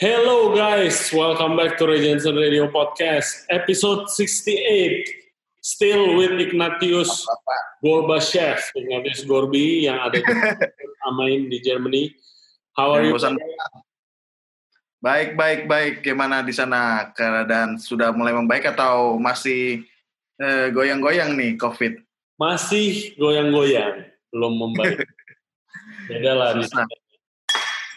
Hello 0.00 0.56
guys, 0.56 1.12
welcome 1.12 1.52
back 1.52 1.76
to 1.76 1.84
Regency 1.84 2.32
Radio 2.32 2.64
Podcast, 2.72 3.44
episode 3.52 4.08
68. 4.08 5.04
Still 5.60 6.16
with 6.16 6.32
Ignatius 6.40 7.28
Gorbashev, 7.84 8.56
Ignatius 8.72 9.28
Gorbi 9.28 9.84
yang 9.84 10.00
ada 10.00 10.16
di 10.16 10.32
Amain 11.12 11.52
di 11.52 11.60
Germany. 11.60 12.08
How 12.72 12.96
are 12.96 13.04
you? 13.04 13.20
Baik, 15.04 15.36
baik, 15.36 15.68
baik. 15.68 15.94
Gimana 16.00 16.40
di 16.40 16.56
sana? 16.56 17.12
Keadaan 17.12 17.76
sudah 17.76 18.16
mulai 18.16 18.32
membaik 18.32 18.64
atau 18.72 19.20
masih 19.20 19.84
eh, 20.40 20.72
goyang-goyang 20.72 21.36
nih 21.36 21.60
COVID? 21.60 22.00
Masih 22.40 23.12
goyang-goyang, 23.20 24.08
belum 24.32 24.56
membaik. 24.56 25.04
Beda 26.08 26.32
lah 26.32 26.56
di 26.56 26.64
sana. 26.64 27.01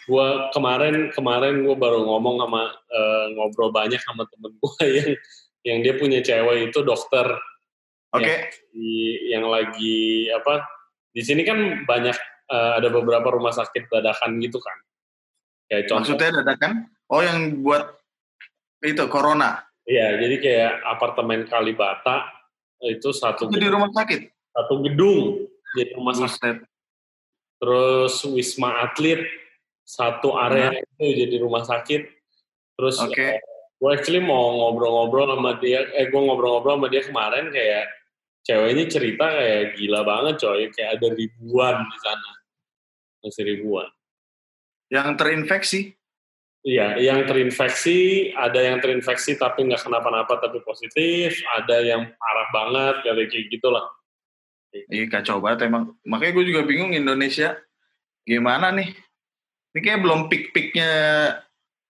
Gua 0.06 0.54
kemarin 0.54 1.10
kemarin 1.10 1.66
gue 1.66 1.74
baru 1.74 2.06
ngomong 2.06 2.38
sama 2.40 2.62
eh, 2.88 3.26
ngobrol 3.34 3.74
banyak 3.74 3.98
sama 3.98 4.30
temen 4.30 4.54
gue 4.54 4.86
yang 4.98 5.10
yang 5.66 5.78
dia 5.82 5.94
punya 5.98 6.22
cewek 6.22 6.70
itu 6.70 6.80
dokter 6.82 7.26
Oke. 8.14 8.22
yang, 8.22 8.38
di- 8.70 9.20
yang 9.34 9.46
lagi 9.50 10.30
apa 10.30 10.62
di 11.10 11.26
sini 11.26 11.42
kan 11.42 11.58
banyak 11.84 12.14
eh, 12.46 12.72
ada 12.78 12.88
beberapa 12.88 13.34
rumah 13.34 13.50
sakit 13.50 13.90
dadakan 13.90 14.38
gitu 14.40 14.62
kan 14.62 14.78
kayak 15.66 15.90
contoh 15.90 16.14
Maksudnya 16.14 16.46
dadakan? 16.46 16.72
Oh, 17.10 17.22
yang 17.22 17.62
buat 17.62 17.98
itu 18.82 19.02
corona. 19.10 19.66
iya 19.84 20.22
jadi 20.22 20.36
kayak 20.38 20.74
apartemen 20.86 21.50
Kalibata 21.50 22.30
itu 22.82 23.10
satu 23.10 23.50
Itu 23.50 23.58
di 23.58 23.66
rumah 23.66 23.90
sakit. 23.90 24.22
satu 24.54 24.86
gedung 24.86 25.50
jadi 25.74 25.98
rumah 25.98 26.14
sakit 26.14 26.62
terus 27.58 28.22
wisma 28.28 28.86
atlet 28.86 29.26
satu 29.86 30.34
area 30.34 30.74
itu 30.74 31.26
jadi 31.26 31.36
rumah 31.46 31.62
sakit 31.62 32.10
terus 32.76 32.98
Oke. 33.00 33.38
gue 33.78 33.90
actually 33.94 34.20
mau 34.20 34.58
ngobrol-ngobrol 34.58 35.38
sama 35.38 35.62
dia 35.62 35.86
eh 35.94 36.10
gue 36.10 36.18
ngobrol-ngobrol 36.18 36.82
sama 36.82 36.90
dia 36.90 37.06
kemarin 37.06 37.54
kayak 37.54 37.86
ceweknya 38.42 38.86
cerita 38.90 39.26
kayak 39.30 39.78
gila 39.78 40.02
banget 40.02 40.36
coy 40.42 40.62
kayak 40.74 40.98
ada 40.98 41.08
ribuan 41.14 41.76
di 41.86 41.98
sana 42.02 42.32
masih 43.22 43.44
ribuan 43.46 43.90
Yang 44.90 45.10
terinfeksi. 45.18 45.82
iya 46.66 46.98
yang 46.98 47.30
terinfeksi 47.30 48.34
ada 48.34 48.58
yang 48.58 48.82
terinfeksi 48.82 49.38
tapi 49.38 49.70
nggak 49.70 49.86
kenapa-napa 49.86 50.42
tapi 50.42 50.66
positif 50.66 51.38
ada 51.54 51.78
yang 51.86 52.10
parah 52.18 52.50
banget 52.50 52.96
kayak 53.06 53.30
kayak 53.30 53.48
gitulah 53.54 53.86
Iya 54.92 55.08
kacau 55.08 55.40
banget 55.40 55.72
emang. 55.72 55.96
Makanya 56.04 56.32
gue 56.36 56.46
juga 56.52 56.62
bingung 56.68 56.92
Indonesia 56.92 57.56
gimana 58.28 58.76
nih. 58.76 58.92
Ini 59.76 59.84
kayak 59.84 60.02
belum 60.02 60.32
pik-piknya 60.32 60.92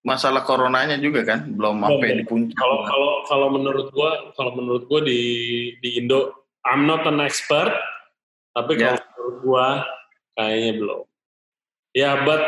masalah 0.02 0.42
coronanya 0.42 0.98
juga 0.98 1.22
kan. 1.22 1.46
Belum 1.54 1.86
belum. 1.86 2.02
di 2.02 2.26
puncak. 2.26 2.58
kalau 2.58 2.82
kalau 2.82 3.12
kalau 3.30 3.48
menurut 3.54 3.94
gue 3.94 4.12
kalau 4.34 4.52
menurut 4.54 4.90
gue 4.90 5.02
di 5.06 5.22
di 5.80 6.02
Indo 6.02 6.34
I'm 6.66 6.90
not 6.90 7.06
an 7.06 7.22
expert 7.22 7.70
tapi 8.52 8.74
kalau 8.74 8.98
Ya. 8.98 9.06
menurut 9.14 9.38
gue 9.40 9.68
kayaknya 10.34 10.72
belum 10.82 11.02
ya 11.94 12.12
but 12.26 12.46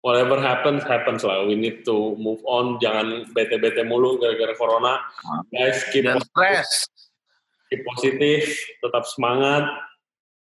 whatever 0.00 0.38
happens 0.38 0.84
happens 0.84 1.24
lah 1.24 1.42
we 1.42 1.56
need 1.56 1.82
to 1.82 2.14
move 2.16 2.38
on 2.44 2.76
jangan 2.78 3.24
bete-bete 3.32 3.82
mulu 3.82 4.14
gara-gara 4.16 4.54
corona 4.54 5.00
guys 5.50 5.82
keep 5.90 6.04
Dan 6.04 6.20
positif, 6.20 6.30
stres. 6.30 6.70
keep 7.66 7.82
positif 7.84 8.42
tetap 8.78 9.04
semangat 9.08 9.64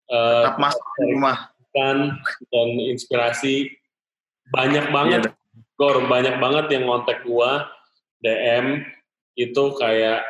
eh, 0.09 0.43
Tetap 0.43 0.57
masuk 0.59 0.83
di 0.99 1.13
rumah. 1.13 1.37
Kan 1.75 2.15
dan 2.49 2.67
inspirasi 2.79 3.75
banyak 4.49 4.87
banget 4.95 5.21
Iya, 5.27 5.31
Gor 5.75 6.07
banyak 6.07 6.39
banget 6.39 6.65
yang 6.71 6.87
ngontek 6.87 7.27
gua 7.27 7.67
DM 8.23 8.87
itu 9.35 9.63
kayak 9.75 10.23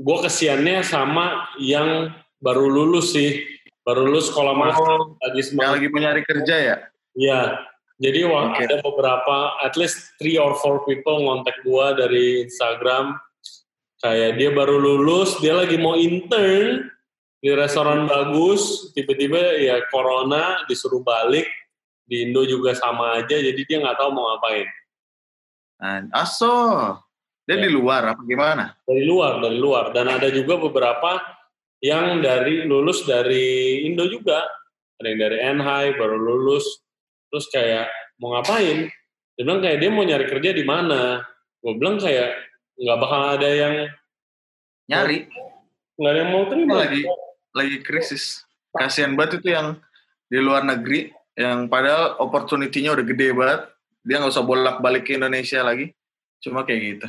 gua 0.00 0.24
kesiannya 0.24 0.80
sama 0.80 1.52
yang 1.60 2.16
baru 2.40 2.64
lulus 2.64 3.12
sih 3.12 3.44
baru 3.84 4.08
lulus 4.08 4.32
sekolah 4.32 4.56
master 4.56 4.88
Oh, 4.88 5.16
lagi 5.20 5.40
yang 5.40 5.48
semangat 5.52 5.72
lagi 5.76 5.88
mencari 5.92 6.22
kerja 6.24 6.56
ya? 6.56 6.76
Iya. 7.16 7.42
Jadi 8.00 8.24
Oke. 8.24 8.64
ada 8.64 8.80
beberapa, 8.80 9.60
at 9.60 9.76
least 9.76 10.16
three 10.16 10.40
or 10.40 10.56
four 10.56 10.80
people 10.88 11.20
ngontek 11.20 11.52
gua 11.68 11.92
dari 11.92 12.48
Instagram. 12.48 13.20
Kayak 14.00 14.40
dia 14.40 14.50
baru 14.56 14.80
lulus, 14.80 15.36
dia 15.44 15.52
lagi 15.52 15.76
mau 15.76 15.92
intern 15.92 16.88
di 17.40 17.48
restoran 17.56 18.04
bagus, 18.04 18.92
tiba-tiba 18.92 19.40
ya 19.56 19.80
corona 19.88 20.60
disuruh 20.68 21.00
balik. 21.00 21.48
Di 22.04 22.26
Indo 22.28 22.42
juga 22.44 22.74
sama 22.74 23.22
aja, 23.22 23.38
jadi 23.38 23.56
dia 23.64 23.78
nggak 23.80 23.96
tahu 23.96 24.10
mau 24.12 24.34
ngapain. 24.34 24.66
Nah, 25.80 26.04
aso. 26.12 26.52
Dia 27.48 27.56
Ya. 27.56 27.64
di 27.66 27.70
luar 27.72 28.12
apa 28.12 28.22
gimana? 28.26 28.76
Dari 28.84 29.06
luar, 29.06 29.40
dari 29.40 29.56
luar. 29.56 29.94
Dan 29.94 30.10
ada 30.10 30.28
juga 30.28 30.58
beberapa 30.60 31.22
yang 31.80 32.20
dari 32.20 32.66
lulus 32.68 33.06
dari 33.08 33.80
Indo 33.88 34.04
juga. 34.10 34.42
Ada 35.00 35.06
yang 35.08 35.20
dari 35.22 35.36
NHI 35.56 35.86
baru 35.96 36.18
lulus. 36.20 36.66
Terus 37.32 37.46
kayak 37.48 37.88
mau 38.20 38.36
ngapain? 38.36 38.90
Dia 39.38 39.42
bilang 39.46 39.62
kayak 39.64 39.78
dia 39.80 39.88
mau 39.88 40.04
nyari 40.04 40.26
kerja 40.28 40.50
di 40.52 40.64
mana? 40.66 41.24
Gue 41.62 41.78
bilang 41.78 41.96
kayak 41.96 42.36
nggak 42.76 42.98
bakal 43.00 43.20
ada 43.38 43.48
yang 43.48 43.74
Nyari. 44.90 45.30
nggak 45.96 46.10
ada 46.10 46.18
yang 46.20 46.30
mau 46.34 46.44
terima. 46.50 46.74
Lagi 46.84 47.02
lagi 47.52 47.82
krisis. 47.82 48.44
Kasihan 48.70 49.18
banget 49.18 49.42
itu 49.42 49.50
yang 49.54 49.78
di 50.30 50.38
luar 50.38 50.62
negeri 50.62 51.10
yang 51.34 51.66
padahal 51.66 52.20
opportunity-nya 52.22 52.94
udah 52.94 53.06
gede 53.06 53.28
banget. 53.34 53.60
Dia 54.06 54.16
nggak 54.22 54.32
usah 54.32 54.46
bolak-balik 54.46 55.04
ke 55.08 55.18
Indonesia 55.18 55.60
lagi. 55.60 55.90
Cuma 56.40 56.64
kayak 56.64 56.80
gitu. 56.80 57.06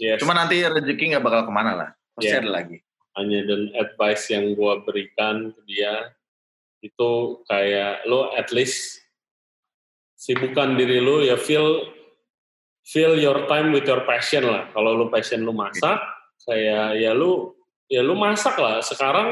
Yes. 0.00 0.18
Cuma 0.18 0.34
nanti 0.34 0.58
rezeki 0.64 1.14
nggak 1.14 1.24
bakal 1.24 1.46
ke 1.46 1.52
mana 1.54 1.72
lah. 1.74 1.90
Pasti 2.14 2.30
Iya. 2.30 2.40
ada 2.42 2.50
lagi. 2.50 2.78
hanya 3.14 3.46
dan 3.46 3.70
advice 3.78 4.26
yang 4.26 4.58
gue 4.58 4.72
berikan 4.82 5.54
ke 5.54 5.60
dia 5.70 6.10
itu 6.82 7.38
kayak 7.46 8.02
lo 8.10 8.34
at 8.34 8.50
least 8.50 9.06
sibukkan 10.18 10.74
diri 10.74 10.98
lo 10.98 11.22
ya 11.22 11.38
feel 11.38 11.94
feel 12.82 13.14
your 13.14 13.46
time 13.46 13.70
with 13.70 13.86
your 13.86 14.02
passion 14.02 14.42
lah 14.44 14.66
kalau 14.74 14.98
lo 14.98 15.06
passion 15.14 15.46
lo 15.46 15.54
masak 15.54 15.94
kayak 16.42 16.98
ya 16.98 17.14
lo 17.14 17.54
ya 17.86 18.02
lo 18.02 18.18
masak 18.18 18.58
lah 18.58 18.82
sekarang 18.82 19.30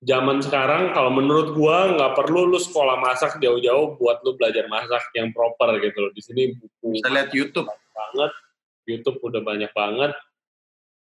zaman 0.00 0.40
sekarang 0.40 0.96
kalau 0.96 1.12
menurut 1.12 1.52
gua 1.52 1.92
nggak 1.92 2.16
perlu 2.16 2.48
lu 2.48 2.56
sekolah 2.56 2.96
masak 3.00 3.36
jauh-jauh 3.36 4.00
buat 4.00 4.24
lu 4.24 4.36
belajar 4.36 4.64
masak 4.72 5.04
yang 5.12 5.28
proper 5.36 5.76
gitu 5.80 5.98
loh 6.00 6.12
di 6.16 6.22
sini 6.24 6.42
buku 6.56 6.96
Bisa 6.96 7.08
lihat 7.12 7.30
YouTube. 7.36 7.68
banget 7.68 8.32
YouTube 8.88 9.20
udah 9.20 9.44
banyak 9.44 9.70
banget 9.76 10.12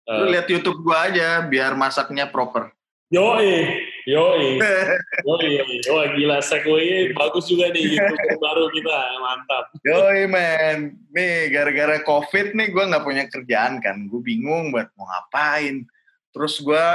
Lu 0.06 0.30
Eh, 0.30 0.38
lihat 0.38 0.46
YouTube 0.46 0.86
gua 0.86 1.10
aja 1.10 1.42
biar 1.42 1.74
masaknya 1.74 2.30
proper. 2.30 2.70
Yoi, 3.06 3.70
yoi, 4.02 4.58
yoi, 5.26 5.50
yoi, 5.86 6.06
gila 6.18 6.42
segway 6.42 7.14
bagus 7.14 7.46
juga 7.46 7.70
nih 7.70 7.94
YouTube 7.94 8.38
baru 8.42 8.66
kita, 8.70 8.98
mantap. 9.22 9.64
Yoi 9.86 10.26
men, 10.26 10.98
nih 11.14 11.50
gara-gara 11.54 12.02
covid 12.02 12.54
nih 12.54 12.74
gue 12.74 12.82
nggak 12.82 13.06
punya 13.06 13.30
kerjaan 13.30 13.78
kan, 13.78 14.10
gue 14.10 14.18
bingung 14.22 14.74
buat 14.74 14.90
mau 14.98 15.06
ngapain. 15.06 15.86
Terus 16.34 16.58
gue 16.58 16.86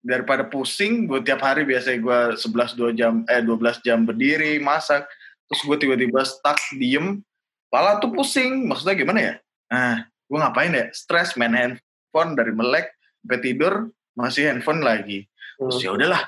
daripada 0.00 0.48
pusing, 0.48 1.04
gue 1.04 1.20
tiap 1.20 1.44
hari 1.44 1.68
biasanya 1.68 1.98
gue 2.00 2.18
11 2.40 2.76
2 2.76 2.98
jam 2.98 3.14
eh 3.28 3.44
12 3.44 3.84
jam 3.84 4.04
berdiri 4.04 4.56
masak, 4.56 5.04
terus 5.48 5.60
gue 5.64 5.76
tiba-tiba 5.76 6.24
stuck 6.24 6.56
diem, 6.76 7.20
pala 7.68 8.00
tuh 8.00 8.12
pusing. 8.12 8.64
Maksudnya 8.64 8.96
gimana 8.96 9.20
ya? 9.20 9.34
Nah, 9.70 9.96
gue 10.04 10.38
ngapain 10.40 10.72
ya? 10.72 10.86
Stres 10.90 11.36
main 11.36 11.52
handphone 11.52 12.32
dari 12.32 12.52
melek 12.56 12.96
sampai 13.20 13.38
tidur 13.44 13.72
masih 14.16 14.48
handphone 14.48 14.80
lagi. 14.80 15.28
Terus 15.60 15.84
ya 15.84 15.92
udahlah, 15.92 16.24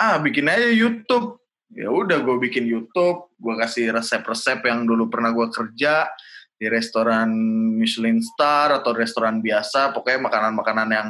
ah 0.00 0.16
bikin 0.18 0.48
aja 0.48 0.72
YouTube. 0.72 1.36
Ya 1.74 1.90
udah 1.90 2.22
gue 2.22 2.36
bikin 2.38 2.70
YouTube, 2.70 3.34
gue 3.34 3.54
kasih 3.58 3.90
resep-resep 3.92 4.62
yang 4.64 4.86
dulu 4.86 5.10
pernah 5.10 5.34
gue 5.34 5.50
kerja 5.50 6.06
di 6.54 6.70
restoran 6.70 7.28
Michelin 7.74 8.22
Star 8.22 8.78
atau 8.78 8.94
restoran 8.94 9.42
biasa, 9.42 9.90
pokoknya 9.90 10.22
makanan-makanan 10.30 10.88
yang 10.94 11.08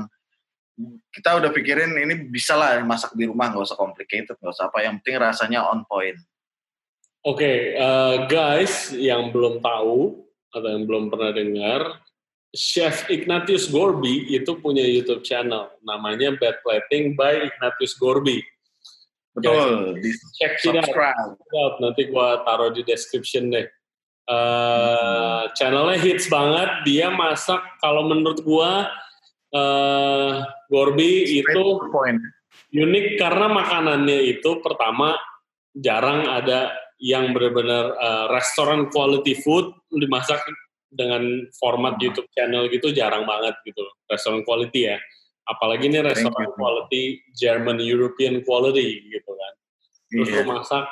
kita 1.15 1.39
udah 1.39 1.51
pikirin 1.55 1.95
ini 1.95 2.27
bisa 2.27 2.59
lah 2.59 2.83
masak 2.83 3.15
di 3.15 3.31
rumah, 3.31 3.51
nggak 3.51 3.63
usah 3.63 3.79
complicated, 3.79 4.35
nggak 4.35 4.55
usah 4.55 4.67
apa, 4.67 4.83
yang 4.83 4.99
penting 4.99 5.23
rasanya 5.23 5.61
on 5.71 5.87
point. 5.87 6.19
Oke, 7.25 7.73
eh, 7.73 8.17
guys 8.29 8.93
yang 8.93 9.33
belum 9.33 9.63
tahu 9.65 10.27
atau 10.53 10.69
yang 10.69 10.85
belum 10.85 11.09
pernah 11.09 11.33
dengar, 11.33 11.81
Chef 12.55 13.11
Ignatius 13.11 13.67
Gorby 13.67 14.31
itu 14.31 14.55
punya 14.63 14.87
YouTube 14.87 15.27
channel, 15.27 15.75
namanya 15.83 16.31
Bad 16.39 16.63
Plating 16.63 17.19
by 17.19 17.51
Ignatius 17.51 17.99
Gorby. 17.99 18.45
Betul, 19.35 19.99
di 19.99 20.15
Check 20.39 20.63
it 20.63 20.79
out. 20.79 20.87
subscribe. 20.87 21.35
out. 21.35 21.75
Nanti 21.83 22.07
gua 22.07 22.47
taruh 22.47 22.71
di 22.71 22.87
description 22.87 23.51
deh. 23.51 23.67
Eh, 24.31 25.43
channelnya 25.59 25.99
hits 25.99 26.31
banget. 26.31 26.87
Dia 26.87 27.11
masak 27.11 27.59
kalau 27.83 28.07
menurut 28.07 28.39
gua 28.47 28.87
eh 29.55 30.33
Gorby 30.67 31.11
Straight 31.31 31.47
itu 31.47 31.65
point. 31.95 32.19
unik 32.75 33.07
karena 33.23 33.47
makanannya 33.47 34.19
itu 34.35 34.59
pertama 34.59 35.15
jarang 35.79 36.27
ada 36.27 36.75
yang 36.99 37.31
benar-benar 37.35 37.95
uh, 37.99 38.27
restoran 38.35 38.91
quality 38.91 39.39
food 39.39 39.71
dimasak 39.91 40.43
dengan 40.95 41.47
format 41.59 41.99
Hmm. 41.99 42.03
YouTube 42.07 42.31
channel 42.35 42.71
gitu 42.71 42.95
jarang 42.95 43.27
banget 43.27 43.55
gitu. 43.67 43.83
Restoran 44.07 44.47
quality 44.47 44.91
ya. 44.95 44.99
Apalagi 45.45 45.91
ini 45.91 46.01
restoran 46.01 46.55
quality 46.55 47.21
German 47.35 47.83
European 47.83 48.41
quality 48.47 49.11
gitu 49.11 49.31
kan. 49.35 49.53
Terus 50.09 50.29
Iya. 50.31 50.37
lu 50.41 50.43
masak 50.55 50.87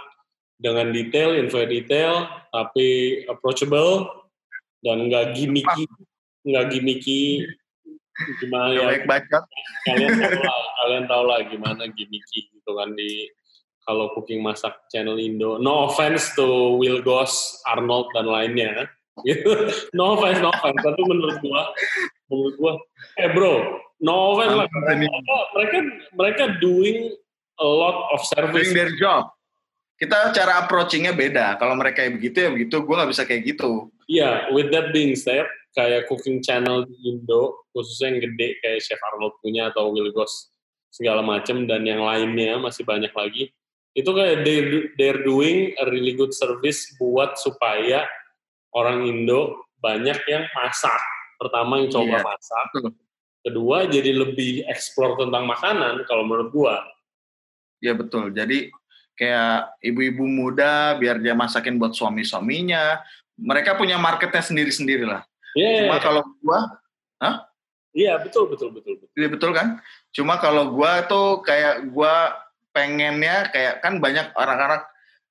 dengan 0.58 0.90
detail, 0.90 1.38
info 1.38 1.62
detail, 1.64 2.26
tapi 2.50 3.22
approachable 3.26 4.10
dan 4.82 5.06
nggak 5.10 5.38
gimmicky, 5.38 5.86
nggak 6.46 6.66
gimmicky 6.74 7.46
gimana 8.40 8.70
ya 8.76 9.02
bacot. 9.08 9.44
kalian 9.88 10.12
tahu 10.20 10.40
lah, 10.46 10.62
kalian 10.84 11.04
tahu 11.08 11.22
lah 11.24 11.38
gimana 11.48 11.82
gimmicky 11.90 12.52
gitu 12.52 12.70
kan 12.76 12.92
di 12.92 13.32
kalau 13.82 14.14
cooking 14.14 14.42
masak 14.42 14.78
channel 14.94 15.18
Indo. 15.18 15.58
No 15.58 15.90
offense 15.90 16.30
to 16.38 16.78
Will 16.78 17.02
Goss, 17.02 17.58
Arnold 17.66 18.10
dan 18.14 18.26
lainnya. 18.30 18.86
Gitu. 19.28 19.44
no 19.92 20.16
offense, 20.16 20.40
no 20.40 20.48
offense. 20.48 20.80
Tapi 20.80 21.02
menurut 21.04 21.36
gua, 21.44 21.68
menurut 22.32 22.54
gua, 22.56 22.72
eh 23.20 23.28
bro, 23.28 23.76
no 24.00 24.32
offense 24.32 24.56
lah. 24.56 24.66
Mereka, 24.72 25.04
mereka, 25.52 25.78
mereka 26.16 26.44
doing 26.64 27.12
a 27.60 27.68
lot 27.68 28.08
of 28.16 28.24
service. 28.24 28.72
Doing 28.72 28.72
their 28.72 28.92
job. 28.96 29.28
Kita 30.00 30.32
cara 30.32 30.64
approachingnya 30.64 31.12
beda. 31.12 31.60
Kalau 31.60 31.76
mereka 31.76 32.08
begitu 32.08 32.40
ya 32.40 32.50
begitu, 32.50 32.80
gue 32.80 32.94
nggak 32.96 33.12
bisa 33.12 33.22
kayak 33.28 33.42
gitu. 33.52 33.92
Iya, 34.08 34.50
with 34.50 34.72
that 34.72 34.90
being 34.96 35.12
said, 35.12 35.44
kayak 35.72 36.08
cooking 36.08 36.44
channel 36.44 36.84
di 36.84 36.96
Indo, 37.08 37.68
khususnya 37.72 38.16
yang 38.16 38.20
gede 38.28 38.48
kayak 38.60 38.80
Chef 38.84 39.00
Arnold 39.12 39.40
punya 39.40 39.72
atau 39.72 39.92
Will 39.92 40.12
Goss 40.12 40.52
segala 40.92 41.24
macam 41.24 41.64
dan 41.64 41.88
yang 41.88 42.04
lainnya 42.04 42.60
masih 42.60 42.84
banyak 42.84 43.12
lagi. 43.16 43.52
Itu 43.92 44.12
kayak 44.12 44.44
they, 44.44 44.88
they're 44.96 45.24
doing 45.24 45.76
a 45.80 45.84
really 45.88 46.16
good 46.16 46.32
service 46.32 46.92
buat 46.96 47.36
supaya 47.40 48.08
orang 48.72 49.04
Indo 49.08 49.68
banyak 49.80 50.16
yang 50.28 50.44
masak. 50.56 51.00
Pertama 51.40 51.80
yang 51.80 51.88
coba 51.92 52.20
Iya, 52.20 52.24
masak. 52.24 52.66
Kedua 53.42 53.90
jadi 53.90 54.14
lebih 54.14 54.64
explore 54.70 55.18
tentang 55.18 55.44
makanan 55.44 56.06
kalau 56.06 56.22
menurut 56.22 56.54
gua. 56.54 56.76
Ya 57.82 57.92
betul. 57.92 58.30
Jadi 58.30 58.70
kayak 59.18 59.76
ibu-ibu 59.82 60.24
muda 60.24 60.94
biar 60.96 61.18
dia 61.18 61.34
masakin 61.34 61.76
buat 61.76 61.92
suami-suaminya. 61.92 63.02
Mereka 63.34 63.74
punya 63.74 63.98
marketnya 63.98 64.40
sendiri-sendiri 64.40 65.02
lah. 65.02 65.26
Iya, 65.52 65.84
Cuma 65.84 65.96
kalau 66.00 66.22
gua, 66.40 66.60
iya 67.92 68.16
betul 68.16 68.48
betul 68.48 68.72
betul 68.72 68.96
betul. 68.96 69.08
iya 69.20 69.28
betul 69.28 69.50
kan? 69.52 69.78
Cuma 70.12 70.40
kalau 70.40 70.72
gua 70.72 71.04
tuh 71.04 71.44
kayak 71.44 71.92
gua 71.92 72.32
pengennya 72.72 73.52
kayak 73.52 73.84
kan 73.84 74.00
banyak 74.00 74.32
orang-orang 74.32 74.80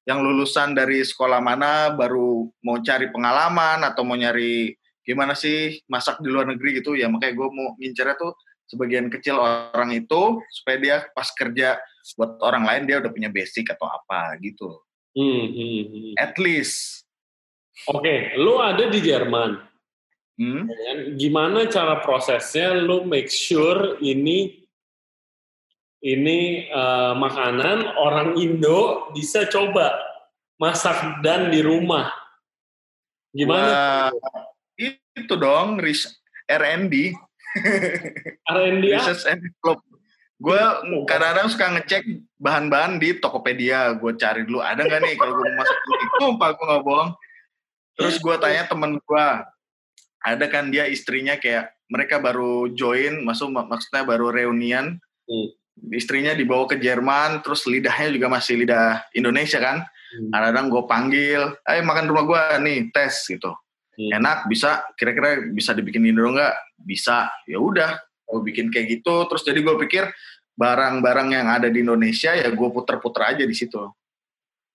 yang 0.06 0.22
lulusan 0.22 0.74
dari 0.74 1.02
sekolah 1.06 1.42
mana 1.42 1.94
baru 1.94 2.50
mau 2.66 2.78
cari 2.82 3.10
pengalaman 3.10 3.86
atau 3.86 4.02
mau 4.02 4.18
nyari 4.18 4.74
gimana 5.02 5.34
sih 5.34 5.82
masak 5.90 6.22
di 6.22 6.30
luar 6.30 6.50
negeri 6.50 6.82
gitu 6.82 6.94
ya 6.94 7.10
makanya 7.10 7.34
gue 7.38 7.48
mau 7.50 7.74
ngincernya 7.78 8.18
tuh 8.18 8.34
sebagian 8.70 9.10
kecil 9.10 9.38
orang 9.42 9.94
itu 9.94 10.42
supaya 10.54 10.78
dia 10.78 10.98
pas 11.14 11.30
kerja 11.34 11.78
buat 12.18 12.38
orang 12.42 12.64
lain 12.66 12.84
dia 12.90 12.98
udah 13.02 13.12
punya 13.14 13.30
basic 13.30 13.70
atau 13.74 13.90
apa 13.90 14.38
gitu 14.42 14.82
Hmm, 15.12 15.44
hmm, 15.44 15.82
hmm. 15.92 16.14
at 16.16 16.40
least 16.40 17.04
Oke, 17.92 18.36
lu 18.38 18.62
ada 18.62 18.88
di 18.88 19.00
Jerman. 19.02 19.71
Hmm? 20.42 20.64
ya 20.66 20.78
kan? 20.90 20.98
Gimana 21.22 21.60
cara 21.70 22.02
prosesnya 22.02 22.74
lu 22.74 23.06
make 23.06 23.30
sure 23.30 24.02
ini 24.02 24.66
ini 26.02 26.66
eh, 26.66 27.14
makanan 27.14 27.94
orang 28.02 28.34
Indo 28.42 29.14
bisa 29.14 29.46
coba 29.46 29.94
masak 30.58 31.22
dan 31.22 31.54
di 31.54 31.62
rumah. 31.62 32.10
Gimana? 33.32 34.10
Wah, 34.10 34.50
itu 35.16 35.34
dong 35.38 35.78
ris- 35.78 36.18
R&D 36.50 37.16
R&D 38.48 38.84
apa? 38.92 38.98
research 39.00 39.24
and 39.30 39.44
gue 40.42 40.62
kadang-kadang 41.06 41.48
suka 41.54 41.66
ngecek 41.78 42.02
bahan-bahan 42.42 42.98
di 42.98 43.14
Tokopedia 43.22 43.94
gue 43.94 44.18
cari 44.18 44.42
dulu 44.42 44.58
ada 44.58 44.82
nggak 44.82 45.02
nih 45.06 45.14
kalau 45.14 45.38
gue 45.38 45.46
mau 45.54 45.62
masak 45.62 45.78
ini 45.78 46.06
sumpah 46.18 46.50
gue 46.58 46.66
nggak 46.66 46.82
bohong 46.82 47.12
terus 47.94 48.18
gue 48.18 48.36
tanya 48.42 48.66
temen 48.66 48.98
gue 48.98 49.26
ada 50.22 50.46
kan 50.48 50.70
dia 50.70 50.86
istrinya 50.86 51.38
kayak 51.38 51.74
mereka 51.90 52.22
baru 52.22 52.72
join 52.72 53.26
maksud 53.26 53.52
maksudnya 53.52 54.04
baru 54.06 54.32
reunian. 54.32 54.98
Hmm. 55.32 55.48
istrinya 55.96 56.36
dibawa 56.36 56.68
ke 56.68 56.76
Jerman 56.78 57.40
terus 57.40 57.64
lidahnya 57.64 58.12
juga 58.12 58.28
masih 58.28 58.60
lidah 58.62 59.02
Indonesia 59.16 59.58
kan. 59.58 59.82
Hmm. 59.82 60.30
kadang-kadang 60.30 60.68
gue 60.68 60.84
panggil 60.86 61.42
ayo 61.66 61.82
makan 61.88 62.06
rumah 62.12 62.26
gue 62.28 62.44
nih 62.68 62.80
tes 62.92 63.26
gitu. 63.26 63.50
Hmm. 63.98 64.12
enak 64.22 64.46
bisa? 64.52 64.84
Kira-kira 65.00 65.48
bisa 65.52 65.72
dibikin 65.72 66.04
Indo 66.06 66.28
nggak? 66.28 66.76
Bisa. 66.78 67.32
Ya 67.48 67.58
udah 67.58 67.98
gue 68.28 68.42
bikin 68.44 68.70
kayak 68.70 69.00
gitu. 69.00 69.26
Terus 69.32 69.42
jadi 69.48 69.60
gue 69.64 69.76
pikir 69.88 70.12
barang-barang 70.60 71.30
yang 71.34 71.48
ada 71.48 71.72
di 71.72 71.82
Indonesia 71.82 72.36
ya 72.36 72.52
gue 72.52 72.70
puter-puter 72.70 73.34
aja 73.34 73.44
di 73.48 73.56
situ 73.56 73.82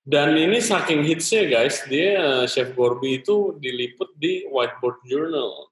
Dan 0.06 0.38
ini 0.38 0.62
saking 0.62 1.02
hitsnya 1.02 1.50
guys, 1.50 1.82
dia 1.90 2.14
eh, 2.14 2.44
Chef 2.46 2.70
Gorby 2.78 3.18
itu 3.18 3.58
diliput 3.58 4.14
di 4.14 4.46
Whiteboard 4.46 5.02
Journal. 5.02 5.66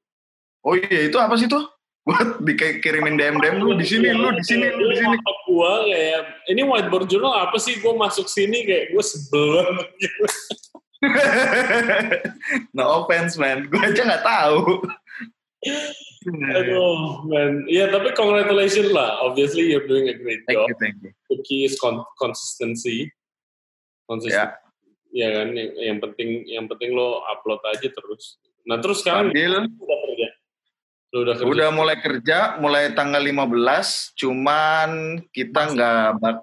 oh 0.65 0.75
iya 0.75 1.07
itu 1.07 1.15
apa 1.21 1.37
sih 1.37 1.45
tuh 1.45 1.61
gue 2.05 2.17
dikirimin 2.41 3.21
DM 3.21 3.37
DM 3.37 3.61
lu 3.61 3.77
di 3.77 3.85
sini 3.85 4.13
lu 4.13 4.33
di 4.33 4.41
sini 4.45 4.69
lu 4.73 4.93
di 4.93 4.97
sini 4.97 5.17
gua 5.49 5.85
kayak 5.85 6.21
ini 6.53 6.65
Whiteboard 6.65 7.07
Journal 7.07 7.47
apa 7.47 7.57
sih? 7.63 7.79
Gue 7.79 7.95
masuk 7.95 8.27
sini 8.27 8.65
kayak 8.67 8.91
gue 8.93 9.05
sebel 9.05 9.65
gitu. 10.03 10.25
no 12.77 13.05
offense 13.05 13.37
man 13.37 13.69
gue 13.69 13.77
aja 13.77 14.03
nggak 14.03 14.25
tahu 14.25 14.83
Aduh, 16.57 17.25
man. 17.29 17.65
Ya, 17.69 17.89
tapi 17.93 18.13
congratulations 18.17 18.93
lah. 18.93 19.21
Obviously, 19.25 19.69
you're 19.69 19.85
doing 19.85 20.09
a 20.09 20.17
great 20.17 20.41
thank 20.49 20.57
job. 20.57 20.69
you 20.73 20.77
thank 20.81 20.97
you 21.05 21.13
The 21.29 21.37
key 21.45 21.65
is 21.69 21.77
con- 21.77 22.05
consistency. 22.17 23.13
Consistency. 24.05 24.41
ya 24.41 24.63
Ya 25.15 25.31
kan, 25.31 25.55
yang, 25.55 25.71
yang 25.79 25.99
penting 26.03 26.43
yang 26.51 26.67
penting 26.67 26.91
lo 26.91 27.23
upload 27.31 27.63
aja 27.71 27.87
terus. 27.87 28.43
Nah, 28.67 28.83
terus 28.83 28.99
sekarang 28.99 29.31
sambil 29.31 29.63
udah 29.71 29.99
kerja. 30.11 30.29
Lu 31.15 31.19
udah 31.23 31.35
kerja. 31.39 31.47
udah 31.47 31.69
mulai 31.71 31.97
kerja 32.03 32.39
mulai 32.59 32.85
tanggal 32.99 33.23
15 33.23 34.19
cuman 34.19 34.91
kita 35.31 35.71
nggak 35.71 36.07
bak 36.19 36.37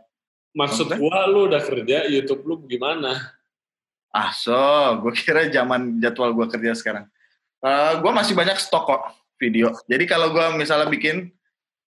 Maksud 0.51 0.91
Maksudnya? 0.91 0.97
gua 0.99 1.19
lu 1.31 1.47
udah 1.47 1.61
kerja, 1.63 1.97
YouTube 2.11 2.43
lu 2.43 2.55
gimana? 2.67 3.39
Ah, 4.11 4.35
so, 4.35 4.51
gue 4.99 5.15
kira 5.15 5.47
zaman 5.47 6.03
jadwal 6.03 6.35
gue 6.35 6.47
kerja 6.51 6.75
sekarang. 6.75 7.05
gue 8.01 8.12
masih 8.12 8.33
banyak 8.33 8.57
stok 8.57 8.83
kok 8.89 9.03
video. 9.39 9.71
Jadi 9.86 10.09
kalau 10.09 10.33
gue 10.33 10.43
misalnya 10.57 10.89
bikin 10.89 11.29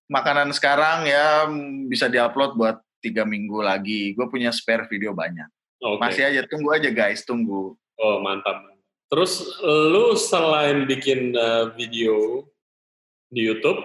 makanan 0.07 0.49
sekarang 0.55 1.03
ya 1.05 1.45
bisa 1.85 2.07
diupload 2.07 2.55
buat 2.57 2.77
tiga 3.03 3.27
minggu 3.27 3.61
lagi. 3.61 4.15
Gue 4.17 4.25
punya 4.31 4.49
spare 4.49 4.89
video 4.89 5.13
banyak. 5.13 5.45
Oke. 5.83 5.99
Masih 5.99 6.23
aja 6.27 6.41
tunggu 6.47 6.69
aja 6.71 6.89
guys, 6.91 7.25
tunggu. 7.27 7.75
Oh, 7.99 8.15
mantap. 8.23 8.63
Terus 9.11 9.61
lu 9.63 10.17
selain 10.17 10.89
bikin 10.89 11.35
uh, 11.37 11.71
video 11.77 12.43
di 13.29 13.45
YouTube, 13.45 13.79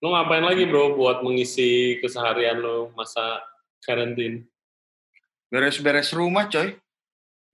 lu 0.00 0.12
ngapain 0.16 0.42
lagi 0.42 0.64
bro 0.64 0.96
buat 0.96 1.20
mengisi 1.20 2.00
keseharian 2.00 2.58
lu 2.62 2.88
masa 2.96 3.44
karantin? 3.84 4.48
Beres-beres 5.52 6.10
rumah 6.16 6.48
coy. 6.48 6.74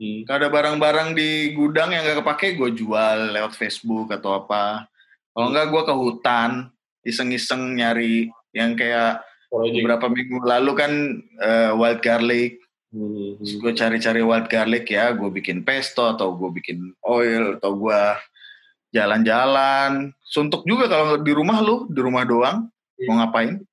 Hmm. 0.00 0.20
Kalau 0.24 0.38
ada 0.46 0.50
barang-barang 0.50 1.14
di 1.14 1.52
gudang 1.52 1.92
yang 1.92 2.06
gak 2.06 2.24
kepake, 2.24 2.56
gue 2.56 2.70
jual 2.74 3.34
lewat 3.34 3.54
Facebook 3.54 4.10
atau 4.14 4.38
apa. 4.38 4.86
Kalau 5.34 5.52
enggak 5.52 5.68
gue 5.68 5.82
ke 5.84 5.94
hutan, 5.94 6.50
iseng-iseng 7.02 7.76
nyari 7.76 8.30
yang 8.54 8.78
kayak 8.78 9.22
Project. 9.50 9.74
beberapa 9.84 10.06
minggu 10.08 10.38
lalu 10.42 10.72
kan 10.78 10.92
eh, 11.42 11.72
wild 11.74 12.00
garlic. 12.00 12.61
Hmm. 12.92 13.40
Terus 13.40 13.56
gue 13.56 13.72
cari-cari 13.72 14.20
wild 14.20 14.46
garlic 14.52 14.92
ya, 14.92 15.16
gue 15.16 15.32
bikin 15.32 15.64
pesto 15.64 16.12
atau 16.12 16.36
gue 16.36 16.52
bikin 16.52 16.92
oil 17.08 17.56
atau 17.56 17.72
gue 17.80 18.00
jalan-jalan. 18.92 20.12
Suntuk 20.20 20.68
juga 20.68 20.92
kalau 20.92 21.16
di 21.16 21.32
rumah 21.32 21.64
lu, 21.64 21.88
di 21.88 22.00
rumah 22.04 22.28
doang, 22.28 22.68
mau 23.08 23.16
ngapain? 23.16 23.64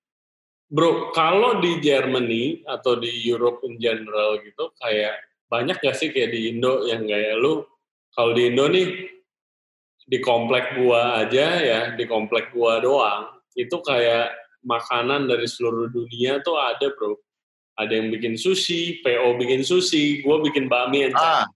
Bro, 0.71 1.11
kalau 1.11 1.59
di 1.59 1.83
Germany 1.83 2.63
atau 2.63 2.95
di 2.95 3.11
Europe 3.27 3.59
in 3.67 3.75
general 3.75 4.39
gitu, 4.39 4.71
kayak 4.79 5.19
banyak 5.51 5.75
gak 5.83 5.97
sih 5.99 6.15
kayak 6.15 6.31
di 6.31 6.55
Indo 6.55 6.87
yang 6.87 7.03
kayak 7.03 7.35
lu, 7.41 7.67
kalau 8.15 8.31
di 8.31 8.47
Indo 8.47 8.71
nih, 8.71 8.87
di 10.09 10.17
komplek 10.23 10.79
gua 10.79 11.25
aja 11.25 11.59
ya, 11.59 11.81
di 11.97 12.05
komplek 12.07 12.55
gua 12.55 12.79
doang, 12.79 13.33
itu 13.57 13.75
kayak 13.83 14.31
makanan 14.63 15.27
dari 15.27 15.49
seluruh 15.49 15.89
dunia 15.89 16.39
tuh 16.45 16.55
ada 16.55 16.93
bro. 16.93 17.17
Ada 17.79 17.95
yang 17.95 18.11
bikin 18.11 18.35
sushi, 18.35 18.99
PO 19.01 19.39
bikin 19.39 19.63
sushi, 19.63 20.19
gua 20.21 20.43
bikin 20.43 20.67
bakmi 20.67 21.07
and 21.07 21.15
Ah, 21.15 21.47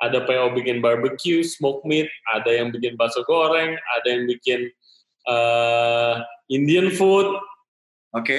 ada 0.00 0.24
PO 0.24 0.54
bikin 0.56 0.78
barbecue, 0.80 1.42
smoke 1.42 1.82
meat, 1.84 2.08
ada 2.32 2.54
yang 2.54 2.70
bikin 2.70 2.94
bakso 2.96 3.26
goreng, 3.26 3.74
ada 3.98 4.06
yang 4.08 4.24
bikin 4.30 4.70
eh, 5.28 6.14
Indian 6.54 6.94
food, 6.94 7.28
oke. 8.14 8.38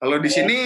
Kalau 0.00 0.16
di 0.16 0.30
sini 0.32 0.58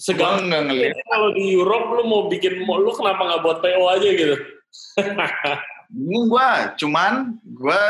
Segala 0.00 0.40
nggak 0.40 0.62
ngeliat. 0.64 0.96
kalau 1.12 1.28
di 1.36 1.52
Europe 1.52 2.00
lu 2.00 2.02
mau 2.08 2.22
bikin 2.32 2.64
mau 2.64 2.80
lu 2.80 2.88
kenapa 2.96 3.20
nggak 3.20 3.42
buat 3.44 3.58
PO 3.60 3.84
aja 3.92 4.08
gitu? 4.08 4.36
Bingung 5.92 6.32
gue, 6.32 6.50
cuman 6.80 7.36
gue 7.44 7.82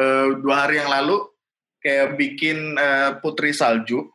eh, 0.00 0.26
dua 0.40 0.54
hari 0.64 0.80
yang 0.80 0.88
lalu 0.88 1.20
kayak 1.84 2.16
bikin 2.16 2.80
eh, 2.80 3.12
putri 3.20 3.52
salju. 3.52 4.08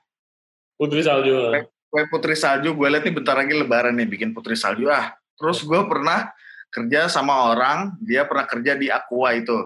Putri 0.74 1.06
salju. 1.06 1.54
Kue 1.90 2.04
putri 2.12 2.36
salju, 2.36 2.76
gue 2.76 2.88
liat 2.92 3.04
nih 3.08 3.16
bentar 3.16 3.36
lagi 3.40 3.56
lebaran 3.56 3.96
nih 3.96 4.08
bikin 4.10 4.36
putri 4.36 4.58
salju. 4.58 4.92
Ah, 4.92 5.16
terus 5.40 5.64
gue 5.64 5.82
pernah 5.88 6.32
kerja 6.74 7.08
sama 7.08 7.56
orang, 7.56 7.96
dia 8.04 8.28
pernah 8.28 8.44
kerja 8.44 8.76
di 8.76 8.92
Aqua 8.92 9.32
itu, 9.32 9.64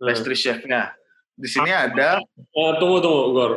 pastry 0.00 0.32
chefnya. 0.32 0.96
Di 1.38 1.46
sini 1.46 1.70
ada, 1.70 2.18
Eh, 2.34 2.72
tunggu 2.82 2.98
tunggu 2.98 3.22
Gor. 3.30 3.52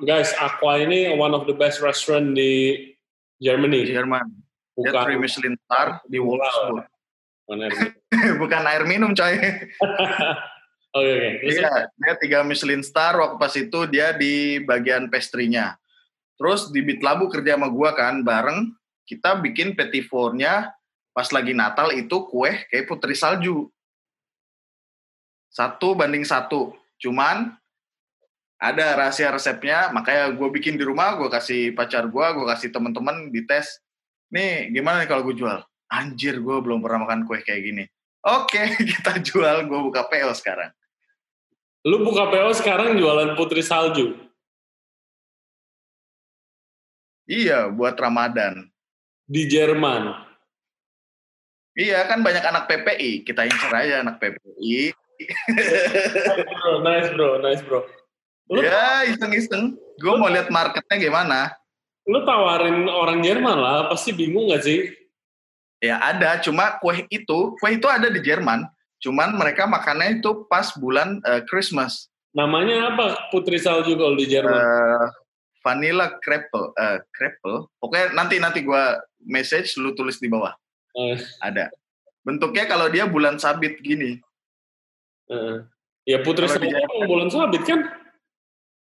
Guys, 0.00 0.32
Aqua 0.38 0.80
ini 0.80 1.12
one 1.12 1.36
of 1.36 1.44
the 1.44 1.52
best 1.52 1.84
restaurant 1.84 2.32
di 2.32 2.94
di 3.36 3.44
Germany. 3.44 3.84
Jerman, 3.84 4.24
dia 4.24 4.92
Bukan 4.92 5.02
three 5.04 5.18
Michelin 5.20 5.54
star 5.68 6.00
di 6.08 6.16
Wolfsburg. 6.16 6.88
bukan 8.40 8.62
air 8.64 8.88
minum 8.88 9.12
coy. 9.12 9.36
Oke 10.96 11.12
oke. 11.12 11.30
Terus 11.44 11.56
Iya, 11.60 11.72
dia 11.92 12.14
tiga 12.16 12.38
Michelin 12.40 12.80
star 12.80 13.20
waktu 13.20 13.36
pas 13.36 13.52
itu 13.52 13.78
dia 13.84 14.16
di 14.16 14.64
bagian 14.64 15.12
pastry-nya. 15.12 15.76
Terus 16.36 16.68
di 16.68 16.84
Bitlabu 16.84 17.32
kerja 17.32 17.56
sama 17.56 17.72
gua 17.72 17.96
kan 17.96 18.20
bareng, 18.20 18.72
kita 19.08 19.40
bikin 19.40 19.72
petit 19.72 20.04
four-nya 20.04 20.72
pas 21.16 21.32
lagi 21.32 21.56
Natal 21.56 21.96
itu 21.96 22.28
kue 22.28 22.68
kayak 22.68 22.84
putri 22.84 23.16
salju. 23.16 23.72
Satu 25.48 25.96
banding 25.96 26.28
satu. 26.28 26.76
Cuman 27.00 27.56
ada 28.60 28.96
rahasia 28.96 29.32
resepnya, 29.32 29.92
makanya 29.92 30.32
gue 30.32 30.48
bikin 30.52 30.80
di 30.80 30.84
rumah, 30.84 31.16
gue 31.16 31.28
kasih 31.28 31.72
pacar 31.72 32.08
gue, 32.08 32.26
gue 32.36 32.46
kasih 32.52 32.68
temen-temen 32.72 33.32
dites. 33.32 33.80
Nih, 34.32 34.72
gimana 34.72 35.04
nih 35.04 35.08
kalau 35.08 35.24
gue 35.28 35.36
jual? 35.36 35.60
Anjir, 35.92 36.40
gue 36.40 36.56
belum 36.60 36.80
pernah 36.80 37.04
makan 37.08 37.28
kue 37.28 37.40
kayak 37.44 37.62
gini. 37.62 37.84
Oke, 38.24 38.76
kita 38.96 39.20
jual, 39.20 39.64
gue 39.68 39.80
buka 39.80 40.08
PO 40.08 40.32
sekarang. 40.36 40.72
lu 41.86 42.02
buka 42.02 42.26
PO 42.26 42.50
sekarang 42.58 42.98
jualan 42.98 43.38
putri 43.38 43.62
salju. 43.62 44.25
Iya, 47.26 47.68
buat 47.68 47.98
Ramadan. 47.98 48.70
di 49.26 49.50
Jerman. 49.50 50.22
Iya, 51.74 52.06
kan 52.06 52.22
banyak 52.22 52.46
anak 52.46 52.70
PPI. 52.70 53.26
Kita 53.26 53.42
incer 53.42 53.68
aja 53.68 54.00
anak 54.00 54.22
PPI. 54.22 54.94
Bro, 56.46 56.72
nice 56.86 57.10
bro, 57.10 57.30
nice 57.42 57.62
bro. 57.66 57.82
Lu, 58.48 58.62
Ya, 58.62 59.02
iseng-iseng. 59.04 59.74
Gue 59.98 60.14
mau 60.14 60.30
lihat 60.30 60.46
marketnya 60.48 60.96
gimana. 60.96 61.40
lu 62.06 62.22
tawarin 62.22 62.86
orang 62.86 63.18
Jerman 63.18 63.58
lah, 63.58 63.90
pasti 63.90 64.14
bingung 64.14 64.54
gak 64.54 64.62
sih? 64.62 64.94
Ya 65.82 65.98
ada, 65.98 66.38
cuma 66.38 66.78
kue 66.78 67.02
itu, 67.10 67.38
kue 67.58 67.70
itu 67.74 67.90
ada 67.90 68.06
di 68.06 68.22
Jerman. 68.22 68.62
Cuman 69.02 69.34
mereka 69.34 69.66
makannya 69.66 70.22
itu 70.22 70.46
pas 70.46 70.70
bulan 70.78 71.18
eh, 71.26 71.42
Christmas. 71.50 72.06
Namanya 72.30 72.94
apa 72.94 73.26
putri 73.34 73.58
salju 73.58 73.98
kalau 73.98 74.14
di 74.14 74.30
Jerman? 74.30 74.54
Eh, 74.54 75.06
vanilla 75.66 76.14
crepe, 76.22 76.62
eh, 76.78 77.02
crepe. 77.10 77.66
Pokoknya 77.82 78.14
nanti 78.14 78.38
nanti 78.38 78.62
gue 78.62 78.84
message, 79.26 79.74
lu 79.82 79.90
tulis 79.98 80.22
di 80.22 80.30
bawah. 80.30 80.54
Eh, 80.94 81.18
Ada. 81.42 81.74
Bentuknya 82.22 82.70
kalau 82.70 82.86
dia 82.86 83.10
bulan 83.10 83.42
sabit 83.42 83.82
gini. 83.82 84.22
eh. 85.26 85.58
Ya 86.06 86.22
putri 86.22 86.46
emang 86.46 87.10
bulan 87.10 87.26
sabit 87.34 87.66
kan? 87.66 87.82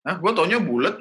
Nah, 0.01 0.17
gue 0.17 0.31
taunya 0.33 0.57
bulat. 0.57 0.97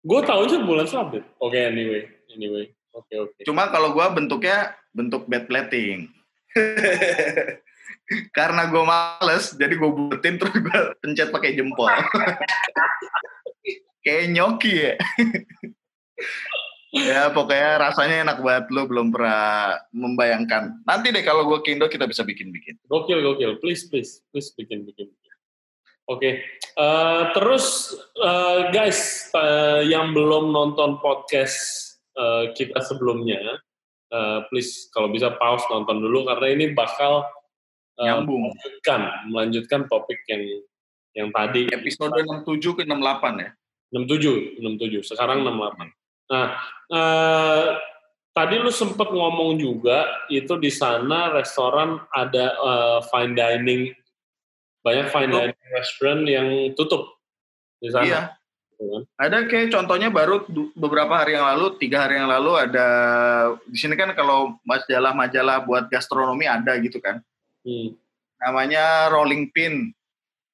Gue 0.00 0.20
tahunya 0.24 0.64
bulan 0.64 0.88
sabit. 0.88 1.20
Oke, 1.36 1.60
anyway, 1.60 2.08
anyway. 2.32 2.72
Oke, 2.96 3.12
oke. 3.20 3.40
Cuma 3.44 3.68
kalau 3.68 3.92
gua 3.92 4.08
bentuknya 4.16 4.72
bentuk 4.96 5.28
bed 5.28 5.44
plating. 5.44 6.08
Karena 8.36 8.68
gue 8.68 8.84
males, 8.84 9.56
jadi 9.56 9.76
gue 9.76 9.90
buletin 9.92 10.36
terus 10.36 10.56
gue 10.56 10.80
pencet 11.04 11.28
pakai 11.28 11.56
jempol. 11.56 11.88
Kayak 14.04 14.24
nyoki 14.36 14.72
ya. 14.76 14.94
ya 17.08 17.20
pokoknya 17.32 17.70
rasanya 17.80 18.16
enak 18.28 18.38
banget 18.44 18.64
lo 18.70 18.84
belum 18.84 19.08
pernah 19.10 19.80
membayangkan. 19.90 20.84
Nanti 20.84 21.10
deh 21.10 21.24
kalau 21.24 21.48
gue 21.48 21.64
ke 21.64 21.72
Indo 21.72 21.88
kita 21.88 22.04
bisa 22.04 22.22
bikin-bikin. 22.22 22.78
Gokil, 22.86 23.24
gokil. 23.24 23.58
Please, 23.64 23.88
please, 23.88 24.20
please 24.30 24.52
bikin, 24.54 24.84
bikin. 24.84 25.08
bikin. 25.08 25.32
Oke, 26.04 26.44
Eh, 26.74 27.22
terus 27.38 27.94
eh, 28.18 28.60
guys 28.74 29.30
eh, 29.30 29.94
yang 29.94 30.10
belum 30.10 30.50
nonton 30.50 30.98
podcast 30.98 31.54
eh, 32.18 32.50
kita 32.50 32.82
sebelumnya, 32.82 33.38
eh, 34.10 34.38
please 34.50 34.90
kalau 34.90 35.06
bisa 35.06 35.38
pause 35.38 35.62
nonton 35.70 36.02
dulu 36.02 36.26
karena 36.26 36.50
ini 36.50 36.74
bakal 36.74 37.22
eh, 38.02 38.10
Nyambung. 38.10 38.50
melanjutkan, 38.50 39.00
melanjutkan 39.30 39.80
topik 39.86 40.18
yang 40.26 40.42
yang 41.14 41.28
tadi 41.30 41.70
Episode 41.70 42.26
67 42.42 42.74
ke 42.74 42.82
68 42.90 43.38
ya. 43.38 43.50
67, 43.94 44.58
67. 44.58 45.06
Sekarang 45.06 45.46
68. 45.46 45.94
Nah, 46.34 46.46
eh, 46.90 47.66
tadi 48.34 48.54
lu 48.58 48.74
sempat 48.74 49.14
ngomong 49.14 49.54
juga 49.54 50.26
itu 50.26 50.58
di 50.58 50.74
sana 50.74 51.30
restoran 51.30 52.02
ada 52.10 52.44
eh, 52.58 52.98
fine 53.06 53.32
dining 53.38 53.82
banyak 54.84 55.06
fine 55.08 55.30
Tutup. 55.32 55.40
dining 55.40 55.70
restaurant 55.72 56.22
yang 56.28 56.48
tutup 56.76 57.02
di 57.80 57.88
sana. 57.88 58.04
Iya. 58.04 58.20
gitu 58.74 58.84
kan. 58.90 59.02
Ada 59.16 59.36
kayak 59.48 59.68
contohnya 59.72 60.08
baru 60.12 60.44
beberapa 60.76 61.14
hari 61.16 61.38
yang 61.38 61.46
lalu, 61.46 61.78
tiga 61.80 62.04
hari 62.04 62.20
yang 62.20 62.28
lalu 62.28 62.52
ada 62.58 62.86
di 63.64 63.78
sini 63.80 63.96
kan 63.96 64.12
kalau 64.12 64.60
majalah-majalah 64.66 65.64
buat 65.64 65.88
gastronomi 65.88 66.44
ada 66.44 66.76
gitu 66.82 67.00
kan. 67.00 67.22
Hmm. 67.64 67.96
namanya 68.44 69.08
rolling 69.08 69.48
pin. 69.56 69.88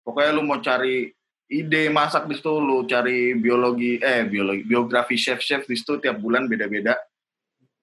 Pokoknya 0.06 0.30
lu 0.30 0.46
mau 0.46 0.62
cari 0.62 1.10
ide 1.50 1.90
masak 1.90 2.30
di 2.30 2.38
situ, 2.38 2.54
lu 2.62 2.86
cari 2.86 3.34
biologi 3.34 3.98
eh 3.98 4.22
biologi 4.22 4.62
biografi 4.62 5.18
chef-chef 5.18 5.66
di 5.66 5.74
situ 5.74 5.98
tiap 5.98 6.22
bulan 6.22 6.46
beda-beda. 6.46 6.94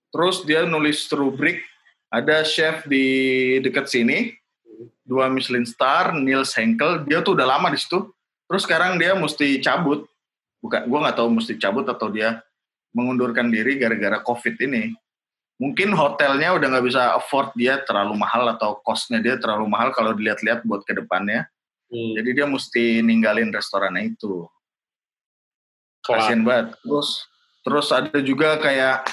Terus 0.09 0.47
dia 0.47 0.63
nulis 0.63 1.03
rubrik 1.12 1.59
ada 2.07 2.47
chef 2.47 2.88
di 2.88 3.03
dekat 3.59 3.91
sini, 3.91 4.31
dua 5.03 5.27
Michelin 5.27 5.67
star, 5.67 6.15
Niels 6.15 6.55
Henkel, 6.55 7.03
dia 7.03 7.19
tuh 7.19 7.36
udah 7.36 7.59
lama 7.59 7.67
di 7.67 7.77
situ. 7.77 8.07
Terus 8.47 8.63
sekarang 8.63 8.95
dia 8.95 9.12
mesti 9.12 9.59
cabut. 9.59 10.07
Bukan 10.63 10.88
gua 10.88 11.00
nggak 11.05 11.17
tahu 11.19 11.29
mesti 11.36 11.59
cabut 11.59 11.83
atau 11.86 12.07
dia 12.07 12.39
mengundurkan 12.95 13.51
diri 13.51 13.75
gara-gara 13.75 14.24
Covid 14.24 14.55
ini 14.63 14.95
mungkin 15.57 15.89
hotelnya 15.93 16.53
udah 16.53 16.67
nggak 16.69 16.86
bisa 16.86 17.17
afford 17.17 17.50
dia 17.57 17.81
terlalu 17.81 18.13
mahal 18.13 18.45
atau 18.53 18.77
costnya 18.86 19.17
dia 19.17 19.36
terlalu 19.41 19.65
mahal 19.65 19.89
kalau 19.89 20.13
dilihat-lihat 20.13 20.63
buat 20.63 20.86
ke 20.86 20.93
depannya. 20.93 21.50
Hmm. 21.88 22.13
Jadi 22.20 22.29
dia 22.36 22.46
mesti 22.48 23.00
ninggalin 23.00 23.51
restorannya 23.51 24.12
itu. 24.15 24.44
Kasian 26.03 26.44
banget. 26.44 26.75
Terus 26.84 27.10
terus 27.63 27.88
ada 27.91 28.20
juga 28.24 28.60
kayak 28.60 29.08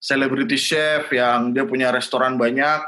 celebrity 0.00 0.56
chef 0.60 1.08
yang 1.12 1.52
dia 1.52 1.64
punya 1.64 1.92
restoran 1.92 2.36
banyak. 2.36 2.80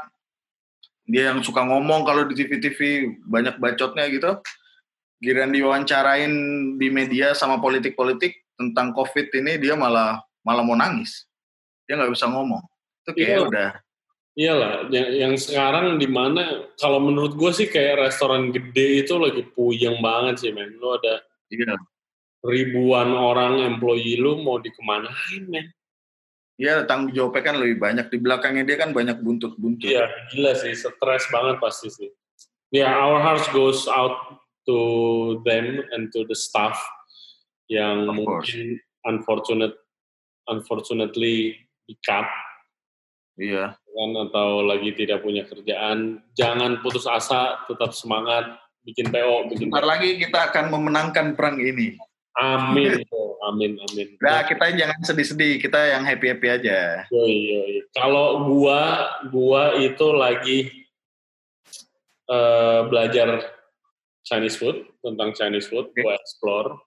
Dia 1.09 1.33
yang 1.33 1.41
suka 1.41 1.65
ngomong 1.65 2.05
kalau 2.05 2.29
di 2.29 2.37
TV-TV 2.37 3.09
banyak 3.25 3.57
bacotnya 3.57 4.05
gitu. 4.09 4.37
Giran 5.19 5.51
diwawancarain 5.51 6.31
di 6.77 6.87
media 6.93 7.33
sama 7.33 7.57
politik-politik 7.57 8.45
tentang 8.55 8.93
COVID 8.93 9.33
ini 9.41 9.57
dia 9.57 9.73
malah 9.73 10.21
malah 10.45 10.61
mau 10.61 10.77
nangis. 10.77 11.25
Dia 11.89 11.97
nggak 11.97 12.13
bisa 12.13 12.29
ngomong. 12.29 12.61
Itu 13.03 13.17
kayak 13.17 13.29
Iya. 13.29 13.41
udah 13.49 13.69
Iyalah, 14.39 14.87
yang, 14.87 15.09
yang 15.11 15.33
sekarang 15.35 15.99
di 15.99 16.07
mana 16.07 16.71
kalau 16.79 17.03
menurut 17.03 17.35
gue 17.35 17.51
sih 17.51 17.67
kayak 17.67 18.07
restoran 18.07 18.55
gede 18.55 19.03
itu 19.03 19.19
lagi 19.19 19.43
puyeng 19.43 19.99
banget 19.99 20.47
sih 20.47 20.51
men. 20.55 20.79
Lu 20.79 20.95
ada 20.95 21.19
iya. 21.51 21.75
ribuan 22.47 23.11
orang 23.11 23.67
employee 23.67 24.15
lu 24.15 24.39
mau 24.39 24.55
dikemanain 24.63 25.43
men? 25.43 25.67
Iya, 26.55 26.87
tanggung 26.87 27.11
jawabnya 27.11 27.51
kan 27.51 27.55
lebih 27.59 27.83
banyak. 27.83 28.07
Di 28.07 28.17
belakangnya 28.19 28.63
dia 28.63 28.79
kan 28.79 28.95
banyak 28.95 29.19
buntut-buntut. 29.19 29.91
Iya, 29.91 30.07
gila 30.31 30.55
sih, 30.55 30.71
stres 30.71 31.27
banget 31.35 31.59
pasti 31.59 31.91
sih. 31.91 32.07
Ya, 32.71 32.87
yeah, 32.87 32.91
our 32.95 33.19
hearts 33.19 33.47
goes 33.51 33.91
out 33.91 34.39
to 34.63 34.79
them 35.43 35.83
and 35.91 36.15
to 36.15 36.23
the 36.31 36.35
staff 36.35 36.79
yang 37.67 38.07
mungkin 38.07 38.79
unfortunate, 39.03 39.75
unfortunately 40.47 41.59
di 41.83 41.95
cut 42.07 42.27
Iya. 43.39 43.65
kan 43.75 44.11
atau 44.29 44.63
lagi 44.63 44.95
tidak 44.95 45.23
punya 45.23 45.43
kerjaan. 45.43 46.23
Jangan 46.35 46.79
putus 46.79 47.03
asa, 47.03 47.63
tetap 47.67 47.91
semangat, 47.91 48.59
bikin 48.83 49.11
PO, 49.11 49.51
bikin 49.51 49.67
Bentar 49.71 49.87
lagi 49.87 50.19
kita 50.19 50.51
akan 50.51 50.71
memenangkan 50.71 51.35
perang 51.35 51.59
ini. 51.59 51.99
Amin, 52.39 53.03
amin, 53.51 53.75
amin. 53.75 54.07
Nah, 54.23 54.47
kita 54.47 54.71
jangan 54.71 54.99
sedih-sedih. 55.03 55.59
Kita 55.59 55.75
yang 55.75 56.07
happy-happy 56.07 56.47
aja. 56.47 57.03
Yoi, 57.11 57.35
yoi. 57.51 57.75
Kalau 57.91 58.47
gua, 58.47 59.11
gua 59.27 59.75
itu 59.75 60.07
lagi 60.15 60.59
eh, 62.31 62.79
belajar 62.87 63.43
Chinese 64.23 64.55
food 64.55 64.87
tentang 65.03 65.35
Chinese 65.35 65.67
food, 65.67 65.91
gua 65.99 66.15
explore. 66.15 66.79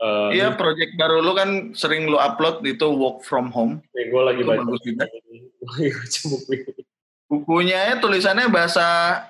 Uh, 0.00 0.32
Iya, 0.32 0.56
project 0.56 0.96
baru 0.96 1.20
lu 1.20 1.36
kan 1.36 1.76
sering 1.76 2.08
lu 2.08 2.16
upload 2.16 2.64
itu 2.64 2.88
work 2.88 3.20
from 3.20 3.52
home. 3.52 3.84
gue 3.92 4.00
Eh, 4.00 4.24
lagi 4.24 4.40
Itu 4.40 4.48
baca 4.48 4.64
bagus 4.64 4.80
juga. 4.80 5.04
Bukunya 7.30 7.78
ya 7.92 7.94
tulisannya 8.00 8.48
bahasa 8.48 9.20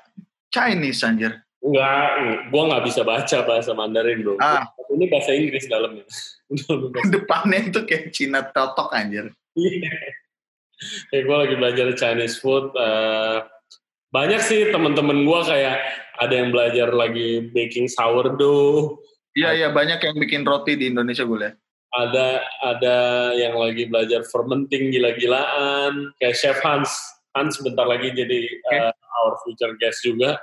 Chinese 0.49 1.03
anjir. 1.03 1.43
Enggak, 1.61 2.09
gue 2.49 2.63
nggak 2.73 2.85
bisa 2.89 3.03
baca 3.05 3.39
bahasa 3.45 3.71
Mandarin 3.77 4.25
bro. 4.25 4.39
Ah. 4.41 4.65
Ini 4.95 5.11
bahasa 5.13 5.37
Inggris 5.37 5.69
dalamnya. 5.69 6.07
Depannya 7.15 7.61
itu 7.69 7.81
kayak 7.85 8.15
Cina 8.15 8.41
totok 8.49 8.95
anjir. 8.95 9.29
Iya. 9.59 9.93
Kayak 11.13 11.25
gue 11.29 11.37
lagi 11.37 11.55
belajar 11.59 11.87
Chinese 11.99 12.41
food. 12.41 12.73
eh, 12.79 13.39
banyak 14.11 14.41
sih 14.43 14.71
teman-teman 14.75 15.23
gue 15.23 15.41
kayak 15.47 15.77
ada 16.19 16.35
yang 16.35 16.51
belajar 16.55 16.89
lagi 16.95 17.51
baking 17.53 17.87
sourdough. 17.91 18.99
Iya, 19.35 19.51
iya 19.55 19.69
banyak 19.71 20.03
yang 20.03 20.17
bikin 20.19 20.43
roti 20.43 20.75
di 20.75 20.91
Indonesia 20.91 21.23
gue 21.23 21.39
lihat. 21.39 21.57
Ada 21.91 22.29
ada 22.63 22.99
yang 23.35 23.59
lagi 23.59 23.87
belajar 23.91 24.23
fermenting 24.31 24.95
gila-gilaan. 24.95 26.15
Kayak 26.19 26.37
Chef 26.39 26.59
Hans. 26.63 26.91
Hans 27.35 27.59
bentar 27.63 27.87
lagi 27.87 28.11
jadi 28.11 28.39
eh, 28.47 28.91
our 28.91 29.35
future 29.47 29.75
guest 29.79 30.03
juga. 30.03 30.39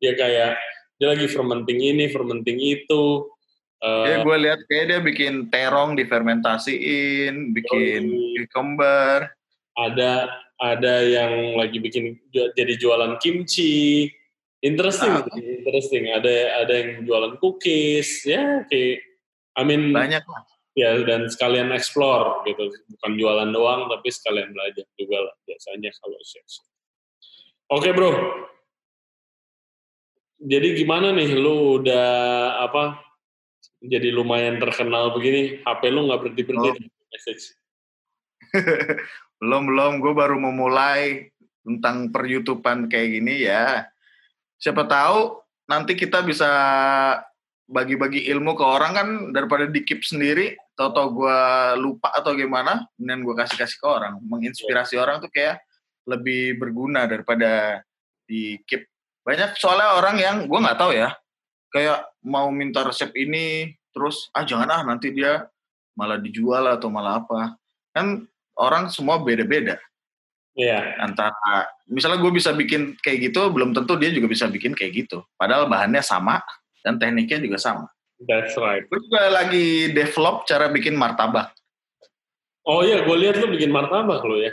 Dia 0.00 0.16
kayak 0.16 0.56
dia 0.96 1.08
lagi 1.16 1.28
fermenting 1.28 1.80
ini, 1.80 2.08
fermenting 2.08 2.56
itu. 2.60 3.28
Eh, 3.80 4.04
Ya 4.12 4.16
gue 4.24 4.36
lihat 4.44 4.60
kayak 4.68 4.84
dia 4.92 5.00
bikin 5.00 5.48
terong 5.48 5.96
difermentasiin, 5.96 7.56
bikin 7.56 8.12
cucumber. 8.40 9.32
ada 9.80 10.28
ada 10.60 10.94
yang 11.00 11.56
lagi 11.56 11.80
bikin 11.80 12.20
jadi 12.32 12.76
jualan 12.76 13.16
kimchi 13.16 14.12
interesting 14.60 15.12
Ah. 15.12 15.24
interesting. 15.36 16.04
Ada 16.12 16.64
ada 16.64 16.72
yang 16.76 16.90
jualan 17.04 17.36
cookies 17.40 18.24
ya 18.24 18.64
kayak 18.68 19.02
I 19.56 19.62
mean 19.66 19.90
Banyak 19.92 20.24
lah. 20.24 20.42
ya 20.76 20.94
dan 21.04 21.26
sekalian 21.28 21.72
explore 21.74 22.44
gitu. 22.46 22.70
Bukan 22.96 23.12
jualan 23.18 23.50
doang 23.50 23.88
tapi 23.88 24.08
sekalian 24.08 24.52
belajar 24.54 24.86
juga 24.94 25.18
lah 25.28 25.34
biasanya 25.44 25.90
kalau 25.98 26.18
chef 26.22 26.46
oke 27.68 27.90
bro. 27.92 28.12
Jadi 30.40 30.68
gimana 30.72 31.12
nih 31.12 31.36
lu 31.36 31.82
udah 31.84 32.08
apa 32.64 32.96
jadi 33.80 34.08
lumayan 34.08 34.56
terkenal 34.56 35.12
begini? 35.12 35.60
HP 35.60 35.82
lu 35.92 36.08
nggak 36.08 36.20
berhenti 36.20 36.42
berhenti 36.48 36.88
message. 37.12 37.44
Belum 39.40 39.68
belum. 39.68 39.92
Gue 40.00 40.12
baru 40.12 40.36
memulai 40.36 41.28
tentang 41.64 42.08
per 42.08 42.24
YouTubean 42.24 42.88
kayak 42.88 43.08
gini 43.20 43.44
ya 43.44 43.88
siapa 44.60 44.84
tahu 44.84 45.40
nanti 45.66 45.96
kita 45.96 46.20
bisa 46.20 46.50
bagi-bagi 47.70 48.28
ilmu 48.28 48.52
ke 48.58 48.64
orang 48.66 48.92
kan 48.92 49.08
daripada 49.32 49.64
dikip 49.64 50.04
sendiri. 50.04 50.54
Tau-tau 50.76 51.12
gue 51.12 51.38
lupa 51.80 52.12
atau 52.12 52.36
gimana 52.36 52.84
kemudian 52.94 53.24
gue 53.24 53.34
kasih-kasih 53.34 53.78
ke 53.80 53.86
orang. 53.88 54.20
Menginspirasi 54.20 55.00
orang 55.00 55.24
tuh 55.24 55.32
kayak 55.32 55.64
lebih 56.04 56.60
berguna 56.60 57.08
daripada 57.08 57.80
dikip. 58.28 58.84
Banyak 59.24 59.56
soalnya 59.56 59.96
orang 59.96 60.16
yang 60.20 60.36
gue 60.44 60.58
nggak 60.60 60.78
tahu 60.78 60.92
ya 60.92 61.16
kayak 61.70 62.02
mau 62.26 62.50
minta 62.50 62.82
resep 62.82 63.14
ini 63.14 63.70
terus 63.94 64.26
ah 64.34 64.42
jangan 64.42 64.68
ah 64.70 64.82
nanti 64.82 65.14
dia 65.14 65.46
malah 65.94 66.18
dijual 66.18 66.66
atau 66.68 66.92
malah 66.92 67.22
apa. 67.22 67.54
Kan 67.94 68.26
orang 68.58 68.90
semua 68.90 69.22
beda-beda 69.22 69.78
Iya, 70.58 70.98
antara 70.98 71.30
misalnya 71.86 72.18
gue 72.18 72.32
bisa 72.34 72.50
bikin 72.50 72.98
kayak 72.98 73.30
gitu 73.30 73.54
belum 73.54 73.70
tentu 73.70 73.94
dia 73.94 74.10
juga 74.10 74.26
bisa 74.26 74.50
bikin 74.50 74.74
kayak 74.74 75.06
gitu. 75.06 75.22
Padahal 75.38 75.70
bahannya 75.70 76.02
sama 76.02 76.42
dan 76.82 76.98
tekniknya 76.98 77.38
juga 77.38 77.58
sama. 77.60 77.86
That's 78.20 78.58
right. 78.58 78.84
gue 78.84 79.00
juga 79.00 79.30
lagi 79.30 79.94
develop 79.94 80.44
cara 80.50 80.68
bikin 80.68 80.98
martabak. 80.98 81.54
Oh 82.66 82.84
iya, 82.84 83.06
gue 83.06 83.16
lihat 83.16 83.40
lu 83.40 83.48
bikin 83.54 83.70
martabak 83.72 84.20
lo 84.26 84.36
ya. 84.36 84.52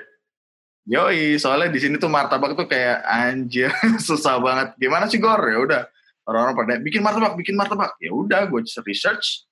yoi 0.87 1.35
soalnya 1.35 1.67
di 1.67 1.83
sini 1.83 1.99
tuh 1.99 2.07
martabak 2.07 2.55
tuh 2.55 2.63
kayak 2.63 3.03
anjir 3.03 3.73
susah 4.07 4.39
banget. 4.39 4.77
Gimana 4.79 5.09
sih 5.09 5.19
gor? 5.19 5.41
Ya 5.43 5.59
udah. 5.59 5.83
Orang-orang 6.23 6.55
pada 6.55 6.73
bikin 6.79 7.01
martabak 7.03 7.33
bikin 7.35 7.59
martabak. 7.59 7.97
Ya 7.99 8.13
udah 8.13 8.47
gue 8.47 8.63
research. 8.85 9.43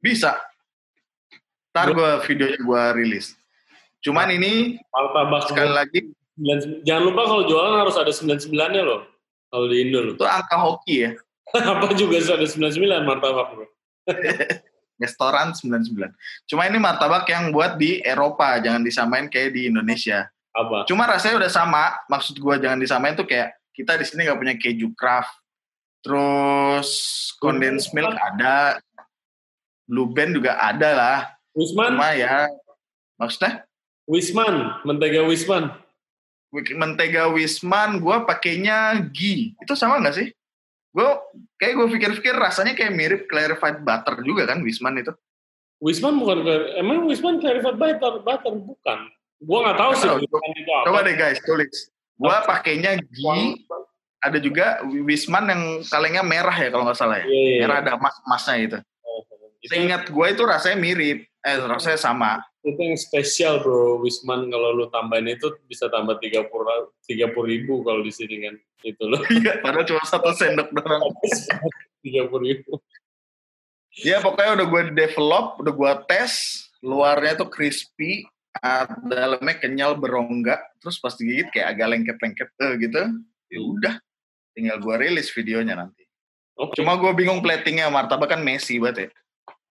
Bisa. 0.00 0.38
Ntar 1.74 1.92
gue 1.92 2.10
videonya 2.24 2.58
gue 2.62 2.82
rilis 2.96 3.37
cuman 4.04 4.28
ini 4.34 4.78
Martabak 4.94 5.50
sekali 5.50 5.72
lagi 5.72 6.00
99. 6.38 6.86
Jangan 6.86 7.02
lupa 7.02 7.22
kalau 7.26 7.42
jualan 7.50 7.74
harus 7.82 7.96
ada 7.98 8.12
99-nya 8.14 8.82
loh. 8.86 9.02
Kalau 9.50 9.66
di 9.66 9.76
Indo 9.82 9.98
loh. 10.04 10.14
itu 10.14 10.26
angka 10.28 10.56
hoki 10.60 10.96
ya 11.08 11.10
Apa 11.72 11.96
juga 11.96 12.20
harus 12.20 12.30
ada 12.30 12.46
99 12.46 13.08
martabak 13.08 13.48
bro. 13.56 13.66
restoran 15.00 15.54
99. 15.54 15.94
Cuma 16.50 16.66
ini 16.66 16.76
martabak 16.76 17.24
yang 17.30 17.54
buat 17.54 17.78
di 17.78 18.02
Eropa, 18.02 18.58
jangan 18.58 18.82
disamain 18.82 19.30
kayak 19.30 19.54
di 19.54 19.70
Indonesia. 19.70 20.26
Apa? 20.52 20.84
Cuma 20.90 21.06
rasanya 21.06 21.38
udah 21.46 21.52
sama. 21.52 21.94
Maksud 22.10 22.36
gua 22.42 22.58
jangan 22.58 22.82
disamain 22.82 23.14
tuh 23.14 23.24
kayak 23.24 23.54
kita 23.72 23.94
di 23.94 24.04
sini 24.04 24.26
nggak 24.26 24.38
punya 24.38 24.54
keju 24.58 24.90
craft. 24.98 25.30
Terus 26.02 26.90
condensed 27.38 27.94
milk 27.94 28.14
ada, 28.18 28.82
blue 29.86 30.10
band 30.10 30.34
juga 30.34 30.58
ada 30.58 30.90
lah. 30.92 31.18
Wisman? 31.54 31.94
Cuma 31.94 32.12
ya 32.18 32.50
maksudnya 33.18 33.66
Wisman, 34.08 34.80
mentega 34.88 35.20
Wisman. 35.28 35.68
mentega 36.48 37.28
Wisman 37.28 38.00
gua 38.00 38.24
pakainya 38.24 38.96
ghee. 39.12 39.52
Itu 39.60 39.76
sama 39.76 40.00
nggak 40.00 40.16
sih? 40.16 40.28
Gue 40.96 41.04
kayak 41.60 41.76
gue 41.76 41.86
pikir-pikir 41.92 42.32
rasanya 42.32 42.72
kayak 42.72 42.96
mirip 42.96 43.22
clarified 43.28 43.84
butter 43.84 44.24
juga 44.24 44.48
kan 44.48 44.64
Wisman 44.64 44.96
itu. 45.04 45.12
Wisman 45.84 46.16
bukan 46.16 46.40
emang 46.80 47.04
Wisman 47.04 47.36
clarified 47.36 47.76
butter, 47.76 48.24
butter 48.24 48.54
bukan. 48.56 48.98
Gua 49.44 49.58
nggak 49.68 49.76
tahu 49.76 49.92
sih 50.00 50.08
Nggak 50.08 50.24
tahu. 50.24 50.24
Wisman 50.24 50.52
itu 50.56 50.70
apa. 50.72 50.84
Coba 50.88 50.98
deh 51.04 51.14
guys 51.20 51.38
tulis. 51.44 51.76
Gua 52.16 52.36
pakainya 52.48 52.96
ghee 52.96 53.60
ada 54.18 54.38
juga 54.42 54.82
Wisman 54.88 55.44
yang 55.46 55.62
kalengnya 55.86 56.24
merah 56.24 56.56
ya 56.56 56.68
kalau 56.72 56.88
nggak 56.88 56.98
salah 56.98 57.22
ya. 57.22 57.26
Iya, 57.28 57.38
iya. 57.44 57.60
Merah 57.62 57.76
ada 57.84 57.90
emas 58.00 58.14
emasnya 58.24 58.56
itu. 58.56 58.78
Itu, 59.58 59.74
Seingat 59.74 60.02
gue 60.06 60.26
itu 60.30 60.42
rasanya 60.46 60.78
mirip, 60.78 61.26
eh 61.48 61.56
rasanya 61.64 62.00
sama. 62.00 62.44
itu 62.58 62.76
yang 62.84 63.00
spesial 63.00 63.64
bro, 63.64 64.02
Wisman 64.04 64.52
kalau 64.52 64.76
lu 64.76 64.92
tambahin 64.92 65.32
itu 65.32 65.48
bisa 65.64 65.88
tambah 65.88 66.20
30 66.20 66.52
30 66.52 67.32
ribu 67.32 67.80
kalau 67.80 68.04
di 68.04 68.12
sini 68.12 68.44
kan. 68.44 68.54
Itu 68.84 69.08
loh. 69.08 69.24
Iya, 69.32 69.64
padahal 69.64 69.88
cuma 69.88 70.02
satu 70.04 70.36
sendok 70.36 70.68
doang. 70.76 71.08
30 72.04 72.28
ribu. 72.44 72.76
Ya 74.04 74.20
pokoknya 74.20 74.60
udah 74.60 74.66
gue 74.68 74.82
develop, 74.94 75.46
udah 75.64 75.72
gue 75.74 75.92
tes, 76.06 76.32
luarnya 76.84 77.40
tuh 77.40 77.48
crispy, 77.50 78.28
dalamnya 79.06 79.56
kenyal 79.58 79.98
berongga, 79.98 80.60
terus 80.78 81.00
pas 81.02 81.14
digigit 81.18 81.50
kayak 81.50 81.74
agak 81.74 81.86
lengket-lengket 81.96 82.48
eh, 82.62 82.72
gitu. 82.78 83.00
Ya 83.48 83.60
udah, 83.64 83.94
tinggal 84.54 84.76
gue 84.78 84.94
rilis 85.02 85.32
videonya 85.34 85.74
nanti. 85.74 86.04
Oke. 86.58 86.78
Cuma 86.78 86.98
gue 86.98 87.10
bingung 87.14 87.42
platingnya, 87.42 87.90
martabak 87.90 88.34
kan 88.34 88.42
messy 88.42 88.82
banget 88.82 89.08
ya. 89.08 89.10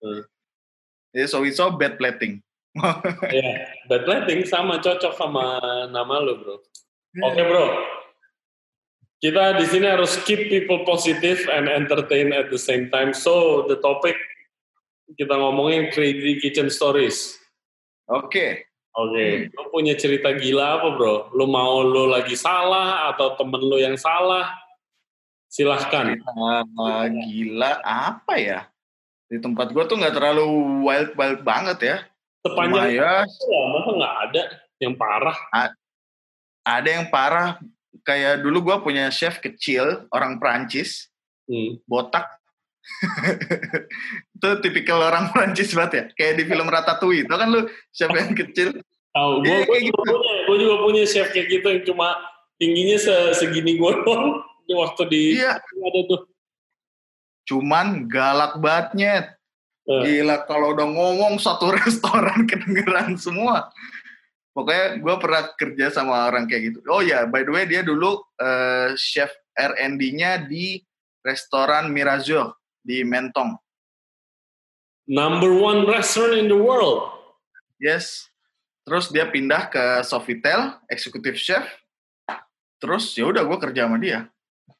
Hmm. 0.04 0.24
So 1.25 1.41
it's 1.41 1.58
so 1.58 1.73
bad 1.73 1.97
plating. 1.97 2.45
Ya, 3.34 3.73
bad 3.89 4.06
lighting 4.06 4.45
sama 4.45 4.77
cocok 4.77 5.17
sama 5.17 5.58
nama 5.89 6.21
lu, 6.21 6.38
Bro. 6.38 6.62
Oke, 7.25 7.41
Bro. 7.41 7.65
Kita 9.17 9.58
di 9.58 9.65
sini 9.65 9.89
harus 9.89 10.13
keep 10.30 10.53
people 10.53 10.86
positive 10.86 11.41
and 11.49 11.65
entertain 11.65 12.30
at 12.30 12.53
the 12.53 12.62
same 12.62 12.93
time. 12.93 13.17
So, 13.17 13.65
the 13.65 13.82
topic 13.82 14.13
kita 15.17 15.34
ngomongin 15.34 15.89
crazy 15.89 16.38
kitchen 16.38 16.69
stories. 16.69 17.34
Oke. 18.06 18.69
Oke, 18.97 19.53
lu 19.53 19.63
punya 19.69 19.93
cerita 19.93 20.34
gila 20.34 20.82
apa, 20.82 20.97
Bro? 20.97 21.34
Lu 21.38 21.45
mau 21.45 21.86
lu 21.86 22.10
lagi 22.10 22.34
salah 22.34 23.13
atau 23.13 23.38
temen 23.38 23.62
lu 23.62 23.77
yang 23.77 23.93
salah? 23.93 24.49
Silahkan. 25.49 26.17
Ah, 26.77 27.06
gila 27.10 27.77
apa 27.86 28.34
ya? 28.41 28.60
Di 29.28 29.38
tempat 29.38 29.70
gue 29.70 29.84
tuh 29.84 30.00
nggak 30.00 30.16
terlalu 30.16 30.46
wild 30.84 31.12
wild 31.13 31.42
banget 31.44 31.78
ya. 31.84 31.98
Sepanjang 32.42 32.88
ya 32.90 33.28
ya, 33.28 33.60
masa 33.76 33.90
nggak 33.92 34.16
ada 34.24 34.42
yang 34.80 34.94
parah? 34.96 35.38
ada 36.63 36.88
yang 36.90 37.06
parah. 37.08 37.50
Kayak 38.04 38.40
dulu 38.40 38.72
gue 38.72 38.78
punya 38.82 39.12
chef 39.12 39.40
kecil 39.40 40.08
orang 40.12 40.40
Prancis, 40.40 41.12
Hmm. 41.44 41.80
botak. 41.84 42.28
itu 44.36 44.50
tipikal 44.63 45.00
orang 45.02 45.32
Prancis 45.32 45.76
banget 45.76 45.92
ya. 45.92 46.04
Kayak 46.16 46.34
di 46.40 46.44
film 46.46 46.68
Ratatouille. 46.68 47.24
Itu 47.24 47.36
kan 47.36 47.48
lu 47.52 47.62
chef 47.92 48.12
yang 48.12 48.32
kecil. 48.32 48.80
Tahu, 49.12 49.32
gue 49.42 49.50
Iya, 49.50 49.60
kayak 49.66 49.84
juga 49.88 50.02
punya, 50.06 50.34
gue 50.46 50.58
juga 50.60 50.76
punya 50.84 51.04
chef 51.04 51.28
kayak 51.32 51.48
gitu 51.50 51.68
yang 51.68 51.84
cuma 51.84 52.08
tingginya 52.56 52.98
se- 52.98 53.34
segini 53.36 53.76
gue 53.76 53.92
doang. 54.04 54.40
Waktu 54.68 55.02
di 55.08 55.22
Iya. 55.40 55.60
ada 55.60 56.00
tuh. 56.06 56.28
Cuman 57.47 58.12
galak 58.12 58.60
banget 58.60 58.88
nyet. 58.93 59.27
Eh. 59.88 60.03
Gila 60.03 60.43
kalau 60.43 60.75
udah 60.75 60.83
ngomong 60.83 61.39
satu 61.39 61.71
restoran 61.79 62.43
kedengeran 62.43 63.15
semua. 63.15 63.71
Pokoknya 64.51 64.99
gue 64.99 65.15
pernah 65.21 65.43
kerja 65.55 65.86
sama 65.93 66.27
orang 66.27 66.49
kayak 66.49 66.73
gitu. 66.73 66.79
Oh 66.91 66.99
ya, 66.99 67.23
by 67.29 67.45
the 67.45 67.53
way 67.53 67.63
dia 67.69 67.86
dulu 67.86 68.19
eh, 68.41 68.97
chef 68.99 69.31
R&D-nya 69.55 70.49
di 70.49 70.81
restoran 71.23 71.89
Mirazio 71.89 72.60
di 72.83 73.01
Mentong. 73.03 73.57
number 75.07 75.55
one 75.55 75.88
restaurant 75.88 76.36
in 76.36 76.51
the 76.51 76.60
world. 76.60 77.15
Yes. 77.79 78.27
Terus 78.83 79.07
dia 79.12 79.27
pindah 79.27 79.71
ke 79.71 80.03
Sofitel, 80.03 80.75
executive 80.91 81.39
chef. 81.39 81.63
Terus 82.79 83.15
ya 83.15 83.27
udah 83.27 83.43
gue 83.43 83.57
kerja 83.60 83.88
sama 83.88 83.99
dia. 83.99 84.27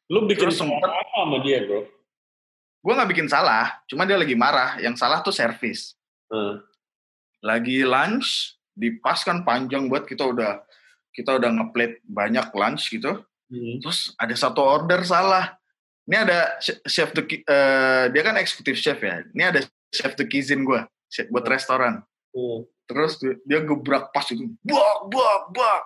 Lu 0.08 0.24
bikin 0.28 0.48
Terus 0.52 0.64
apa 0.64 1.04
sama 1.16 1.44
dia, 1.44 1.64
bro? 1.68 1.84
Gue 2.88 2.96
nggak 2.96 3.12
bikin 3.12 3.28
salah, 3.28 3.84
cuma 3.84 4.08
dia 4.08 4.16
lagi 4.16 4.32
marah. 4.32 4.80
Yang 4.80 5.04
salah 5.04 5.20
tuh 5.20 5.36
service. 5.36 6.00
Hmm. 6.32 6.64
Lagi 7.44 7.84
lunch, 7.84 8.56
di 8.72 8.96
pas 8.96 9.20
kan 9.28 9.44
panjang 9.44 9.92
buat 9.92 10.08
kita 10.08 10.24
udah 10.24 10.64
kita 11.12 11.36
udah 11.36 11.52
ngeplate 11.52 12.00
banyak 12.08 12.48
lunch 12.56 12.88
gitu. 12.88 13.28
Hmm. 13.52 13.84
Terus 13.84 14.16
ada 14.16 14.32
satu 14.40 14.64
order 14.64 15.04
salah. 15.04 15.60
Ini 16.08 16.16
ada 16.24 16.56
che- 16.64 16.80
chef 16.88 17.12
the 17.12 17.28
eh, 17.28 18.06
dia 18.08 18.22
kan 18.24 18.40
executive 18.40 18.80
chef 18.80 19.04
ya. 19.04 19.20
Ini 19.36 19.44
ada 19.52 19.60
chef 19.92 20.16
the 20.16 20.24
kitchen 20.24 20.64
gue 20.64 20.80
buat 21.28 21.44
restoran. 21.44 22.08
Hmm. 22.32 22.64
Terus 22.88 23.20
dia, 23.20 23.36
dia 23.44 23.60
gebrak 23.68 24.16
pas 24.16 24.24
itu, 24.32 24.48
bak 24.64 25.12
bak 25.12 25.42
bak. 25.52 25.84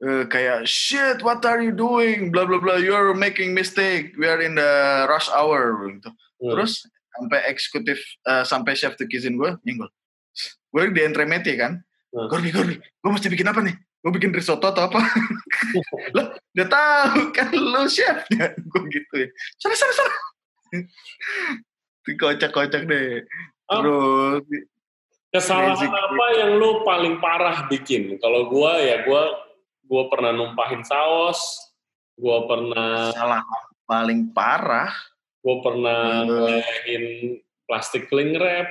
Eh, 0.00 0.24
kayak 0.32 0.64
shit, 0.64 1.20
what 1.20 1.44
are 1.44 1.60
you 1.60 1.76
doing? 1.76 2.32
Blah 2.32 2.48
blah 2.48 2.56
blah. 2.56 2.80
You're 2.80 3.12
making 3.12 3.52
mistake. 3.52 4.16
We 4.16 4.24
are 4.24 4.40
in 4.40 4.56
the 4.56 5.04
rush 5.04 5.28
hour. 5.28 5.76
Gitu. 5.92 6.08
Hmm. 6.08 6.50
Terus 6.56 6.88
sampai 7.12 7.40
eksekutif 7.52 8.00
eh, 8.24 8.44
sampai 8.48 8.72
chef 8.72 8.96
the 8.96 9.04
kitchen 9.04 9.36
gue 9.36 9.60
nyenggol. 9.60 9.92
Gue 10.72 10.88
di 10.96 11.04
entremeti 11.04 11.52
kan. 11.60 11.84
Hmm. 12.16 12.32
Gordi, 12.32 12.48
Gordi, 12.48 12.80
gue 12.80 13.10
mesti 13.12 13.28
bikin 13.28 13.52
apa 13.52 13.60
nih? 13.60 13.76
Gue 14.00 14.12
bikin 14.16 14.32
risotto 14.32 14.72
atau 14.72 14.88
apa? 14.88 15.04
Lah, 16.16 16.32
udah 16.32 16.68
tahu 16.72 17.20
kan 17.36 17.52
lu 17.52 17.84
chefnya. 17.84 18.56
Gue 18.72 18.80
gitu 18.88 19.14
ya. 19.20 19.28
Sana, 19.60 19.76
sana, 19.76 19.92
sana. 19.92 20.14
Kocak-kocak 22.08 22.88
deh. 22.88 23.20
Ah. 23.68 23.84
Terus, 23.84 24.42
Kesalahan 25.30 25.94
apa 25.94 26.26
yang 26.42 26.58
lu 26.58 26.82
paling 26.82 27.22
parah 27.22 27.68
bikin? 27.70 28.18
Kalau 28.18 28.50
gua 28.50 28.82
ya 28.82 29.06
gua 29.06 29.30
gua 29.90 30.06
pernah 30.06 30.30
numpahin 30.30 30.86
saus, 30.86 31.74
gua 32.14 32.46
pernah 32.46 33.10
salah 33.10 33.42
paling 33.90 34.30
parah. 34.30 34.94
gua 35.40 35.56
pernah 35.64 36.28
ngelehin 36.28 37.04
plastik 37.64 38.06
cling 38.12 38.36
wrap. 38.38 38.68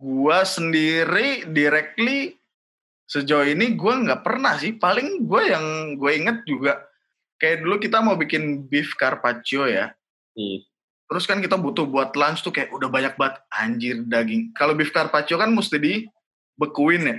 Gua 0.00 0.42
sendiri 0.48 1.44
directly 1.44 2.40
sejauh 3.10 3.42
ini 3.42 3.74
gue 3.74 3.94
nggak 4.06 4.22
pernah 4.22 4.54
sih. 4.54 4.78
Paling 4.78 5.26
gue 5.26 5.42
yang 5.50 5.98
gue 5.98 6.12
inget 6.14 6.46
juga 6.46 6.78
kayak 7.42 7.66
dulu 7.66 7.82
kita 7.82 7.98
mau 7.98 8.14
bikin 8.14 8.70
beef 8.70 8.94
carpaccio 8.94 9.66
ya. 9.66 9.90
Hmm. 10.38 10.62
Terus 11.10 11.26
kan 11.26 11.42
kita 11.42 11.58
butuh 11.58 11.90
buat 11.90 12.14
lunch 12.14 12.46
tuh 12.46 12.54
kayak 12.54 12.70
udah 12.70 12.86
banyak 12.86 13.18
banget 13.18 13.42
anjir 13.50 13.96
daging. 14.06 14.54
Kalau 14.54 14.78
beef 14.78 14.94
carpaccio 14.94 15.34
kan 15.34 15.50
mesti 15.50 15.82
dibekuin 15.82 17.02
ya. 17.10 17.18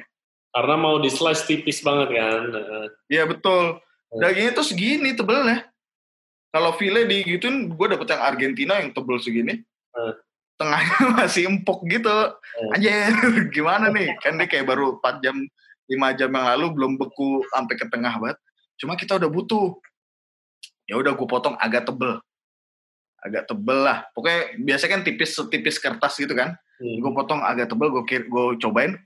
Karena 0.52 0.76
mau 0.76 1.00
di 1.00 1.08
slice 1.08 1.48
tipis 1.48 1.80
banget 1.80 2.12
kan. 2.12 2.44
Iya 3.08 3.24
betul. 3.24 3.80
Hmm. 4.12 4.20
Dagingnya 4.20 4.52
tuh 4.52 4.68
segini 4.68 5.16
tebelnya. 5.16 5.72
Kalau 6.52 6.76
file 6.76 7.08
digituin, 7.08 7.72
gue 7.72 7.88
dapet 7.88 8.12
yang 8.12 8.22
Argentina 8.22 8.74
yang 8.84 8.92
tebel 8.92 9.18
segini. 9.24 9.64
Hmm. 9.96 10.14
Tengahnya 10.60 11.00
masih 11.24 11.48
empuk 11.48 11.88
gitu. 11.88 12.12
Anjir, 12.76 13.16
gimana 13.56 13.88
nih? 13.88 14.12
Kan 14.20 14.36
dia 14.36 14.52
kayak 14.52 14.68
baru 14.68 15.00
4 15.00 15.24
jam, 15.24 15.40
5 15.88 16.20
jam 16.20 16.30
yang 16.36 16.46
lalu 16.56 16.66
belum 16.76 16.92
beku 17.00 17.48
sampai 17.56 17.76
ke 17.80 17.88
tengah 17.88 18.20
banget. 18.20 18.38
Cuma 18.76 19.00
kita 19.00 19.16
udah 19.16 19.32
butuh. 19.32 19.80
Ya 20.92 21.00
udah 21.00 21.16
gue 21.16 21.28
potong 21.32 21.56
agak 21.56 21.88
tebel. 21.88 22.20
Agak 23.24 23.48
tebel 23.48 23.80
lah. 23.88 24.04
Pokoknya 24.12 24.60
biasanya 24.60 25.00
kan 25.00 25.02
tipis 25.08 25.32
setipis 25.32 25.80
kertas 25.80 26.20
gitu 26.20 26.36
kan. 26.36 26.60
hmm. 26.84 27.00
Gue 27.00 27.12
potong 27.16 27.40
agak 27.40 27.72
tebel, 27.72 27.88
gue 27.96 28.04
gue 28.28 28.46
cobain. 28.60 29.00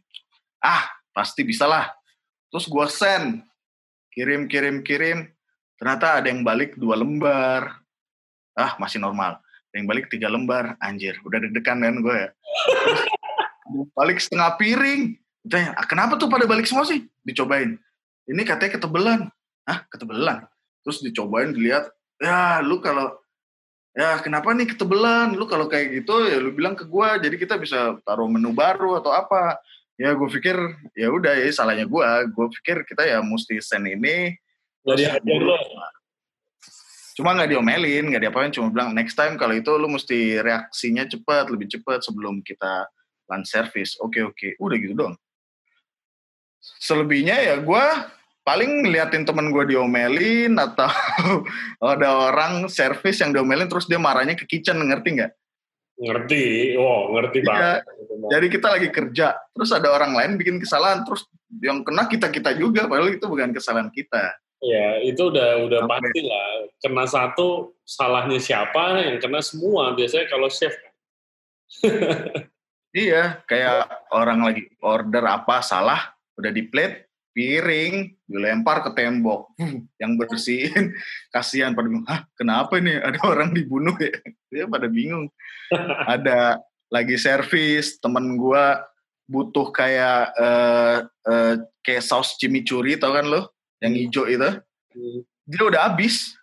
Ah, 0.65 0.81
pasti 1.15 1.47
bisa 1.47 1.63
lah. 1.63 1.87
Terus 2.51 2.67
gue 2.67 2.85
send. 2.91 3.39
Kirim, 4.11 4.51
kirim, 4.51 4.83
kirim. 4.83 5.31
Ternyata 5.79 6.19
ada 6.19 6.27
yang 6.27 6.43
balik 6.43 6.75
dua 6.75 6.99
lembar. 6.99 7.79
Ah, 8.55 8.75
masih 8.75 8.99
normal. 8.99 9.39
Ada 9.71 9.75
yang 9.79 9.87
balik 9.87 10.11
tiga 10.11 10.27
lembar. 10.27 10.75
Anjir, 10.83 11.15
udah 11.23 11.39
deg-degan 11.39 11.79
kan 11.79 11.95
gue 12.03 12.15
ya. 12.15 12.29
Terus 12.75 13.01
balik 13.99 14.19
setengah 14.19 14.59
piring. 14.59 15.15
Tanya, 15.47 15.71
"Ah, 15.79 15.87
kenapa 15.87 16.19
tuh 16.19 16.27
pada 16.27 16.43
balik 16.43 16.67
semua 16.67 16.83
sih? 16.83 17.07
Dicobain. 17.23 17.79
Ini 18.25 18.41
katanya 18.43 18.81
ketebelan. 18.81 19.21
Hah, 19.65 19.85
ketebelan? 19.89 20.45
Terus 20.81 21.01
dicobain, 21.01 21.53
dilihat. 21.53 21.89
Ya, 22.17 22.61
lu 22.61 22.81
kalau 22.81 23.13
ya 23.93 24.17
kenapa 24.21 24.53
nih 24.53 24.73
ketebelan? 24.73 25.37
Lu 25.37 25.45
kalau 25.45 25.69
kayak 25.69 26.01
gitu 26.01 26.25
ya 26.27 26.37
lu 26.41 26.55
bilang 26.55 26.73
ke 26.73 26.87
gua, 26.87 27.19
jadi 27.21 27.35
kita 27.37 27.59
bisa 27.61 27.99
taruh 28.01 28.29
menu 28.29 28.55
baru 28.55 28.97
atau 28.97 29.13
apa. 29.13 29.59
Ya 29.95 30.11
gue 30.11 30.27
pikir 30.27 30.55
ya 30.91 31.07
udah 31.07 31.39
ya 31.39 31.47
salahnya 31.55 31.87
gua. 31.87 32.23
Gue 32.27 32.51
pikir 32.59 32.83
kita 32.83 33.07
ya 33.07 33.23
mesti 33.23 33.59
send 33.63 33.87
ini. 33.87 34.35
Jadi 34.85 35.03
terus 35.07 35.13
hajar 35.15 35.41
lo. 35.41 35.57
Cuma 37.15 37.31
nggak 37.31 37.55
diomelin, 37.55 38.11
nggak 38.11 38.23
diapain, 38.27 38.51
cuma 38.51 38.67
bilang 38.67 38.91
next 38.91 39.15
time 39.15 39.39
kalau 39.39 39.55
itu 39.55 39.71
lu 39.79 39.87
mesti 39.87 40.43
reaksinya 40.43 41.07
cepat, 41.07 41.47
lebih 41.47 41.71
cepat 41.71 42.03
sebelum 42.03 42.43
kita 42.43 42.91
lunch 43.31 43.47
service. 43.47 43.95
Oke 44.03 44.19
oke, 44.19 44.59
udah 44.59 44.75
gitu 44.75 44.93
dong. 44.99 45.15
Selebihnya 46.59 47.39
ya 47.39 47.55
gua 47.63 48.11
paling 48.45 48.85
ngeliatin 48.85 49.25
temen 49.25 49.49
gue 49.49 49.73
diomelin 49.73 50.53
atau 50.53 50.85
ada 51.97 52.29
orang 52.29 52.69
service 52.69 53.17
yang 53.17 53.33
diomelin 53.33 53.65
terus 53.65 53.89
dia 53.89 53.97
marahnya 53.97 54.37
ke 54.37 54.45
kitchen 54.45 54.77
ngerti 54.85 55.17
nggak? 55.17 55.33
Ngerti, 55.95 56.75
wow 56.75 57.07
ngerti 57.15 57.39
Iya. 57.39 57.47
banget. 57.47 57.79
Jadi 58.25 58.45
kita 58.51 58.67
lagi 58.67 58.89
kerja, 58.91 59.27
terus 59.55 59.71
ada 59.71 59.87
orang 59.91 60.11
lain 60.11 60.31
bikin 60.35 60.59
kesalahan, 60.59 61.07
terus 61.07 61.23
yang 61.63 61.87
kena 61.87 62.11
kita 62.11 62.27
kita 62.27 62.51
juga, 62.51 62.83
padahal 62.83 63.15
itu 63.15 63.23
bukan 63.23 63.55
kesalahan 63.55 63.87
kita. 63.89 64.35
Ya 64.59 64.99
itu 64.99 65.31
udah 65.31 65.63
udah 65.63 65.79
Sampai- 65.87 65.99
pasti 66.03 66.21
lah. 66.25 66.47
Kena 66.83 67.05
satu 67.07 67.47
salahnya 67.87 68.39
siapa 68.39 69.03
yang 69.07 69.17
kena 69.23 69.39
semua. 69.39 69.95
Biasanya 69.95 70.27
kalau 70.27 70.51
chef. 70.51 70.73
Iya, 72.95 73.43
kayak 73.43 74.07
orang 74.15 74.39
lagi 74.39 74.71
order 74.79 75.19
apa 75.27 75.59
salah, 75.59 76.15
udah 76.39 76.47
di 76.47 76.63
plate, 76.63 77.11
piring, 77.35 78.07
dilempar 78.23 78.87
ke 78.87 78.95
tembok. 78.95 79.51
yang 80.01 80.15
bersihin, 80.15 80.95
kasihan 81.27 81.75
pada 81.75 81.91
hah 82.07 82.23
kenapa 82.39 82.79
nih 82.79 83.03
ada 83.03 83.19
orang 83.27 83.51
dibunuh 83.51 83.91
ya? 83.99 84.15
Dia 84.55 84.65
pada 84.65 84.87
bingung. 84.87 85.27
ada 86.07 86.63
lagi 86.87 87.19
servis, 87.19 87.99
temen 87.99 88.39
gua 88.39 88.79
butuh 89.27 89.73
kayak 89.75 90.31
eh, 90.39 90.97
eh, 91.27 91.53
kayak 91.83 92.03
saus 92.05 92.39
chimichurri, 92.39 92.95
tau 92.95 93.11
kan 93.11 93.27
lo? 93.27 93.51
Yang 93.83 93.93
hijau 94.07 94.23
itu. 94.25 94.49
Hmm. 94.95 95.19
Dia 95.43 95.63
udah 95.67 95.81
habis. 95.91 96.39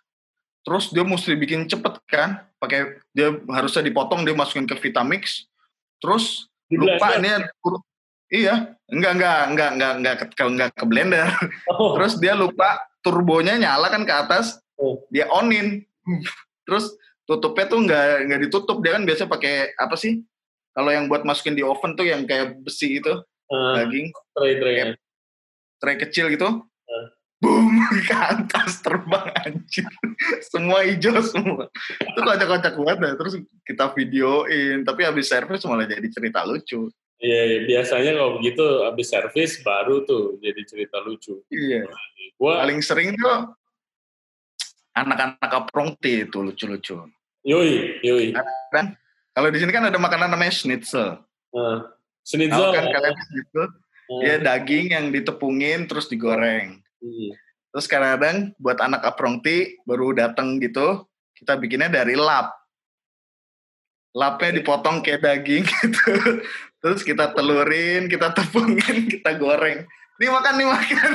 Terus 0.63 0.93
dia 0.93 1.03
mesti 1.03 1.33
bikin 1.35 1.67
cepet 1.67 1.99
kan, 2.07 2.45
pakai 2.55 3.01
dia 3.11 3.35
harusnya 3.51 3.83
dipotong, 3.83 4.23
dia 4.23 4.31
masukin 4.31 4.63
ke 4.63 4.77
Vitamix. 4.79 5.43
Terus 5.99 6.47
Di 6.69 6.79
lupa 6.79 7.17
blender. 7.17 7.43
nih 7.43 7.59
tur- 7.59 7.83
iya 8.33 8.55
enggak 8.89 9.11
enggak 9.13 9.39
enggak 9.51 9.69
enggak 9.75 9.91
enggak 9.93 10.15
ke, 10.17 10.25
ke- 10.33 10.49
enggak 10.49 10.71
ke 10.73 10.85
blender 10.89 11.27
Oh, 11.69 11.93
terus 11.93 12.17
dia 12.17 12.33
lupa 12.33 12.81
turbonya 13.05 13.59
nyala 13.59 13.91
kan 13.91 14.03
ke 14.03 14.13
atas 14.13 14.57
Oh. 14.73 15.05
dia 15.13 15.29
onin 15.29 15.85
terus 16.65 16.97
tutupnya 17.33 17.65
tuh 17.65 17.79
enggak 17.81 18.29
enggak 18.29 18.41
ditutup 18.45 18.77
dia 18.85 18.93
kan 18.93 19.03
biasa 19.03 19.25
pakai 19.25 19.73
apa 19.73 19.95
sih 19.97 20.21
kalau 20.73 20.89
yang 20.93 21.09
buat 21.09 21.25
masukin 21.25 21.57
di 21.57 21.65
oven 21.65 21.97
tuh 21.97 22.05
yang 22.05 22.29
kayak 22.29 22.61
besi 22.61 23.01
itu 23.01 23.13
eh, 23.49 23.71
daging 23.81 24.07
tray-tray. 24.37 24.93
tray 25.81 25.95
kecil 25.97 26.29
gitu 26.29 26.61
Hmm. 26.83 27.07
boom 27.39 27.79
ke 28.07 28.11
atas 28.13 28.83
terbang 28.83 29.31
anjir 29.39 29.87
semua 30.43 30.83
hijau 30.83 31.15
semua 31.23 31.71
itu 32.03 32.19
kocak-kocak 32.19 32.75
banget 32.75 32.97
dah. 32.99 33.13
terus 33.15 33.33
kita 33.63 33.87
videoin 33.95 34.83
tapi 34.83 35.07
habis 35.07 35.31
service 35.31 35.63
malah 35.63 35.87
jadi 35.87 36.05
cerita 36.11 36.43
lucu 36.43 36.91
Iya, 37.23 37.39
iya, 37.47 37.59
biasanya 37.63 38.19
kalau 38.19 38.35
begitu 38.35 38.63
habis 38.83 39.07
servis 39.07 39.63
baru 39.63 40.03
tuh 40.03 40.35
jadi 40.43 40.59
cerita 40.67 40.99
lucu. 40.99 41.39
iya 41.47 41.87
Gua 42.35 42.59
paling 42.59 42.83
sering 42.83 43.15
tuh 43.15 43.55
anak-anak 44.91 45.51
aprongti 45.55 46.27
itu 46.27 46.37
lucu-lucu. 46.43 46.99
Yoi, 47.43 47.99
yoi. 48.01 48.31
Dan 48.71 48.95
kalau 49.31 49.49
di 49.49 49.59
sini 49.59 49.71
kan 49.71 49.87
ada 49.87 49.95
makanan 49.95 50.31
namanya 50.31 50.51
schnitzel. 50.51 51.21
Tahu 51.51 51.91
Schnitzel. 52.23 52.71
kan 52.71 52.85
kalian 52.87 53.15
schnitzel? 53.19 53.65
Eh, 53.67 54.21
Ya 54.23 54.35
daging 54.37 54.91
yang 54.91 55.05
ditepungin 55.09 55.87
terus 55.87 56.07
digoreng. 56.07 56.79
hmm. 56.99 57.31
Terus 57.73 57.89
kadang-kadang 57.89 58.53
buat 58.61 58.77
anak 58.77 59.01
aprongti 59.01 59.81
baru 59.81 60.13
datang 60.13 60.61
gitu, 60.61 61.09
kita 61.33 61.57
bikinnya 61.57 61.89
dari 61.89 62.13
lap. 62.13 62.53
Lapnya 64.13 64.53
dipotong 64.53 65.01
kayak 65.01 65.25
daging 65.25 65.65
gitu. 65.81 66.13
Terus 66.77 67.01
kita 67.01 67.33
telurin, 67.33 68.05
kita 68.05 68.29
tepungin, 68.29 69.05
kita 69.17 69.33
goreng. 69.35 69.89
Nih 70.21 70.29
makan, 70.29 70.53
nih 70.53 70.67
makan. 70.69 71.11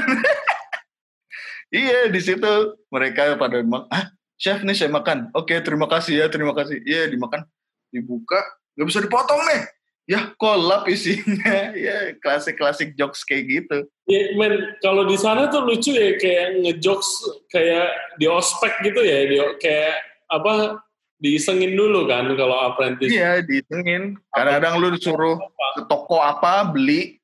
iya, 1.70 2.10
di 2.10 2.18
situ 2.18 2.52
mereka 2.90 3.38
pada 3.38 3.62
bilang, 3.62 3.86
ah 3.88 4.10
chef 4.38 4.62
nih 4.62 4.72
saya 4.78 4.88
makan. 4.88 5.34
Oke, 5.34 5.58
terima 5.60 5.90
kasih 5.90 6.24
ya, 6.24 6.26
terima 6.30 6.54
kasih. 6.54 6.78
Iya, 6.86 7.10
dimakan. 7.10 7.44
Dibuka, 7.90 8.38
Gak 8.78 8.86
bisa 8.86 9.02
dipotong 9.02 9.42
nih. 9.50 9.62
Ya 10.08 10.32
kolap 10.38 10.86
isinya. 10.88 11.74
ya 11.90 12.14
klasik-klasik 12.22 12.94
jokes 12.94 13.26
kayak 13.26 13.44
gitu. 13.50 13.78
Ya, 14.08 14.32
men, 14.38 14.78
kalau 14.80 15.04
di 15.04 15.18
sana 15.18 15.50
tuh 15.52 15.66
lucu 15.66 15.92
ya 15.92 16.16
kayak 16.16 16.64
ngejokes 16.64 17.10
kayak 17.52 17.92
di 18.16 18.24
ospek 18.30 18.72
gitu 18.86 19.04
ya, 19.04 19.18
di, 19.28 19.36
kayak 19.60 20.00
apa 20.32 20.80
diisengin 21.18 21.74
dulu 21.74 22.06
kan 22.08 22.30
kalau 22.38 22.56
apprentice. 22.72 23.12
Iya, 23.12 23.44
diisengin. 23.44 24.16
Kadang-kadang 24.32 24.74
lu 24.80 24.88
disuruh 24.94 25.36
ke 25.76 25.82
toko 25.90 26.22
apa 26.22 26.64
beli. 26.70 27.18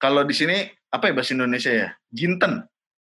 Kalau 0.00 0.24
di 0.26 0.34
sini 0.34 0.66
apa 0.90 1.12
ya 1.12 1.14
bahasa 1.14 1.36
Indonesia 1.36 1.70
ya? 1.70 1.88
Jinten. 2.10 2.64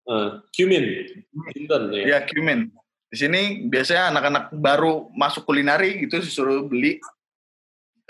Uh, 0.05 0.43
cumin. 0.53 1.07
Jinten 1.55 1.81
ya. 1.95 2.03
Iya, 2.03 2.17
cumin. 2.29 2.69
Di 3.07 3.15
sini 3.23 3.41
biasanya 3.71 4.11
anak-anak 4.11 4.43
baru 4.51 5.07
masuk 5.15 5.47
kulinari 5.47 6.03
gitu 6.03 6.19
disuruh 6.19 6.67
beli 6.67 6.99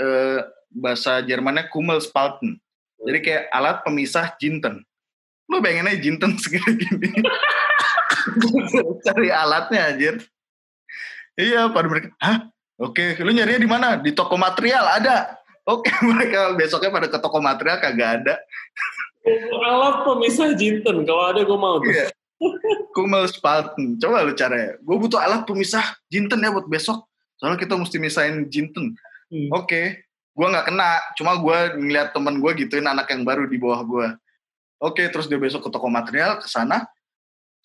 eh, 0.01 0.41
bahasa 0.73 1.21
Jermannya 1.21 1.69
Kummelspalten. 1.69 2.57
Jadi 2.97 3.19
kayak 3.21 3.43
alat 3.53 3.85
pemisah 3.85 4.33
jinten. 4.41 4.81
Lu 5.47 5.61
pengen 5.61 5.87
aja 5.87 5.99
jinten 6.01 6.35
segini 6.41 6.75
gini. 6.81 7.09
Cari 9.05 9.29
alatnya 9.31 9.93
anjir. 9.93 10.15
Iya, 11.37 11.69
pada 11.69 11.85
mereka, 11.85 12.09
hah? 12.17 12.49
Oke, 12.81 13.13
lu 13.21 13.29
nyarinya 13.29 13.61
di 13.61 13.69
mana? 13.69 13.87
Di 14.01 14.11
toko 14.13 14.37
material 14.37 14.85
ada. 14.97 15.37
Oke, 15.69 15.93
mereka 16.09 16.57
besoknya 16.57 16.89
pada 16.89 17.07
ke 17.09 17.17
toko 17.21 17.37
material 17.37 17.77
kagak 17.77 18.23
ada. 18.23 18.35
alat 19.67 20.07
pemisah 20.07 20.55
jinten, 20.55 21.03
kalau 21.03 21.23
ada 21.29 21.43
gue 21.43 21.59
mau 21.59 21.77
tuh. 21.83 21.91
Iya. 21.91 22.07
Kumel 22.93 23.25
Spalten. 23.29 23.97
Coba 23.97 24.25
lu 24.25 24.33
caranya. 24.37 24.77
Gue 24.81 24.95
butuh 24.97 25.17
alat 25.21 25.45
pemisah 25.45 25.97
jinten 26.09 26.41
ya 26.41 26.53
buat 26.53 26.69
besok. 26.69 27.05
Soalnya 27.37 27.61
kita 27.61 27.77
mesti 27.77 27.97
misahin 28.01 28.49
jinten. 28.49 28.97
Hmm. 29.29 29.49
Oke, 29.53 29.67
okay. 29.67 29.85
gue 30.33 30.47
nggak 30.47 30.65
kena. 30.69 31.01
Cuma 31.17 31.37
gue 31.37 31.57
ngeliat 31.77 32.13
temen 32.15 32.41
gue 32.41 32.51
gituin 32.65 32.87
anak 32.87 33.09
yang 33.13 33.21
baru 33.21 33.45
di 33.45 33.57
bawah 33.61 33.81
gue. 33.85 34.07
Oke, 34.77 35.01
okay, 35.01 35.05
terus 35.09 35.25
dia 35.29 35.41
besok 35.41 35.65
ke 35.65 35.69
toko 35.73 35.89
material 35.89 36.41
ke 36.41 36.47
sana. 36.49 36.85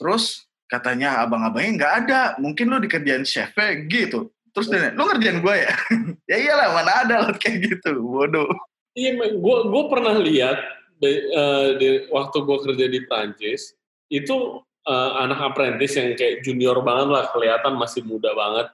Terus 0.01 0.49
katanya 0.69 1.21
abang-abangnya 1.25 1.73
nggak 1.77 1.95
ada. 2.05 2.21
Mungkin 2.41 2.69
lu 2.69 2.81
dikerjain 2.81 3.25
chef 3.25 3.53
gitu. 3.89 4.33
Terus 4.53 4.69
dia, 4.69 4.93
lu 4.93 5.09
ngerjain 5.09 5.41
gue 5.41 5.55
ya? 5.65 5.73
ya 6.31 6.37
iyalah, 6.37 6.69
mana 6.77 6.93
ada 7.05 7.15
lot 7.25 7.37
kayak 7.41 7.73
gitu. 7.73 8.05
Bodoh. 8.05 8.49
Iya, 8.93 9.17
gue 9.17 9.57
gue 9.73 9.85
pernah 9.89 10.13
lihat 10.21 10.61
uh, 11.01 11.67
di, 11.81 12.05
waktu 12.13 12.37
gue 12.45 12.59
kerja 12.69 12.87
di 12.93 13.01
Prancis 13.09 13.73
itu 14.13 14.61
uh, 14.85 15.11
anak 15.25 15.41
apprentice 15.41 15.97
yang 15.97 16.13
kayak 16.13 16.45
junior 16.45 16.77
banget 16.85 17.09
lah 17.09 17.25
kelihatan 17.33 17.73
masih 17.81 18.05
muda 18.05 18.37
banget. 18.37 18.69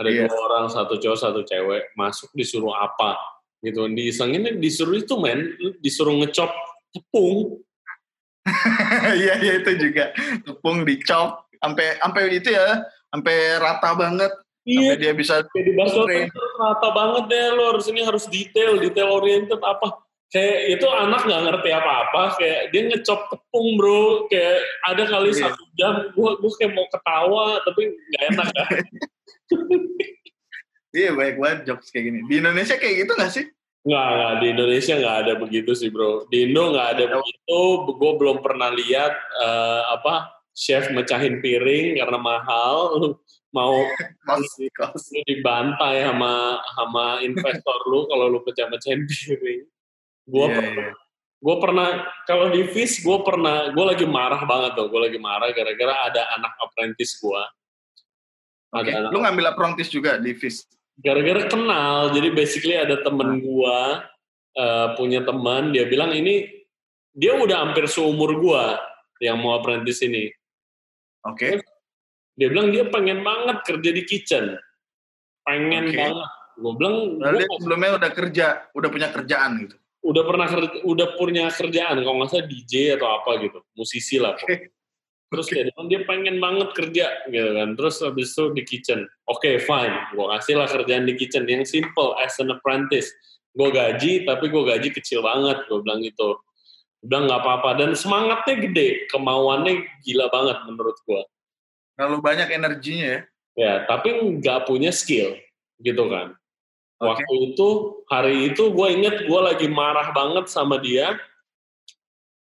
Ada 0.00 0.08
yeah. 0.08 0.24
dua 0.24 0.40
orang 0.48 0.66
satu 0.72 0.96
cowok 0.96 1.18
satu 1.20 1.40
cewek 1.44 1.92
masuk 1.92 2.32
disuruh 2.32 2.72
apa 2.72 3.20
gitu. 3.60 3.84
Disengin 3.92 4.56
disuruh 4.56 4.96
itu 4.96 5.14
men 5.20 5.52
disuruh 5.84 6.16
ngecop 6.24 6.50
tepung. 6.96 7.60
Iya 9.02 9.38
iya 9.38 9.52
itu 9.62 9.70
juga. 9.78 10.10
Tepung 10.42 10.82
dicop 10.82 11.46
sampai 11.62 11.94
sampai 12.02 12.22
itu 12.32 12.50
ya 12.50 12.82
sampai 13.12 13.36
rata 13.62 13.94
banget. 13.94 14.32
Iya. 14.66 14.98
Sampai 14.98 14.98
dia 14.98 15.12
bisa 15.14 15.34
jadi 15.46 15.70
rata 16.58 16.88
banget 16.90 17.24
deh 17.30 17.46
lo 17.54 17.76
harus 17.76 17.86
ini 17.86 18.02
harus 18.02 18.26
detail 18.26 18.78
detail 18.82 19.14
oriented 19.14 19.62
apa 19.62 20.01
kayak 20.32 20.58
itu 20.80 20.86
anak 20.88 21.28
nggak 21.28 21.42
ngerti 21.44 21.70
apa-apa 21.76 22.22
kayak 22.40 22.60
dia 22.72 22.82
ngecop 22.88 23.20
tepung 23.28 23.68
bro 23.76 24.26
kayak 24.32 24.64
ada 24.88 25.04
kali 25.04 25.30
yeah. 25.36 25.40
satu 25.44 25.64
jam 25.76 25.94
gua 26.16 26.40
gua 26.40 26.52
kayak 26.56 26.72
mau 26.72 26.88
ketawa 26.88 27.46
tapi 27.68 27.82
nggak 27.92 28.22
enak 28.32 28.48
kan 28.56 28.68
iya 30.96 31.12
banyak 31.12 31.36
banget 31.36 31.58
jokes 31.68 31.92
kayak 31.92 32.04
gini 32.08 32.20
di 32.24 32.34
Indonesia 32.40 32.80
kayak 32.80 32.94
gitu 33.04 33.12
nggak 33.12 33.32
sih 33.32 33.46
Nggak, 33.82 34.08
nggak, 34.14 34.34
di 34.38 34.46
Indonesia 34.54 34.94
nggak 34.94 35.16
ada 35.26 35.32
begitu 35.42 35.70
sih 35.74 35.90
bro. 35.90 36.22
Di 36.30 36.46
Indo 36.46 36.70
nggak 36.70 36.88
ada 36.94 37.04
begitu. 37.18 37.60
Gue 37.98 38.12
belum 38.14 38.38
pernah 38.38 38.70
lihat 38.70 39.10
uh, 39.42 39.98
apa 39.98 40.38
chef 40.54 40.86
mecahin 40.94 41.42
piring 41.42 41.98
karena 41.98 42.18
mahal. 42.18 42.74
Mau 43.58 43.74
dibantai 45.28 46.06
sama 46.06 46.62
sama 46.78 47.20
investor 47.26 47.78
lu 47.90 48.06
kalau 48.06 48.30
lu 48.30 48.38
pecah-pecahin 48.46 49.02
piring. 49.04 49.66
Gue 50.26 50.46
yeah, 50.46 50.54
pernah, 50.54 50.72
yeah. 50.78 50.94
gue 51.42 51.56
pernah 51.58 51.88
kalau 52.30 52.46
di 52.54 52.62
Fish 52.70 53.02
gue 53.02 53.18
pernah, 53.26 53.74
gue 53.74 53.84
lagi 53.84 54.06
marah 54.06 54.42
banget 54.46 54.78
tuh, 54.78 54.86
gue 54.86 55.00
lagi 55.10 55.18
marah 55.18 55.50
gara-gara 55.50 55.94
ada 56.06 56.22
anak 56.38 56.52
apprentice 56.62 57.18
gue. 57.18 57.42
Okay. 58.72 58.94
Ada 58.94 59.10
Lu 59.10 59.18
ngambil 59.20 59.52
apprentice 59.52 59.90
juga 59.90 60.22
di 60.22 60.32
Fish? 60.38 60.62
Gara-gara 61.02 61.50
kenal, 61.50 62.14
jadi 62.14 62.30
basically 62.30 62.78
ada 62.78 63.02
temen 63.02 63.40
hmm. 63.40 63.42
gue 63.42 63.78
uh, 64.62 64.88
punya 64.94 65.26
teman, 65.26 65.74
dia 65.74 65.90
bilang 65.90 66.14
ini 66.14 66.46
dia 67.12 67.34
udah 67.34 67.66
hampir 67.66 67.90
seumur 67.90 68.38
gue 68.38 68.64
yang 69.26 69.42
mau 69.42 69.58
apprentice 69.58 70.06
ini. 70.06 70.30
Oke. 71.26 71.58
Okay. 71.58 71.66
Dia 72.38 72.48
bilang 72.48 72.70
dia 72.70 72.86
pengen 72.88 73.20
banget 73.26 73.60
kerja 73.66 73.90
di 73.90 74.02
kitchen, 74.06 74.56
pengen 75.42 75.90
okay. 75.90 75.98
banget. 75.98 76.30
Gue 76.52 76.72
bilang, 76.78 76.96
gua, 77.18 77.48
sebelumnya 77.58 77.90
udah 77.98 78.10
kerja, 78.12 78.46
udah 78.76 78.88
punya 78.92 79.08
kerjaan 79.10 79.66
gitu 79.66 79.76
udah 80.02 80.22
pernah 80.26 80.46
kerja, 80.50 80.78
udah 80.82 81.08
punya 81.14 81.46
kerjaan 81.48 82.02
kalau 82.02 82.16
nggak 82.18 82.30
salah 82.34 82.46
DJ 82.50 82.98
atau 82.98 83.08
apa 83.22 83.30
gitu 83.38 83.58
musisi 83.78 84.18
lah. 84.18 84.34
Okay. 84.34 84.68
terus 85.32 85.48
okay. 85.48 85.64
dia 85.64 85.72
dia 85.88 86.00
pengen 86.04 86.36
banget 86.42 86.76
kerja 86.76 87.06
gitu 87.30 87.50
kan. 87.56 87.72
Terus 87.72 87.94
habis 88.04 88.36
itu 88.36 88.44
di 88.52 88.62
kitchen 88.68 89.00
oke 89.30 89.40
okay, 89.40 89.56
fine 89.62 90.12
gue 90.12 90.26
kasih 90.36 90.54
lah 90.60 90.68
kerjaan 90.68 91.08
di 91.08 91.14
kitchen 91.16 91.48
yang 91.48 91.64
simple 91.64 92.12
as 92.20 92.36
an 92.42 92.52
apprentice. 92.52 93.08
Gue 93.56 93.72
gaji 93.72 94.28
tapi 94.28 94.52
gue 94.52 94.62
gaji 94.66 94.92
kecil 94.92 95.24
banget 95.24 95.64
gue 95.70 95.78
bilang 95.80 96.04
gitu. 96.04 96.36
Gue 97.00 97.06
bilang 97.08 97.24
nggak 97.32 97.40
apa-apa. 97.40 97.70
Dan 97.80 97.96
semangatnya 97.96 98.54
gede 98.60 99.08
kemauannya 99.08 99.88
gila 100.04 100.26
banget 100.28 100.58
menurut 100.68 100.98
gue 101.08 101.22
terlalu 101.96 102.18
banyak 102.20 102.48
energinya 102.52 103.06
ya. 103.08 103.20
Ya 103.52 103.74
tapi 103.88 104.12
nggak 104.12 104.68
punya 104.68 104.92
skill 104.92 105.36
gitu 105.80 106.08
kan 106.12 106.36
Okay. 107.02 107.18
Waktu 107.18 107.34
itu 107.50 107.68
hari 108.06 108.34
itu 108.54 108.70
gue 108.70 108.88
inget 108.94 109.26
gue 109.26 109.40
lagi 109.42 109.66
marah 109.66 110.14
banget 110.14 110.46
sama 110.46 110.78
dia 110.78 111.18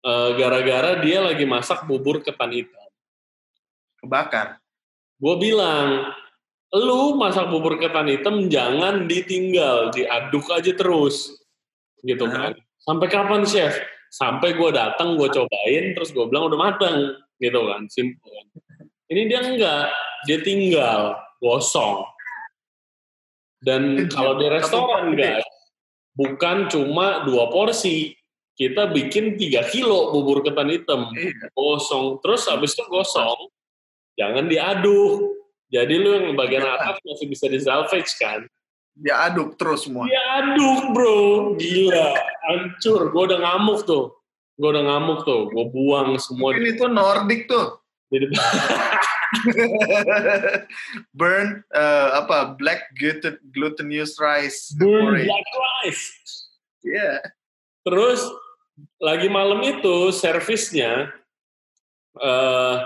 uh, 0.05 0.37
gara-gara 0.37 1.01
dia 1.01 1.25
lagi 1.25 1.49
masak 1.49 1.88
bubur 1.88 2.20
ketan 2.20 2.53
hitam. 2.53 2.88
Kebakar. 4.05 4.61
Gue 5.16 5.35
bilang, 5.40 6.12
lu 6.77 7.16
masak 7.16 7.49
bubur 7.49 7.81
ketan 7.81 8.12
hitam 8.12 8.53
jangan 8.53 9.09
ditinggal, 9.09 9.92
diaduk 9.96 10.44
aja 10.53 10.77
terus, 10.77 11.40
gitu 12.05 12.29
kan. 12.29 12.53
Sampai 12.85 13.09
kapan 13.09 13.49
chef? 13.49 13.77
Sampai 14.12 14.57
gue 14.57 14.70
datang, 14.77 15.16
gue 15.16 15.29
cobain, 15.29 15.85
terus 15.96 16.12
gue 16.12 16.25
bilang 16.29 16.53
udah 16.53 16.59
matang, 16.61 17.16
gitu 17.40 17.61
kan, 17.64 17.88
simple 17.88 18.29
kan. 18.29 18.46
Ini 19.09 19.20
dia 19.29 19.40
enggak, 19.40 19.85
dia 20.25 20.38
tinggal, 20.40 21.16
gosong 21.40 22.05
dan 23.61 24.09
kalau 24.09 24.40
di 24.40 24.49
restoran 24.49 25.12
guys, 25.12 25.44
bukan 26.16 26.68
cuma 26.73 27.25
dua 27.29 27.53
porsi, 27.53 28.16
kita 28.57 28.88
bikin 28.92 29.37
tiga 29.37 29.64
kilo 29.68 30.12
bubur 30.12 30.40
ketan 30.44 30.68
hitam, 30.68 31.09
iya. 31.16 31.49
gosong. 31.53 32.20
Terus 32.25 32.49
habis 32.49 32.73
itu 32.77 32.85
gosong, 32.88 33.49
jangan 34.16 34.49
diaduk. 34.49 35.40
Jadi 35.70 35.94
lu 35.96 36.11
yang 36.12 36.37
bagian 36.37 36.66
iya. 36.66 36.77
atas 36.77 37.01
masih 37.05 37.27
bisa 37.31 37.46
di 37.49 37.61
salvage 37.61 38.12
kan? 38.20 38.44
Diaduk 38.96 39.57
terus 39.57 39.88
semua. 39.88 40.05
Diaduk 40.05 40.92
bro, 40.92 41.20
gila, 41.57 42.16
hancur. 42.49 43.09
Gue 43.16 43.23
udah 43.33 43.40
ngamuk 43.40 43.88
tuh, 43.88 44.12
gue 44.61 44.68
udah 44.68 44.85
ngamuk 44.92 45.25
tuh, 45.25 45.49
gue 45.49 45.64
buang 45.73 46.20
semua. 46.20 46.53
Ini 46.53 46.77
tuh 46.77 46.92
Nordic 46.92 47.49
tuh. 47.49 47.80
Jadi 48.11 48.27
Burn 51.18 51.62
uh, 51.70 52.09
apa 52.18 52.59
black 52.59 52.90
gluten 52.99 53.38
glutinous 53.55 54.18
rice. 54.18 54.75
Burn 54.75 55.23
black 55.23 55.49
rice. 55.55 56.05
Iya. 56.83 56.99
Yeah. 56.99 57.16
Terus 57.87 58.20
lagi 59.01 59.31
malam 59.31 59.62
itu 59.62 60.11
servisnya 60.11 61.14
uh, 62.18 62.77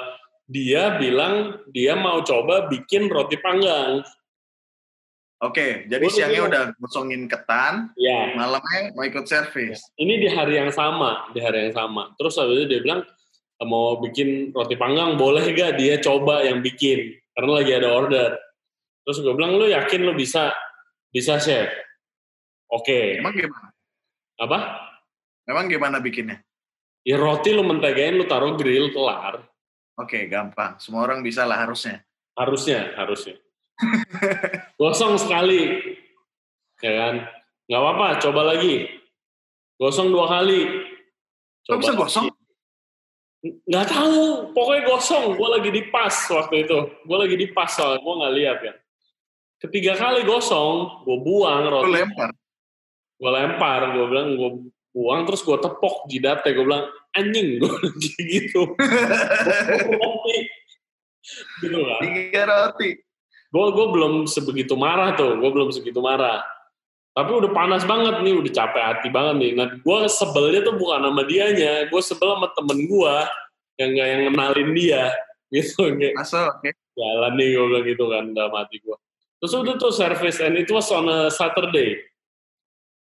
dia 0.44 1.00
bilang 1.00 1.64
dia 1.72 1.96
mau 1.96 2.20
coba 2.20 2.68
bikin 2.68 3.08
roti 3.08 3.40
panggang. 3.40 4.04
Oke, 5.42 5.60
okay, 5.60 5.70
jadi 5.92 6.06
siangnya 6.08 6.42
udah 6.48 6.62
ngosongin 6.80 7.28
ketan, 7.28 7.92
ya. 8.00 8.32
malamnya 8.32 8.96
mau 8.96 9.04
ikut 9.04 9.28
servis. 9.28 9.76
Ya. 9.92 10.00
Ini 10.00 10.14
di 10.24 10.28
hari 10.32 10.56
yang 10.56 10.72
sama, 10.72 11.28
di 11.37 11.42
hari 11.44 11.68
yang 11.68 11.74
sama. 11.76 12.16
Terus 12.16 12.38
habis 12.40 12.64
itu 12.64 12.66
dia 12.70 12.80
bilang, 12.80 13.04
mau 13.66 13.98
bikin 14.00 14.55
roti 14.55 14.79
panggang 14.79 15.18
boleh 15.18 15.50
gak 15.53 15.77
dia 15.81 15.98
coba 16.00 16.44
yang 16.44 16.61
bikin? 16.61 17.18
Karena 17.35 17.50
lagi 17.61 17.72
ada 17.74 17.88
order. 17.90 18.31
Terus 19.05 19.20
gue 19.20 19.35
bilang 19.37 19.59
lu 19.59 19.68
yakin 19.68 20.00
lu 20.07 20.12
bisa? 20.16 20.55
Bisa 21.11 21.37
chef? 21.42 21.68
Oke. 22.72 22.88
Okay. 22.88 23.07
emang 23.20 23.35
gimana? 23.37 23.68
Apa? 24.40 24.59
Emang 25.44 25.66
gimana 25.68 25.96
bikinnya? 26.00 26.40
Ya 27.05 27.20
roti 27.20 27.53
lu 27.53 27.62
mentegain 27.62 28.16
lu 28.16 28.24
taruh 28.24 28.57
grill 28.57 28.90
kelar. 28.90 29.44
Oke 29.94 30.18
okay, 30.18 30.22
gampang. 30.27 30.81
Semua 30.81 31.05
orang 31.05 31.20
bisa 31.20 31.44
lah 31.44 31.62
harusnya. 31.62 32.03
Harusnya 32.35 32.96
harusnya. 32.98 33.38
Gosong 34.81 35.20
sekali. 35.20 35.85
Ya 36.83 36.92
kan? 36.98 37.14
Nggak 37.70 37.81
apa-apa, 37.81 38.09
coba 38.24 38.40
lagi. 38.57 38.88
Gosong 39.79 40.11
dua 40.11 40.27
kali. 40.27 40.90
Kok 41.64 41.79
bisa 41.81 41.92
gosong? 41.96 42.29
Nggak 43.44 43.87
tahu, 43.92 44.20
pokoknya 44.57 44.83
gosong. 44.88 45.37
Gue 45.37 45.48
lagi 45.52 45.68
di 45.68 45.83
pas 45.92 46.14
waktu 46.33 46.64
itu. 46.64 46.78
Gue 47.04 47.16
lagi 47.20 47.37
di 47.37 47.46
pas 47.52 47.68
soalnya, 47.68 48.00
gue 48.00 48.14
nggak 48.16 48.35
lihat 48.40 48.59
kan. 48.64 48.76
Ketiga 49.61 49.92
kali 50.00 50.24
gosong, 50.24 51.04
gue 51.04 51.18
buang 51.20 51.64
roti. 51.68 51.92
lempar. 51.92 52.30
Gue 53.20 53.30
lempar, 53.30 53.80
gue 53.92 54.04
bilang 54.09 54.28
gue 54.40 54.50
buang, 54.96 55.20
terus 55.28 55.44
gue 55.44 55.57
tepok 55.61 56.09
jidatnya. 56.09 56.57
Gue 56.57 56.64
bilang, 56.64 56.85
anjing, 57.12 57.48
gue 57.61 57.72
gitu. 58.24 58.72
Roti. 59.92 60.38
gitu 61.61 61.78
kan. 61.85 62.00
Tiga 62.00 62.42
roti. 62.48 62.90
gue 63.54 63.66
gue 63.70 63.87
belum 63.87 64.26
sebegitu 64.26 64.74
marah 64.74 65.14
tuh 65.14 65.38
gue 65.38 65.46
belum 65.46 65.70
segitu 65.70 66.02
marah 66.02 66.42
tapi 67.14 67.31
udah 67.31 67.50
panas 67.55 67.87
banget 67.87 68.27
nih 68.27 68.35
udah 68.35 68.53
capek 68.53 68.83
hati 68.83 69.09
banget 69.09 69.35
nih 69.38 69.50
nah 69.55 69.66
gue 69.70 69.98
sebelnya 70.11 70.61
tuh 70.66 70.74
bukan 70.74 71.00
sama 71.07 71.22
dianya 71.22 71.87
gue 71.87 72.00
sebel 72.03 72.29
sama 72.35 72.48
temen 72.59 72.79
gue 72.90 73.14
yang 73.79 73.88
nggak 73.94 74.09
yang 74.11 74.22
kenalin 74.35 74.70
dia 74.74 75.05
gitu 75.55 75.94
kayak 75.94 76.18
Asal, 76.18 76.50
oke. 76.50 76.70
jalan 76.98 77.33
nih 77.38 77.48
gue 77.55 77.64
bilang 77.70 77.85
gitu 77.87 78.05
kan 78.11 78.24
dalam 78.35 78.53
hati 78.59 78.77
gue 78.83 78.96
terus 79.38 79.53
udah 79.55 79.74
tuh 79.79 79.94
service 79.94 80.42
and 80.42 80.59
it 80.59 80.66
was 80.74 80.90
on 80.90 81.07
a 81.07 81.31
Saturday 81.31 82.03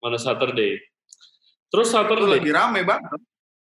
on 0.05 0.13
a 0.13 0.21
Saturday 0.21 0.77
terus 1.73 1.89
Itu 1.89 1.97
Saturday 1.97 2.29
lagi 2.29 2.51
rame 2.53 2.85
banget. 2.85 3.17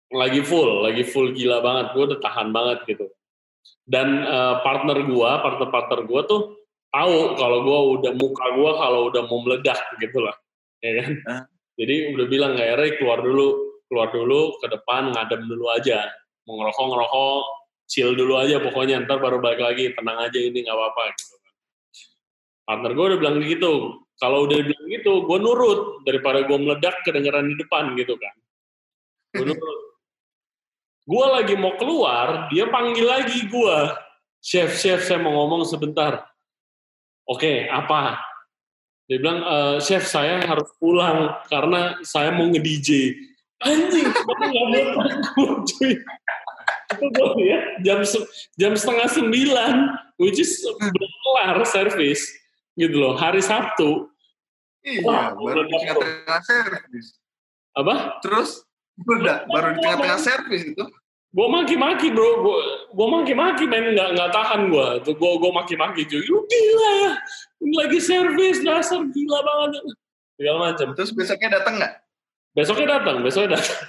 lagi 0.06 0.38
full, 0.44 0.86
lagi 0.86 1.02
full 1.02 1.34
gila 1.34 1.58
banget. 1.64 1.96
Gue 1.96 2.04
udah 2.12 2.20
tahan 2.22 2.54
banget 2.54 2.84
gitu. 2.86 3.10
Dan 3.82 4.22
eh, 4.22 4.54
partner 4.62 5.02
gue, 5.02 5.30
partner-partner 5.42 6.00
gue 6.06 6.20
tuh 6.30 6.40
tahu 6.90 7.16
kalau 7.38 7.58
gue 7.62 7.80
udah 8.00 8.12
muka 8.18 8.44
gue 8.54 8.70
kalau 8.76 9.00
udah 9.10 9.22
mau 9.26 9.38
meledak 9.42 9.80
gitu 9.98 10.18
lah, 10.22 10.36
ya 10.82 10.92
kan. 11.02 11.10
Ah. 11.26 11.42
Jadi 11.76 12.16
udah 12.16 12.26
bilang 12.26 12.52
kayak 12.56 12.74
Ray 12.80 12.90
keluar 12.96 13.20
dulu, 13.20 13.80
keluar 13.86 14.08
dulu 14.08 14.56
ke 14.64 14.66
depan 14.72 15.12
ngadem 15.12 15.44
dulu 15.44 15.68
aja. 15.76 16.08
Mau 16.48 16.56
ngerokok 16.62 16.86
ngerokok, 16.88 17.42
chill 17.86 18.16
dulu 18.16 18.34
aja 18.40 18.56
pokoknya 18.58 19.04
ntar 19.04 19.20
baru 19.20 19.38
balik 19.38 19.60
lagi 19.62 19.92
tenang 19.92 20.18
aja 20.24 20.38
ini 20.40 20.64
nggak 20.64 20.72
apa-apa 20.72 21.02
gitu 21.14 21.34
kan. 21.36 21.54
Partner 22.66 22.92
gue 22.96 23.04
udah 23.14 23.18
bilang 23.20 23.36
gitu. 23.44 23.72
Kalau 24.16 24.48
udah 24.48 24.56
bilang 24.64 24.86
gitu, 24.88 25.12
gue 25.28 25.38
nurut 25.38 25.80
daripada 26.08 26.40
gue 26.48 26.56
meledak 26.56 27.04
kedengeran 27.04 27.52
di 27.52 27.56
depan 27.60 27.92
gitu 28.00 28.16
kan. 28.16 28.34
Gue 29.36 29.44
nurut 29.52 29.80
gue 31.06 31.26
lagi 31.30 31.54
mau 31.54 31.78
keluar, 31.78 32.50
dia 32.50 32.66
panggil 32.66 33.06
lagi 33.06 33.46
gue. 33.46 33.78
Chef, 34.42 34.74
chef, 34.78 35.06
saya 35.06 35.22
mau 35.22 35.34
ngomong 35.42 35.62
sebentar. 35.66 36.26
Oke, 37.26 37.66
apa? 37.66 38.22
Dia 39.06 39.18
bilang, 39.22 39.42
"Eh, 39.42 39.76
chef 39.82 40.06
saya 40.06 40.42
harus 40.46 40.66
pulang 40.78 41.30
karena 41.50 41.98
saya 42.02 42.30
mau 42.34 42.46
nge-DJ. 42.50 43.14
Anjing, 43.62 44.06
kamu 44.12 44.32
nggak 44.52 44.66
boleh 44.68 44.84
takut, 44.94 45.50
cuy. 45.64 45.92
Itu 46.86 47.06
gue 47.10 47.42
ya, 47.42 47.58
jam, 47.82 47.98
jam 48.54 48.72
setengah 48.78 49.08
sembilan, 49.10 49.74
which 50.22 50.38
is 50.38 50.62
belum 50.78 51.12
kelar 51.24 51.58
service, 51.66 52.22
gitu 52.78 52.94
loh, 52.94 53.14
hari 53.18 53.42
Sabtu. 53.42 54.06
Iya, 54.86 55.02
Wah, 55.02 55.34
baru 55.34 55.66
di 55.66 55.72
tengah-tengah 55.72 56.40
servis. 56.46 57.06
Apa? 57.74 58.22
Terus, 58.22 58.62
udah, 59.02 59.50
baru 59.50 59.74
di 59.74 59.78
tengah-tengah 59.82 60.20
servis 60.20 60.62
itu. 60.62 60.84
Gue 61.34 61.46
maki-maki 61.50 62.14
bro, 62.14 62.44
gue 62.44 62.58
gue 62.94 63.06
maki-maki 63.10 63.64
men 63.66 63.92
nggak 63.92 64.14
nggak 64.14 64.30
tahan 64.32 64.70
gue, 64.72 64.86
tuh 65.04 65.14
gue 65.18 65.32
gue 65.36 65.52
maki-maki 65.52 66.02
cuy, 66.06 66.22
lu 66.22 66.42
gila 66.46 66.90
ya, 67.02 67.12
lagi 67.82 67.98
servis 68.00 68.62
dasar 68.62 69.02
gila 69.10 69.38
banget, 69.42 69.82
segala 70.38 70.58
macam. 70.70 70.94
Terus 70.94 71.10
besoknya 71.12 71.60
datang 71.60 71.76
nggak? 71.76 71.94
Besoknya 72.56 72.86
datang, 73.00 73.16
besoknya 73.20 73.60
datang. 73.60 73.80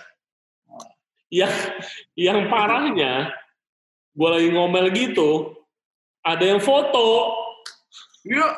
Yang 1.27 1.53
yang 2.15 2.39
parahnya, 2.47 3.31
gue 4.15 4.29
lagi 4.31 4.49
ngomel 4.51 4.91
gitu, 4.95 5.55
ada 6.23 6.43
yang 6.43 6.59
foto, 6.59 7.31
Yuk. 8.27 8.53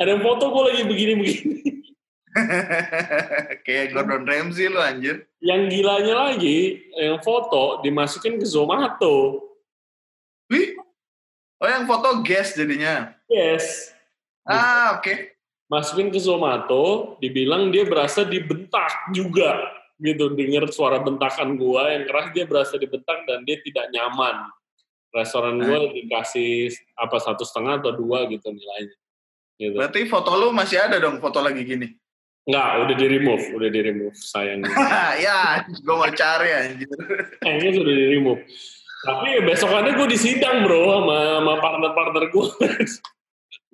ada 0.00 0.08
yang 0.08 0.24
foto 0.24 0.44
gue 0.48 0.62
lagi 0.72 0.82
begini-begini. 0.88 1.56
Kayak 3.64 3.96
Gordon 3.96 4.24
Ramsay 4.28 4.68
lu 4.68 4.80
anjir. 4.80 5.24
Yang 5.40 5.62
gilanya 5.72 6.14
lagi, 6.30 6.84
yang 6.96 7.18
foto 7.24 7.80
dimasukin 7.80 8.36
ke 8.36 8.46
Zomato. 8.46 9.42
Wih. 10.52 10.76
Oh 11.56 11.68
yang 11.68 11.88
foto 11.88 12.20
guest 12.20 12.60
jadinya. 12.60 13.16
Yes, 13.32 13.90
Ah 14.46 15.00
oke. 15.00 15.34
masukin 15.66 16.14
ke 16.14 16.20
Zomato, 16.22 17.18
dibilang 17.18 17.74
dia 17.74 17.82
berasa 17.82 18.22
dibentak 18.22 19.10
juga, 19.10 19.66
gitu. 19.98 20.30
Dengar 20.30 20.70
suara 20.70 21.02
bentakan 21.02 21.58
gua 21.58 21.90
yang 21.90 22.06
keras, 22.06 22.30
dia 22.30 22.46
berasa 22.46 22.78
dibentak 22.78 23.26
dan 23.26 23.42
dia 23.42 23.58
tidak 23.66 23.90
nyaman. 23.90 24.46
Restoran 25.10 25.58
gua 25.58 25.90
dikasih 25.90 26.70
apa 26.94 27.18
satu 27.18 27.42
setengah 27.42 27.82
atau 27.82 27.98
dua 27.98 28.30
gitu 28.30 28.46
nilainya. 28.46 28.94
Gitu. 29.58 29.74
Berarti 29.74 30.06
foto 30.06 30.30
lu 30.38 30.54
masih 30.54 30.78
ada 30.78 31.02
dong 31.02 31.18
foto 31.18 31.42
lagi 31.42 31.66
gini. 31.66 31.90
Enggak, 32.46 32.70
udah 32.86 32.94
di 32.94 33.06
remove, 33.10 33.44
udah 33.58 33.68
di 33.74 33.80
remove 33.82 34.14
sayang. 34.14 34.62
ya, 35.26 35.66
gue 35.66 35.94
mau 35.98 36.06
cari 36.06 36.50
anjir. 36.54 36.98
Kayaknya 37.42 37.70
sudah 37.74 37.94
di 37.98 38.06
remove. 38.14 38.42
Tapi 39.02 39.30
besokannya 39.42 39.92
gue 39.98 40.08
disidang 40.14 40.62
bro 40.62 41.02
sama, 41.02 41.16
sama 41.42 41.52
partner-partner 41.58 42.24
gue. 42.30 42.48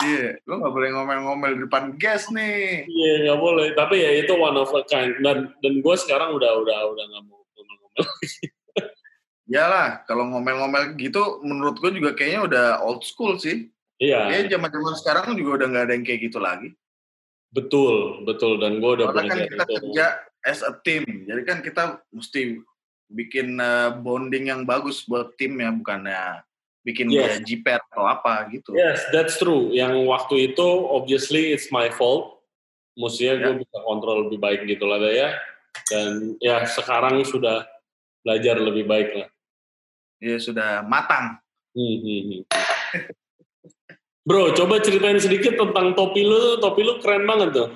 Iya, 0.03 0.35
lu 0.51 0.59
gak 0.59 0.75
boleh 0.75 0.91
ngomel-ngomel 0.99 1.51
di 1.55 1.61
depan 1.63 1.95
guest 1.95 2.35
nih. 2.35 2.83
Iya 2.91 3.13
nggak 3.23 3.39
boleh. 3.39 3.71
Tapi 3.79 4.03
ya 4.03 4.11
itu 4.19 4.35
one 4.35 4.59
of 4.59 4.75
a 4.75 4.83
kind. 4.91 5.15
Dan 5.23 5.55
dan 5.63 5.75
gue 5.79 5.95
sekarang 5.95 6.35
udah 6.35 6.59
udah 6.59 6.79
udah 6.91 7.05
nggak 7.07 7.23
mau 7.31 7.39
ngomel-ngomel. 7.39 8.05
Iyalah, 9.47 9.89
kalau 10.11 10.27
ngomel-ngomel 10.27 10.99
gitu 10.99 11.39
menurut 11.47 11.79
gue 11.79 11.95
juga 11.95 12.19
kayaknya 12.19 12.41
udah 12.43 12.67
old 12.83 13.07
school 13.07 13.39
sih. 13.39 13.71
Iya 14.03 14.27
Kayaknya 14.27 14.59
zaman-zaman 14.59 14.95
sekarang 14.99 15.25
juga 15.39 15.51
udah 15.63 15.67
nggak 15.71 15.85
ada 15.87 15.95
yang 15.95 16.03
kayak 16.03 16.21
gitu 16.27 16.39
lagi. 16.43 16.75
Betul 17.53 18.25
betul. 18.27 18.59
Dan 18.59 18.81
gue 18.83 18.91
udah 19.01 19.07
Soalnya 19.13 19.31
kan 19.31 19.39
kita 19.47 19.65
itu. 19.65 19.75
kerja 19.79 20.07
as 20.43 20.61
a 20.67 20.73
team. 20.83 21.05
Jadi 21.07 21.43
kan 21.47 21.59
kita 21.63 22.03
mesti 22.11 22.59
bikin 23.13 23.61
uh, 23.61 23.95
bonding 24.01 24.49
yang 24.49 24.65
bagus 24.65 25.05
buat 25.05 25.37
tim 25.37 25.61
ya, 25.61 25.71
bukannya 25.71 26.43
bikin 26.83 27.15
Yes. 27.15 27.39
jiper 27.47 27.79
atau 27.95 28.11
apa 28.11 28.51
gitu. 28.51 28.75
Yes, 28.75 28.99
that's 29.15 29.39
true. 29.39 29.71
Yang 29.71 30.03
waktu 30.11 30.51
itu 30.53 30.67
obviously 30.91 31.55
it's 31.55 31.71
my 31.71 31.93
fault. 31.95 32.43
Mestinya 32.99 33.49
gue 33.49 33.63
bisa 33.65 33.77
kontrol 33.87 34.27
lebih 34.29 34.43
baik 34.43 34.67
gitu 34.67 34.85
lah 34.85 34.99
ya. 35.07 35.33
Dan 35.89 36.37
ya 36.43 36.67
sekarang 36.69 37.23
sudah 37.25 37.65
belajar 38.27 38.61
lebih 38.61 38.85
baik 38.85 39.09
lah. 39.15 39.29
Ya 40.21 40.37
sudah 40.43 40.83
matang. 40.85 41.39
Hmm, 41.73 41.97
hmm, 42.03 42.23
hmm. 42.29 42.43
Bro, 44.23 44.55
coba 44.55 44.79
ceritain 44.79 45.19
sedikit 45.19 45.59
tentang 45.59 45.99
topi 45.99 46.23
lu. 46.23 46.63
Topi 46.63 46.81
lu 46.87 47.03
keren 47.03 47.27
banget 47.27 47.51
tuh. 47.59 47.69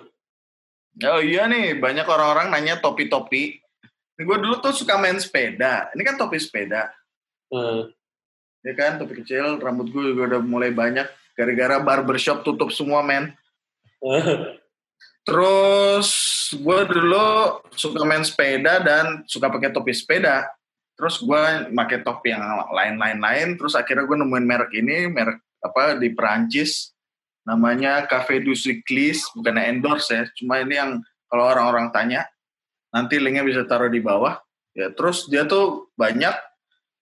Oh 1.04 1.20
iya 1.20 1.44
nih, 1.50 1.76
banyak 1.76 2.06
orang-orang 2.08 2.54
nanya 2.54 2.80
topi-topi. 2.80 3.60
Gue 4.16 4.36
dulu 4.40 4.56
tuh 4.64 4.72
suka 4.72 4.96
main 4.96 5.18
sepeda. 5.20 5.92
Ini 5.92 6.02
kan 6.06 6.16
topi 6.16 6.40
sepeda. 6.40 6.88
Hmm. 7.52 7.92
Ya 8.64 8.72
kan, 8.72 8.96
topi 8.96 9.20
kecil. 9.20 9.60
Rambut 9.60 9.92
gue 9.92 10.14
juga 10.14 10.34
udah 10.34 10.40
mulai 10.40 10.72
banyak. 10.72 11.04
Gara-gara 11.36 11.82
barbershop 11.82 12.46
tutup 12.46 12.72
semua, 12.72 13.04
men. 13.04 13.36
Terus 15.26 16.08
gue 16.54 16.78
dulu 16.86 17.26
suka 17.74 18.06
main 18.06 18.22
sepeda 18.22 18.78
dan 18.80 19.26
suka 19.26 19.50
pakai 19.50 19.74
topi 19.74 19.92
sepeda. 19.92 20.48
Terus 20.96 21.20
gue 21.20 21.42
pakai 21.76 22.00
topi 22.00 22.32
yang 22.32 22.40
lain-lain 22.72 23.18
lain. 23.20 23.48
Terus 23.60 23.76
akhirnya 23.76 24.08
gue 24.08 24.16
nemuin 24.16 24.46
merek 24.48 24.72
ini, 24.72 25.10
merek 25.12 25.44
apa 25.66 25.98
di 25.98 26.14
Perancis. 26.14 26.94
Namanya 27.46 28.10
Cafe 28.10 28.42
du 28.42 28.58
Cycliste, 28.58 29.30
bukan 29.38 29.54
endorse 29.54 30.10
ya. 30.10 30.26
Cuma 30.34 30.58
ini 30.58 30.74
yang 30.74 30.98
kalau 31.30 31.46
orang-orang 31.46 31.94
tanya, 31.94 32.26
nanti 32.90 33.22
linknya 33.22 33.46
bisa 33.46 33.62
taruh 33.66 33.86
di 33.86 34.02
bawah. 34.02 34.34
Ya, 34.74 34.90
terus 34.92 35.30
dia 35.30 35.46
tuh 35.46 35.88
banyak 35.94 36.34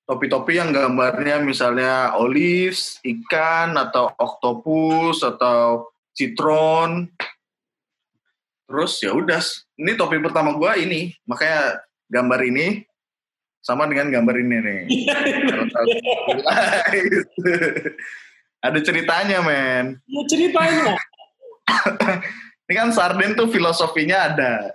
topi-topi 0.04 0.60
yang 0.60 0.68
gambarnya 0.70 1.40
misalnya 1.40 2.12
olives, 2.20 3.00
ikan, 3.00 3.80
atau 3.80 4.12
octopus, 4.20 5.24
atau 5.24 5.88
citron. 6.12 7.08
Terus 8.68 9.00
ya 9.00 9.16
udah, 9.16 9.40
ini 9.80 9.96
topi 9.96 10.20
pertama 10.20 10.52
gua 10.56 10.76
ini, 10.76 11.16
makanya 11.24 11.80
gambar 12.12 12.40
ini 12.44 12.84
sama 13.64 13.88
dengan 13.88 14.12
gambar 14.12 14.36
ini 14.44 14.56
nih. 14.60 14.82
Ada 18.64 18.80
ceritanya, 18.80 19.38
men. 19.44 20.00
Ya 20.08 20.22
ceritanya. 20.24 20.96
Ini 22.64 22.72
kan 22.72 22.88
sarden 22.96 23.36
tuh 23.36 23.52
filosofinya 23.52 24.32
ada. 24.32 24.72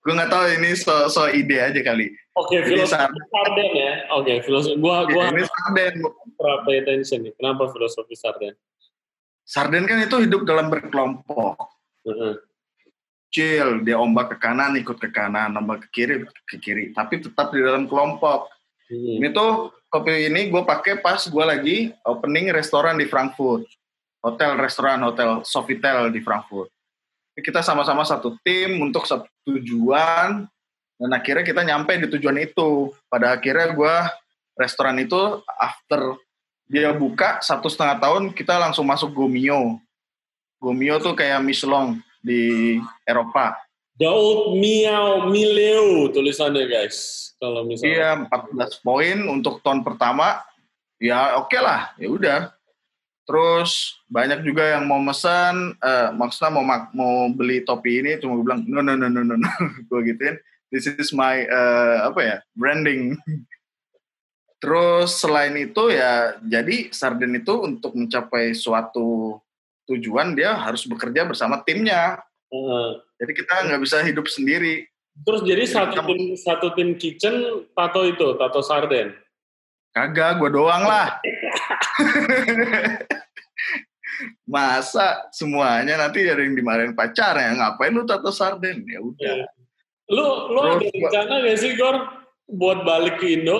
Gue 0.00 0.14
nggak 0.14 0.30
tahu 0.30 0.46
ini 0.56 0.78
so, 0.78 1.10
so 1.10 1.26
ide 1.26 1.58
aja 1.58 1.76
kali. 1.82 2.14
Oke, 2.38 2.62
Jadi 2.62 2.72
filosofi 2.72 2.94
sarden, 2.94 3.24
sarden 3.34 3.70
ya. 3.74 3.92
Oke, 4.14 4.32
filosofi. 4.46 4.78
Gua 4.78 5.04
gua 5.10 5.28
ini 5.34 5.42
sarden. 5.42 5.94
pay 6.64 6.76
attention 6.80 7.20
nih. 7.26 7.34
Kenapa 7.34 7.68
filosofi 7.74 8.14
sarden? 8.14 8.54
Sarden 9.42 9.84
kan 9.90 9.98
itu 10.06 10.22
hidup 10.22 10.46
dalam 10.46 10.70
berkelompok. 10.70 11.58
Heeh. 12.06 12.34
chill 13.30 13.86
dia 13.86 13.94
ombak 13.94 14.34
ke 14.34 14.36
kanan 14.42 14.74
ikut 14.74 14.98
ke 14.98 15.06
kanan 15.14 15.54
ombak 15.54 15.86
ke 15.86 16.02
kiri 16.02 16.26
ke 16.50 16.58
kiri 16.58 16.90
tapi 16.90 17.22
tetap 17.22 17.54
di 17.54 17.62
dalam 17.62 17.86
kelompok 17.86 18.50
Hmm. 18.90 19.22
ini 19.22 19.30
tuh 19.30 19.70
kopi 19.90 20.30
ini 20.30 20.48
gue 20.48 20.62
pakai 20.62 21.02
pas 21.02 21.18
gue 21.18 21.44
lagi 21.44 21.76
opening 22.06 22.54
restoran 22.54 22.96
di 22.96 23.10
Frankfurt. 23.10 23.66
Hotel 24.22 24.54
restoran 24.54 25.02
hotel 25.02 25.42
Sofitel 25.42 26.14
di 26.14 26.22
Frankfurt. 26.22 26.70
Kita 27.34 27.64
sama-sama 27.64 28.06
satu 28.06 28.36
tim 28.44 28.78
untuk 28.78 29.08
satu 29.08 29.26
tujuan 29.48 30.46
dan 31.00 31.10
akhirnya 31.10 31.42
kita 31.42 31.66
nyampe 31.66 31.98
di 31.98 32.06
tujuan 32.06 32.38
itu. 32.38 32.94
Pada 33.10 33.34
akhirnya 33.34 33.74
gue 33.74 33.96
restoran 34.54 34.96
itu 35.02 35.42
after 35.58 36.20
dia 36.70 36.94
buka 36.94 37.42
satu 37.42 37.66
setengah 37.66 37.98
tahun 37.98 38.22
kita 38.30 38.60
langsung 38.60 38.86
masuk 38.86 39.10
Gomio. 39.10 39.82
Gomio 40.60 41.00
tuh 41.00 41.16
kayak 41.16 41.42
Michelin 41.42 41.98
di 42.20 42.76
Eropa 43.08 43.56
Daud 44.00 44.56
Miao 44.56 45.28
Mileo 45.28 46.08
tulisannya 46.08 46.64
guys. 46.64 47.30
Kalau 47.36 47.68
misalnya 47.68 48.24
Iya, 48.24 48.32
14 48.32 48.80
poin 48.80 49.18
untuk 49.28 49.60
tahun 49.60 49.84
pertama. 49.84 50.40
Ya 50.96 51.36
oke 51.36 51.56
lah, 51.60 51.92
ya 52.00 52.08
udah. 52.08 52.40
Terus 53.28 54.00
banyak 54.08 54.40
juga 54.40 54.72
yang 54.72 54.88
mau 54.88 55.00
mesan, 55.04 55.76
eh, 55.84 56.08
maksudnya 56.16 56.48
mau 56.48 56.64
mau 56.96 57.28
beli 57.28 57.60
topi 57.60 58.00
ini, 58.00 58.16
cuma 58.16 58.40
gue 58.40 58.44
bilang 58.48 58.64
no 58.64 58.80
no 58.80 58.96
no 58.96 59.08
no 59.12 59.20
no, 59.20 59.36
no. 59.36 59.48
gue 59.92 60.00
gituin. 60.08 60.40
This 60.72 60.88
is 60.88 61.12
my 61.12 61.44
eh, 61.44 61.96
apa 62.08 62.20
ya 62.24 62.36
branding. 62.56 63.20
Terus 64.64 65.16
selain 65.16 65.56
itu 65.60 65.92
ya, 65.92 66.40
jadi 66.44 66.92
Sarden 66.92 67.36
itu 67.36 67.52
untuk 67.64 67.96
mencapai 67.96 68.52
suatu 68.52 69.40
tujuan 69.88 70.36
dia 70.36 70.56
harus 70.56 70.84
bekerja 70.88 71.24
bersama 71.24 71.64
timnya. 71.64 72.20
Eh, 72.52 72.92
Jadi 73.20 73.32
kita 73.36 73.54
nggak 73.68 73.80
bisa 73.84 74.00
hidup 74.00 74.26
sendiri. 74.26 74.88
terus 75.20 75.44
jadi 75.44 75.68
Jadi 75.68 75.74
satu 75.76 75.92
kita- 75.92 76.06
tim 76.08 76.20
satu 76.32 76.66
tim 76.72 76.90
kitchen 76.96 77.34
tato 77.76 78.00
itu 78.08 78.26
tato 78.40 78.60
sarden. 78.64 79.12
Kagak, 79.92 80.38
gue 80.38 80.48
doang 80.54 80.86
lah. 80.86 81.18
Masa 84.44 85.28
semuanya 85.30 85.96
nanti 85.96 86.26
ada 86.26 86.42
yang 86.42 86.56
dimarahin 86.56 86.92
pacarnya, 86.92 87.54
ngapain 87.56 87.92
lu 87.92 88.04
tato 88.04 88.28
sarden? 88.30 88.82
Ya 88.84 89.00
udah. 89.00 89.34
Iya. 89.44 89.46
Lu 90.10 90.26
lu 90.50 90.60
Terus 90.60 90.74
ada 90.74 90.88
rencana 90.90 91.34
gak 91.46 91.58
sih 91.58 91.72
Gor 91.78 91.96
buat 92.50 92.82
balik 92.82 93.22
ke 93.22 93.38
Indo? 93.40 93.58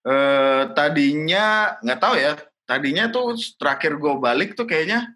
Eh, 0.00 0.62
tadinya 0.72 1.76
nggak 1.84 2.00
tahu 2.00 2.14
ya. 2.16 2.32
Tadinya 2.64 3.10
tuh 3.12 3.34
terakhir 3.60 3.98
gue 3.98 4.14
balik 4.16 4.54
tuh 4.54 4.64
kayaknya, 4.64 5.10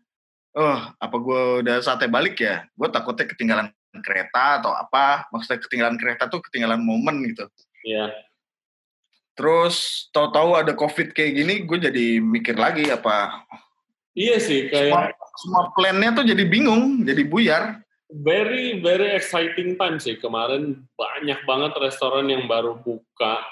oh 0.55 0.79
apa 0.95 1.17
gue 1.19 1.43
udah 1.67 1.77
saatnya 1.83 2.09
balik 2.09 2.39
ya? 2.39 2.65
Gue 2.73 2.89
takutnya 2.89 3.27
ketinggalan 3.27 3.69
kereta 4.01 4.59
atau 4.59 4.73
apa? 4.73 5.27
Maksudnya 5.31 5.61
ketinggalan 5.61 5.97
kereta 5.99 6.27
tuh 6.27 6.43
ketinggalan 6.43 6.79
momen 6.79 7.23
gitu. 7.27 7.47
Iya. 7.83 8.11
Terus 9.35 10.07
tahu-tahu 10.15 10.55
ada 10.55 10.73
covid 10.73 11.11
kayak 11.11 11.33
gini, 11.35 11.55
gue 11.67 11.79
jadi 11.91 12.07
mikir 12.23 12.55
lagi 12.55 12.87
apa 12.87 13.43
Iya 14.15 14.39
sih 14.39 14.71
semua, 14.71 15.11
kayak 15.11 15.19
semua 15.43 15.63
plannya 15.75 16.11
tuh 16.15 16.23
jadi 16.23 16.45
bingung, 16.47 17.03
jadi 17.03 17.23
buyar. 17.27 17.65
very 18.23 18.79
very 18.79 19.11
exciting 19.11 19.75
time 19.75 19.99
sih 19.99 20.15
kemarin 20.15 20.87
banyak 20.95 21.41
banget 21.43 21.75
restoran 21.83 22.31
yang 22.31 22.47
baru 22.47 22.79
buka. 22.79 23.43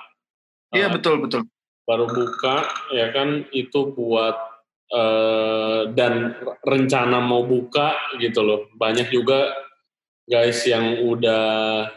Iya 0.70 0.86
Eh, 0.86 0.92
betul 0.94 1.18
betul. 1.18 1.42
baru 1.82 2.06
buka 2.06 2.62
ya 2.94 3.10
kan 3.10 3.42
itu 3.50 3.90
buat 3.90 4.38
eh, 4.92 5.80
dan 5.96 6.36
rencana 6.62 7.18
mau 7.24 7.42
buka 7.48 7.96
gitu 8.20 8.44
loh 8.44 8.68
banyak 8.76 9.08
juga 9.08 9.50
guys 10.28 10.62
yang 10.68 11.02
udah 11.02 11.44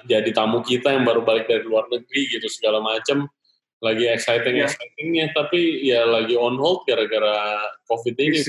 jadi 0.07 0.29
tamu 0.33 0.63
kita 0.65 0.95
yang 0.95 1.05
baru 1.05 1.21
balik 1.21 1.45
dari 1.45 1.61
luar 1.61 1.85
negeri 1.91 2.39
gitu 2.39 2.47
segala 2.49 2.81
macem 2.81 3.27
lagi 3.83 4.07
exciting 4.09 4.57
Iya. 4.57 4.71
excitingnya 4.71 5.25
tapi 5.35 5.85
ya 5.85 6.07
lagi 6.07 6.33
on 6.33 6.57
hold 6.57 6.87
gara-gara 6.89 7.61
covid 7.85 8.15
ini. 8.17 8.39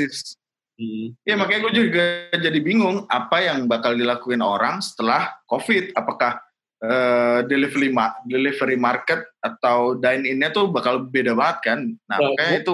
Hmm. 0.77 1.17
Iya 1.25 1.35
makanya 1.41 1.61
gue 1.69 1.73
juga 1.89 2.05
jadi 2.37 2.59
bingung 2.61 3.09
apa 3.09 3.41
yang 3.41 3.65
bakal 3.65 3.97
dilakuin 3.97 4.45
orang 4.45 4.85
setelah 4.85 5.33
COVID. 5.49 5.97
Apakah 5.97 6.37
eh, 6.85 7.41
delivery 7.49 7.89
ma- 7.89 8.13
delivery 8.29 8.77
market 8.77 9.25
atau 9.41 9.97
dine 9.97 10.29
in-nya 10.29 10.53
tuh 10.53 10.69
bakal 10.69 11.09
beda 11.09 11.33
banget 11.33 11.59
kan? 11.65 11.79
Nah 12.09 12.17
Nah, 12.21 12.29
makanya 12.29 12.57
itu 12.61 12.73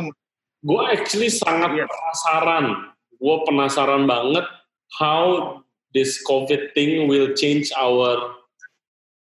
gue 0.63 0.83
actually 0.91 1.31
sangat 1.31 1.75
Iya. 1.75 1.87
penasaran 1.87 2.67
gue 3.19 3.37
penasaran 3.47 4.05
banget 4.07 4.47
how 4.99 5.59
this 5.95 6.23
covid 6.23 6.71
thing 6.75 7.07
will 7.11 7.35
change 7.35 7.71
our 7.75 8.39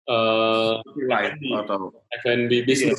uh, 0.08 0.80
live 0.96 1.36
atau 1.64 1.92
F&B 2.24 2.64
business 2.64 2.98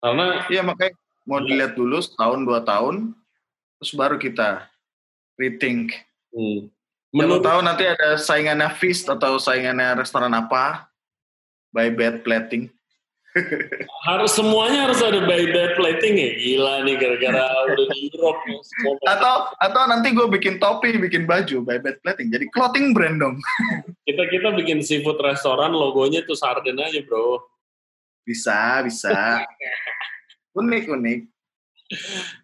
karena 0.00 0.48
iya 0.48 0.64
makanya 0.64 0.96
mau 1.28 1.40
dilihat 1.44 1.76
dulu 1.76 2.00
setahun 2.00 2.40
dua 2.44 2.64
tahun 2.64 3.12
terus 3.80 3.92
baru 3.96 4.16
kita 4.20 4.68
rethink. 5.40 5.96
hmm, 6.36 6.68
menurut 7.16 7.40
tahu 7.40 7.60
nanti 7.64 7.88
ada 7.88 8.20
saingannya 8.20 8.68
feast 8.76 9.08
atau 9.08 9.40
saingannya 9.40 9.96
restoran 9.96 10.36
apa 10.36 10.90
by 11.74 11.88
bad 11.90 12.22
plating. 12.26 12.68
Harus 14.10 14.34
semuanya 14.34 14.90
harus 14.90 14.98
ada 15.06 15.22
by 15.22 15.54
bad 15.54 15.78
plating 15.78 16.18
ya 16.18 16.30
gila 16.34 16.74
nih 16.82 16.98
gara-gara 16.98 17.46
udah 17.70 17.86
di 17.94 18.10
Europe 18.10 18.42
ya, 18.42 18.58
Atau 19.06 19.34
atau 19.54 19.82
nanti 19.86 20.10
gue 20.10 20.26
bikin 20.26 20.58
topi, 20.58 20.98
bikin 20.98 21.30
baju 21.30 21.62
by 21.62 21.78
bad 21.78 22.02
plating. 22.02 22.26
Jadi 22.34 22.50
clothing 22.50 22.90
brand 22.90 23.22
dong. 23.22 23.38
kita 24.10 24.26
kita 24.34 24.50
bikin 24.58 24.82
seafood 24.82 25.22
restoran 25.22 25.70
logonya 25.70 26.26
tuh 26.26 26.34
sarden 26.34 26.78
aja 26.82 26.98
bro 27.06 27.38
Bisa, 28.26 28.82
bisa. 28.82 29.46
unik, 30.60 30.84
unik. 30.90 31.20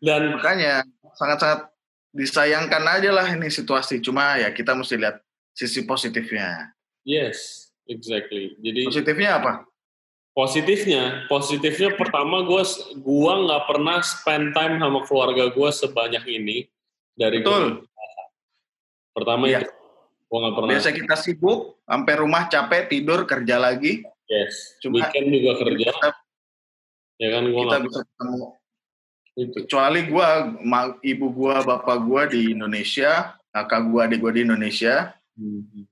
dan 0.03 0.39
Makanya 0.39 0.87
sangat-sangat 1.19 1.71
disayangkan 2.15 2.83
aja 2.87 3.11
lah 3.11 3.27
ini 3.27 3.51
situasi. 3.51 3.99
Cuma 3.99 4.39
ya 4.39 4.55
kita 4.55 4.75
mesti 4.79 4.95
lihat 4.99 5.19
sisi 5.51 5.83
positifnya. 5.83 6.71
yes 7.07 7.71
exactly 7.87 8.55
jadi 8.63 8.83
Positifnya 8.87 9.39
apa? 9.39 9.53
Positifnya, 10.37 11.25
positifnya 11.33 11.97
pertama 11.97 12.45
gue 12.45 12.61
gua 13.01 13.41
nggak 13.41 13.63
pernah 13.73 14.05
spend 14.05 14.53
time 14.53 14.77
sama 14.77 15.01
keluarga 15.09 15.49
gue 15.49 15.71
sebanyak 15.73 16.25
ini 16.29 16.69
dari 17.17 17.41
gua- 17.41 17.57
Betul. 17.57 17.65
pertama 19.17 19.49
Iya. 19.49 19.65
itu 19.65 19.73
gue 20.29 20.39
nggak 20.45 20.55
pernah. 20.61 20.71
Biasa 20.77 20.89
kita 20.93 21.17
sibuk, 21.17 21.81
sampai 21.89 22.15
rumah 22.21 22.53
capek, 22.53 22.85
tidur, 22.85 23.25
kerja 23.25 23.57
lagi. 23.57 24.05
Yes. 24.29 24.77
Cuma- 24.85 25.09
Weekend 25.09 25.33
juga 25.33 25.53
kerja, 25.57 25.89
Kita, 25.89 26.09
ya 27.17 27.29
kan 27.33 27.43
gue 27.49 27.57
kita 27.65 27.77
bisa 27.81 28.01
ketemu. 28.05 28.45
itu. 29.33 29.53
Kecuali 29.65 30.01
gua, 30.05 30.29
ma- 30.61 31.01
ibu 31.01 31.27
gua, 31.33 31.65
bapak 31.65 31.97
gua 32.05 32.29
di 32.29 32.53
Indonesia, 32.53 33.41
kakak 33.57 33.89
gua, 33.89 34.05
adik 34.05 34.21
gua 34.21 34.37
di 34.37 34.45
Indonesia. 34.45 35.16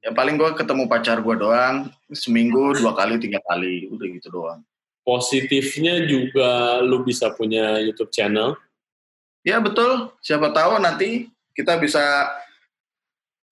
Ya 0.00 0.10
paling 0.16 0.40
gua 0.40 0.56
ketemu 0.56 0.88
pacar 0.88 1.20
gua 1.20 1.36
doang, 1.36 1.92
seminggu 2.08 2.80
dua 2.80 2.96
kali, 2.96 3.20
tiga 3.20 3.44
kali, 3.44 3.92
udah 3.92 4.06
gitu 4.16 4.28
doang. 4.32 4.60
Positifnya 5.04 6.00
juga 6.08 6.80
lu 6.80 7.04
bisa 7.04 7.28
punya 7.36 7.76
YouTube 7.84 8.08
channel. 8.08 8.56
Ya 9.44 9.60
betul, 9.60 10.16
siapa 10.24 10.48
tahu 10.56 10.80
nanti 10.80 11.28
kita 11.52 11.76
bisa 11.76 12.00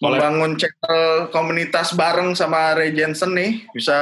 Boleh. 0.01 0.16
membangun 0.16 0.57
channel 0.57 1.28
komunitas 1.28 1.93
bareng 1.93 2.32
sama 2.32 2.72
Ray 2.72 2.97
Jensen 2.97 3.36
nih, 3.36 3.68
bisa 3.76 3.99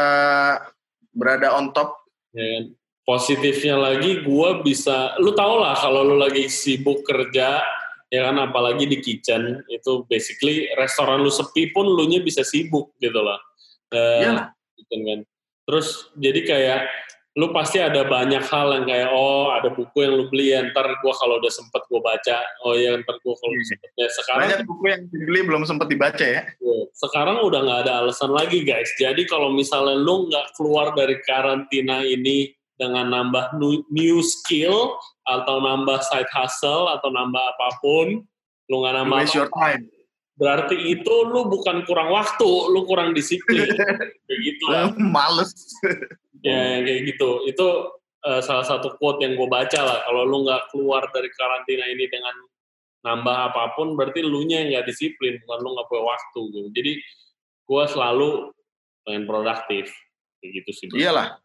berada 1.10 1.58
on 1.58 1.74
top. 1.74 2.06
Ya 2.30 2.46
kan? 2.46 2.64
Positifnya 3.02 3.74
lagi 3.74 4.22
gue 4.22 4.50
bisa, 4.62 5.18
lu 5.18 5.34
tau 5.34 5.58
lah 5.58 5.74
kalau 5.74 6.06
lu 6.06 6.14
lagi 6.14 6.46
sibuk 6.46 7.02
kerja, 7.02 7.58
ya 8.10 8.26
kan 8.28 8.36
apalagi 8.42 8.84
di 8.84 8.98
kitchen, 8.98 9.62
itu 9.70 10.04
basically 10.10 10.66
restoran 10.76 11.22
lu 11.22 11.30
sepi 11.30 11.70
pun 11.70 11.86
lu 11.86 12.04
nya 12.04 12.20
bisa 12.20 12.42
sibuk 12.42 12.92
gitu 12.98 13.22
lah. 13.22 13.38
Eh, 13.90 14.26
Iyalah. 14.26 14.50
gitu 14.76 14.94
kan. 15.06 15.20
Terus 15.66 15.88
jadi 16.18 16.40
kayak 16.42 16.80
lu 17.38 17.54
pasti 17.54 17.78
ada 17.78 18.02
banyak 18.10 18.42
hal 18.42 18.74
yang 18.74 18.84
kayak 18.90 19.14
oh 19.14 19.54
ada 19.54 19.70
buku 19.70 20.02
yang 20.02 20.18
lu 20.18 20.26
beli 20.26 20.50
ya 20.50 20.66
ntar 20.74 20.82
gua 20.98 21.14
kalau 21.14 21.38
udah 21.38 21.46
sempet 21.46 21.78
gua 21.86 22.02
baca 22.02 22.42
oh 22.66 22.74
ya 22.74 22.98
ntar 22.98 23.16
gua 23.22 23.38
kalau 23.38 23.54
Hmm. 23.54 23.68
sempet 23.70 23.90
ya 23.94 24.08
sekarang 24.10 24.42
Banyak 24.50 24.60
buku 24.66 24.84
yang 24.90 25.02
dibeli 25.14 25.40
belum 25.46 25.62
sempat 25.62 25.86
dibaca 25.86 26.26
ya. 26.26 26.42
sekarang 26.90 27.38
udah 27.46 27.60
nggak 27.62 27.80
ada 27.86 27.92
alasan 28.02 28.34
lagi 28.34 28.66
guys 28.66 28.90
jadi 28.98 29.22
kalau 29.30 29.54
misalnya 29.54 29.94
lu 29.94 30.26
nggak 30.26 30.58
keluar 30.58 30.90
dari 30.98 31.22
karantina 31.22 32.02
ini 32.02 32.50
dengan 32.74 33.14
nambah 33.14 33.54
new, 33.62 33.86
new 33.94 34.18
skill 34.26 34.98
atau 35.26 35.60
nambah 35.60 36.00
side 36.04 36.30
hustle 36.32 36.88
atau 36.88 37.08
nambah 37.12 37.40
apa 37.40 37.68
pun 37.80 38.24
lu 38.70 38.76
nggak 38.80 38.94
You 38.94 38.98
nambah 39.04 39.18
waste 39.20 39.36
your 39.36 39.50
time. 39.52 39.84
berarti 40.40 40.76
itu 40.78 41.14
lu 41.28 41.50
bukan 41.52 41.84
kurang 41.84 42.08
waktu 42.14 42.50
lu 42.72 42.88
kurang 42.88 43.12
disiplin 43.12 43.68
kayak 44.26 44.40
gitu 44.40 44.64
lah 44.72 44.88
Males. 45.14 45.52
ya 46.40 46.80
kayak 46.80 47.00
gitu 47.12 47.44
itu 47.44 47.66
eh, 48.24 48.40
salah 48.40 48.64
satu 48.64 48.96
quote 48.96 49.20
yang 49.20 49.36
gue 49.36 49.48
baca 49.48 49.80
lah 49.84 49.98
kalau 50.08 50.22
lu 50.24 50.48
nggak 50.48 50.72
keluar 50.72 51.04
dari 51.12 51.28
karantina 51.36 51.84
ini 51.92 52.08
dengan 52.08 52.32
nambah 53.00 53.52
apa 53.52 53.76
pun 53.76 53.96
berarti 53.96 54.24
lu 54.24 54.44
nya 54.48 54.64
nggak 54.64 54.88
disiplin 54.88 55.36
bukan 55.44 55.58
lu 55.60 55.68
nggak 55.76 55.88
punya 55.92 56.04
waktu 56.08 56.40
gitu 56.52 56.68
jadi 56.72 56.92
gue 57.70 57.84
selalu 57.86 58.28
pengen 59.06 59.24
produktif 59.24 59.92
kayak 60.40 60.50
gitu 60.62 60.70
sih. 60.74 60.86
Iyalah. 60.90 61.38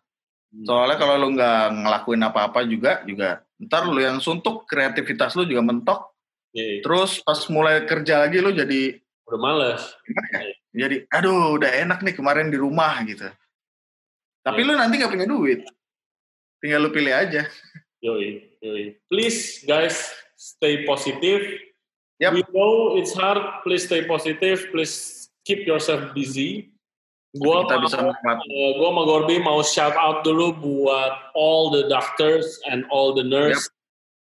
Hmm. 0.49 0.65
Soalnya 0.65 0.97
kalau 0.97 1.15
lu 1.21 1.27
nggak 1.35 1.61
ngelakuin 1.85 2.21
apa-apa 2.25 2.59
juga, 2.65 3.03
juga 3.05 3.44
ntar 3.61 3.87
lu 3.87 3.99
yang 3.99 4.19
suntuk, 4.19 4.67
kreativitas 4.67 5.33
lu 5.35 5.47
juga 5.47 5.63
mentok. 5.63 6.11
Iya, 6.55 6.83
Terus 6.83 7.19
pas 7.19 7.39
mulai 7.51 7.83
kerja 7.83 8.23
lagi 8.23 8.39
lu 8.39 8.51
jadi, 8.51 8.95
udah 9.27 9.39
males. 9.39 9.81
ya? 10.07 10.85
Jadi, 10.85 11.07
aduh 11.07 11.55
udah 11.55 11.71
enak 11.71 11.99
nih 12.03 12.15
kemarin 12.15 12.51
di 12.51 12.59
rumah 12.59 12.99
gitu. 13.03 13.27
Tapi 14.43 14.59
Iya. 14.63 14.67
lu 14.67 14.73
nanti 14.75 14.93
nggak 14.99 15.11
punya 15.11 15.27
duit. 15.27 15.61
Tinggal 16.59 16.79
lu 16.83 16.89
pilih 16.91 17.11
aja. 17.15 17.47
Yoi, 18.03 18.59
yoi. 18.61 18.83
Please 19.07 19.63
guys, 19.65 20.11
stay 20.35 20.83
positive. 20.85 21.41
Yap. 22.19 22.31
We 22.35 22.43
know 22.53 22.95
it's 22.95 23.11
hard. 23.11 23.63
Please 23.67 23.83
stay 23.87 24.07
positive. 24.07 24.71
Please 24.71 25.27
keep 25.43 25.67
yourself 25.67 26.15
busy. 26.15 26.74
Gua 27.35 27.67
Kita 27.67 27.75
mau, 27.75 27.83
bisa 27.83 27.97
menikmati. 27.99 28.45
eh, 28.47 28.71
gua 28.79 28.89
sama 28.95 29.01
Gorby 29.03 29.35
mau 29.43 29.59
shout 29.59 29.95
out 29.99 30.23
dulu 30.23 30.55
buat 30.55 31.35
all 31.35 31.67
the 31.67 31.83
doctors 31.91 32.47
and 32.71 32.87
all 32.87 33.11
the 33.11 33.25
nurse 33.25 33.67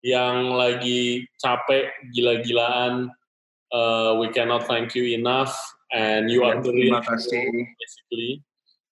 yang 0.04 0.52
lagi 0.54 1.24
capek 1.40 1.88
gila-gilaan. 2.12 3.08
Uh, 3.72 4.16
we 4.20 4.32
cannot 4.32 4.64
thank 4.64 4.96
you 4.96 5.04
enough, 5.12 5.52
and 5.92 6.32
you 6.32 6.48
are 6.48 6.60
the 6.64 6.72
real 6.72 7.00
Terima 7.00 7.04
kasih. 7.04 7.36
hero, 7.36 7.64
basically. 7.76 8.32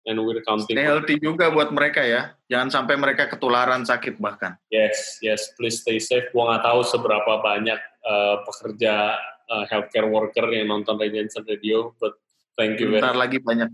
And 0.10 0.20
we're 0.26 0.42
counting. 0.44 0.74
Stay 0.76 0.84
healthy 0.84 1.16
juga 1.22 1.54
buat 1.54 1.70
mereka 1.70 2.02
ya. 2.04 2.34
Jangan 2.50 2.70
sampai 2.74 2.98
mereka 2.98 3.30
ketularan 3.30 3.86
sakit 3.86 4.18
bahkan. 4.18 4.58
Yes, 4.74 5.22
yes, 5.24 5.54
please 5.56 5.80
stay 5.80 6.02
safe. 6.02 6.28
Gua 6.34 6.54
nggak 6.54 6.66
tahu 6.66 6.82
seberapa 6.84 7.40
banyak 7.40 7.80
uh, 8.04 8.42
pekerja 8.44 9.16
uh, 9.48 9.64
healthcare 9.70 10.10
worker 10.10 10.50
yang 10.50 10.74
nonton 10.74 10.98
Jensen 11.08 11.46
Radio, 11.46 11.94
but 12.02 12.18
thank 12.60 12.78
you 12.78 12.94
Bentar 12.94 13.16
lagi 13.18 13.38
banyak 13.40 13.70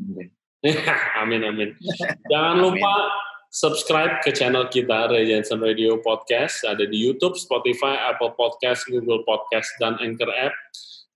amin, 1.23 1.41
amin. 1.47 1.69
Jangan 2.31 2.59
lupa 2.59 2.93
subscribe 3.47 4.19
ke 4.19 4.35
channel 4.35 4.67
kita 4.67 5.07
Ray 5.07 5.31
Jensen 5.31 5.63
Radio 5.63 6.03
Podcast. 6.03 6.67
Ada 6.67 6.83
di 6.83 6.99
YouTube, 6.99 7.39
Spotify, 7.39 7.95
Apple 8.11 8.35
Podcast, 8.35 8.83
Google 8.91 9.23
Podcast, 9.23 9.71
dan 9.79 9.95
Anchor 10.03 10.27
App. 10.35 10.51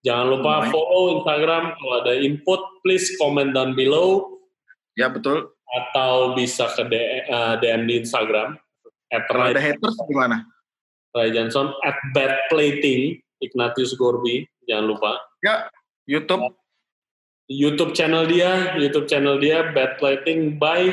Jangan 0.08 0.40
lupa 0.40 0.64
Baik. 0.64 0.72
follow 0.72 1.04
Instagram. 1.20 1.64
Kalau 1.76 1.96
ada 2.08 2.14
input, 2.16 2.62
please 2.88 3.08
comment 3.20 3.52
down 3.52 3.76
below. 3.76 4.40
Ya 4.96 5.12
betul. 5.12 5.52
Atau 5.76 6.40
bisa 6.40 6.72
ke 6.72 6.84
uh, 7.28 7.60
DM 7.60 7.84
di 7.88 8.00
Instagram. 8.00 8.56
At 9.12 9.28
Kalau 9.28 9.44
Ray 9.44 9.54
ada 9.56 9.62
haters 9.62 9.96
gimana? 10.08 10.48
Ray 11.14 11.36
Johnson 11.36 11.70
at 11.86 12.00
bad 12.16 12.48
plating 12.50 13.22
Ignatius 13.38 13.94
Gorby 13.94 14.50
jangan 14.66 14.96
lupa 14.96 15.12
Ya, 15.46 15.70
YouTube. 16.10 16.63
YouTube 17.54 17.94
channel 17.94 18.26
dia 18.26 18.74
YouTube 18.76 19.06
channel 19.06 19.38
dia 19.38 19.70
bad 19.70 20.02
plating 20.02 20.58
by 20.58 20.90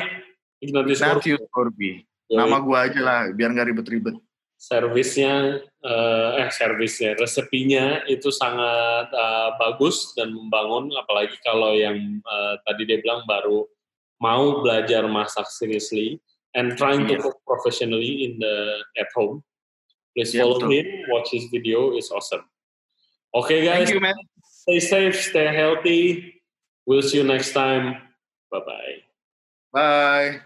Ignatius 0.61 1.01
Ignatius 1.01 1.41
Corby. 1.49 2.05
Nama 2.29 2.61
gua 2.61 2.85
aja 2.87 3.01
lah, 3.01 3.21
biar 3.33 3.51
nggak 3.51 3.69
ribet-ribet. 3.73 4.17
servisnya 4.61 5.57
eh, 5.81 6.31
eh 6.45 6.51
servisnya 6.53 7.17
resepinya 7.17 8.05
itu 8.05 8.29
sangat 8.29 9.09
eh, 9.09 9.51
bagus 9.57 10.13
dan 10.13 10.37
membangun 10.37 10.93
apalagi 11.01 11.33
kalau 11.41 11.73
yang 11.73 11.97
eh, 12.21 12.55
tadi 12.69 12.85
dia 12.85 13.01
bilang 13.01 13.25
baru 13.25 13.65
mau 14.21 14.61
belajar 14.61 15.09
masak 15.09 15.49
seriously 15.49 16.21
and 16.53 16.77
trying 16.77 17.09
to 17.09 17.17
Iya. 17.17 17.25
cook 17.25 17.41
professionally 17.49 18.29
in 18.29 18.37
the 18.37 18.57
at 19.01 19.09
home 19.17 19.41
please 20.13 20.37
Iya, 20.37 20.45
follow 20.45 20.61
betul. 20.61 20.77
him 20.77 20.87
watch 21.09 21.33
his 21.33 21.49
video 21.49 21.97
is 21.97 22.13
awesome 22.13 22.45
okay 23.33 23.65
guys 23.65 23.89
Thank 23.89 23.97
you, 23.97 24.05
man. 24.05 24.17
stay 24.45 24.77
safe, 24.77 25.17
stay 25.17 25.49
healthy. 25.57 26.37
We'll 26.91 27.03
see 27.03 27.19
you 27.19 27.23
next 27.23 27.53
time. 27.53 28.03
Bye 28.51 28.59
bye. 28.67 28.97
Bye. 29.73 30.41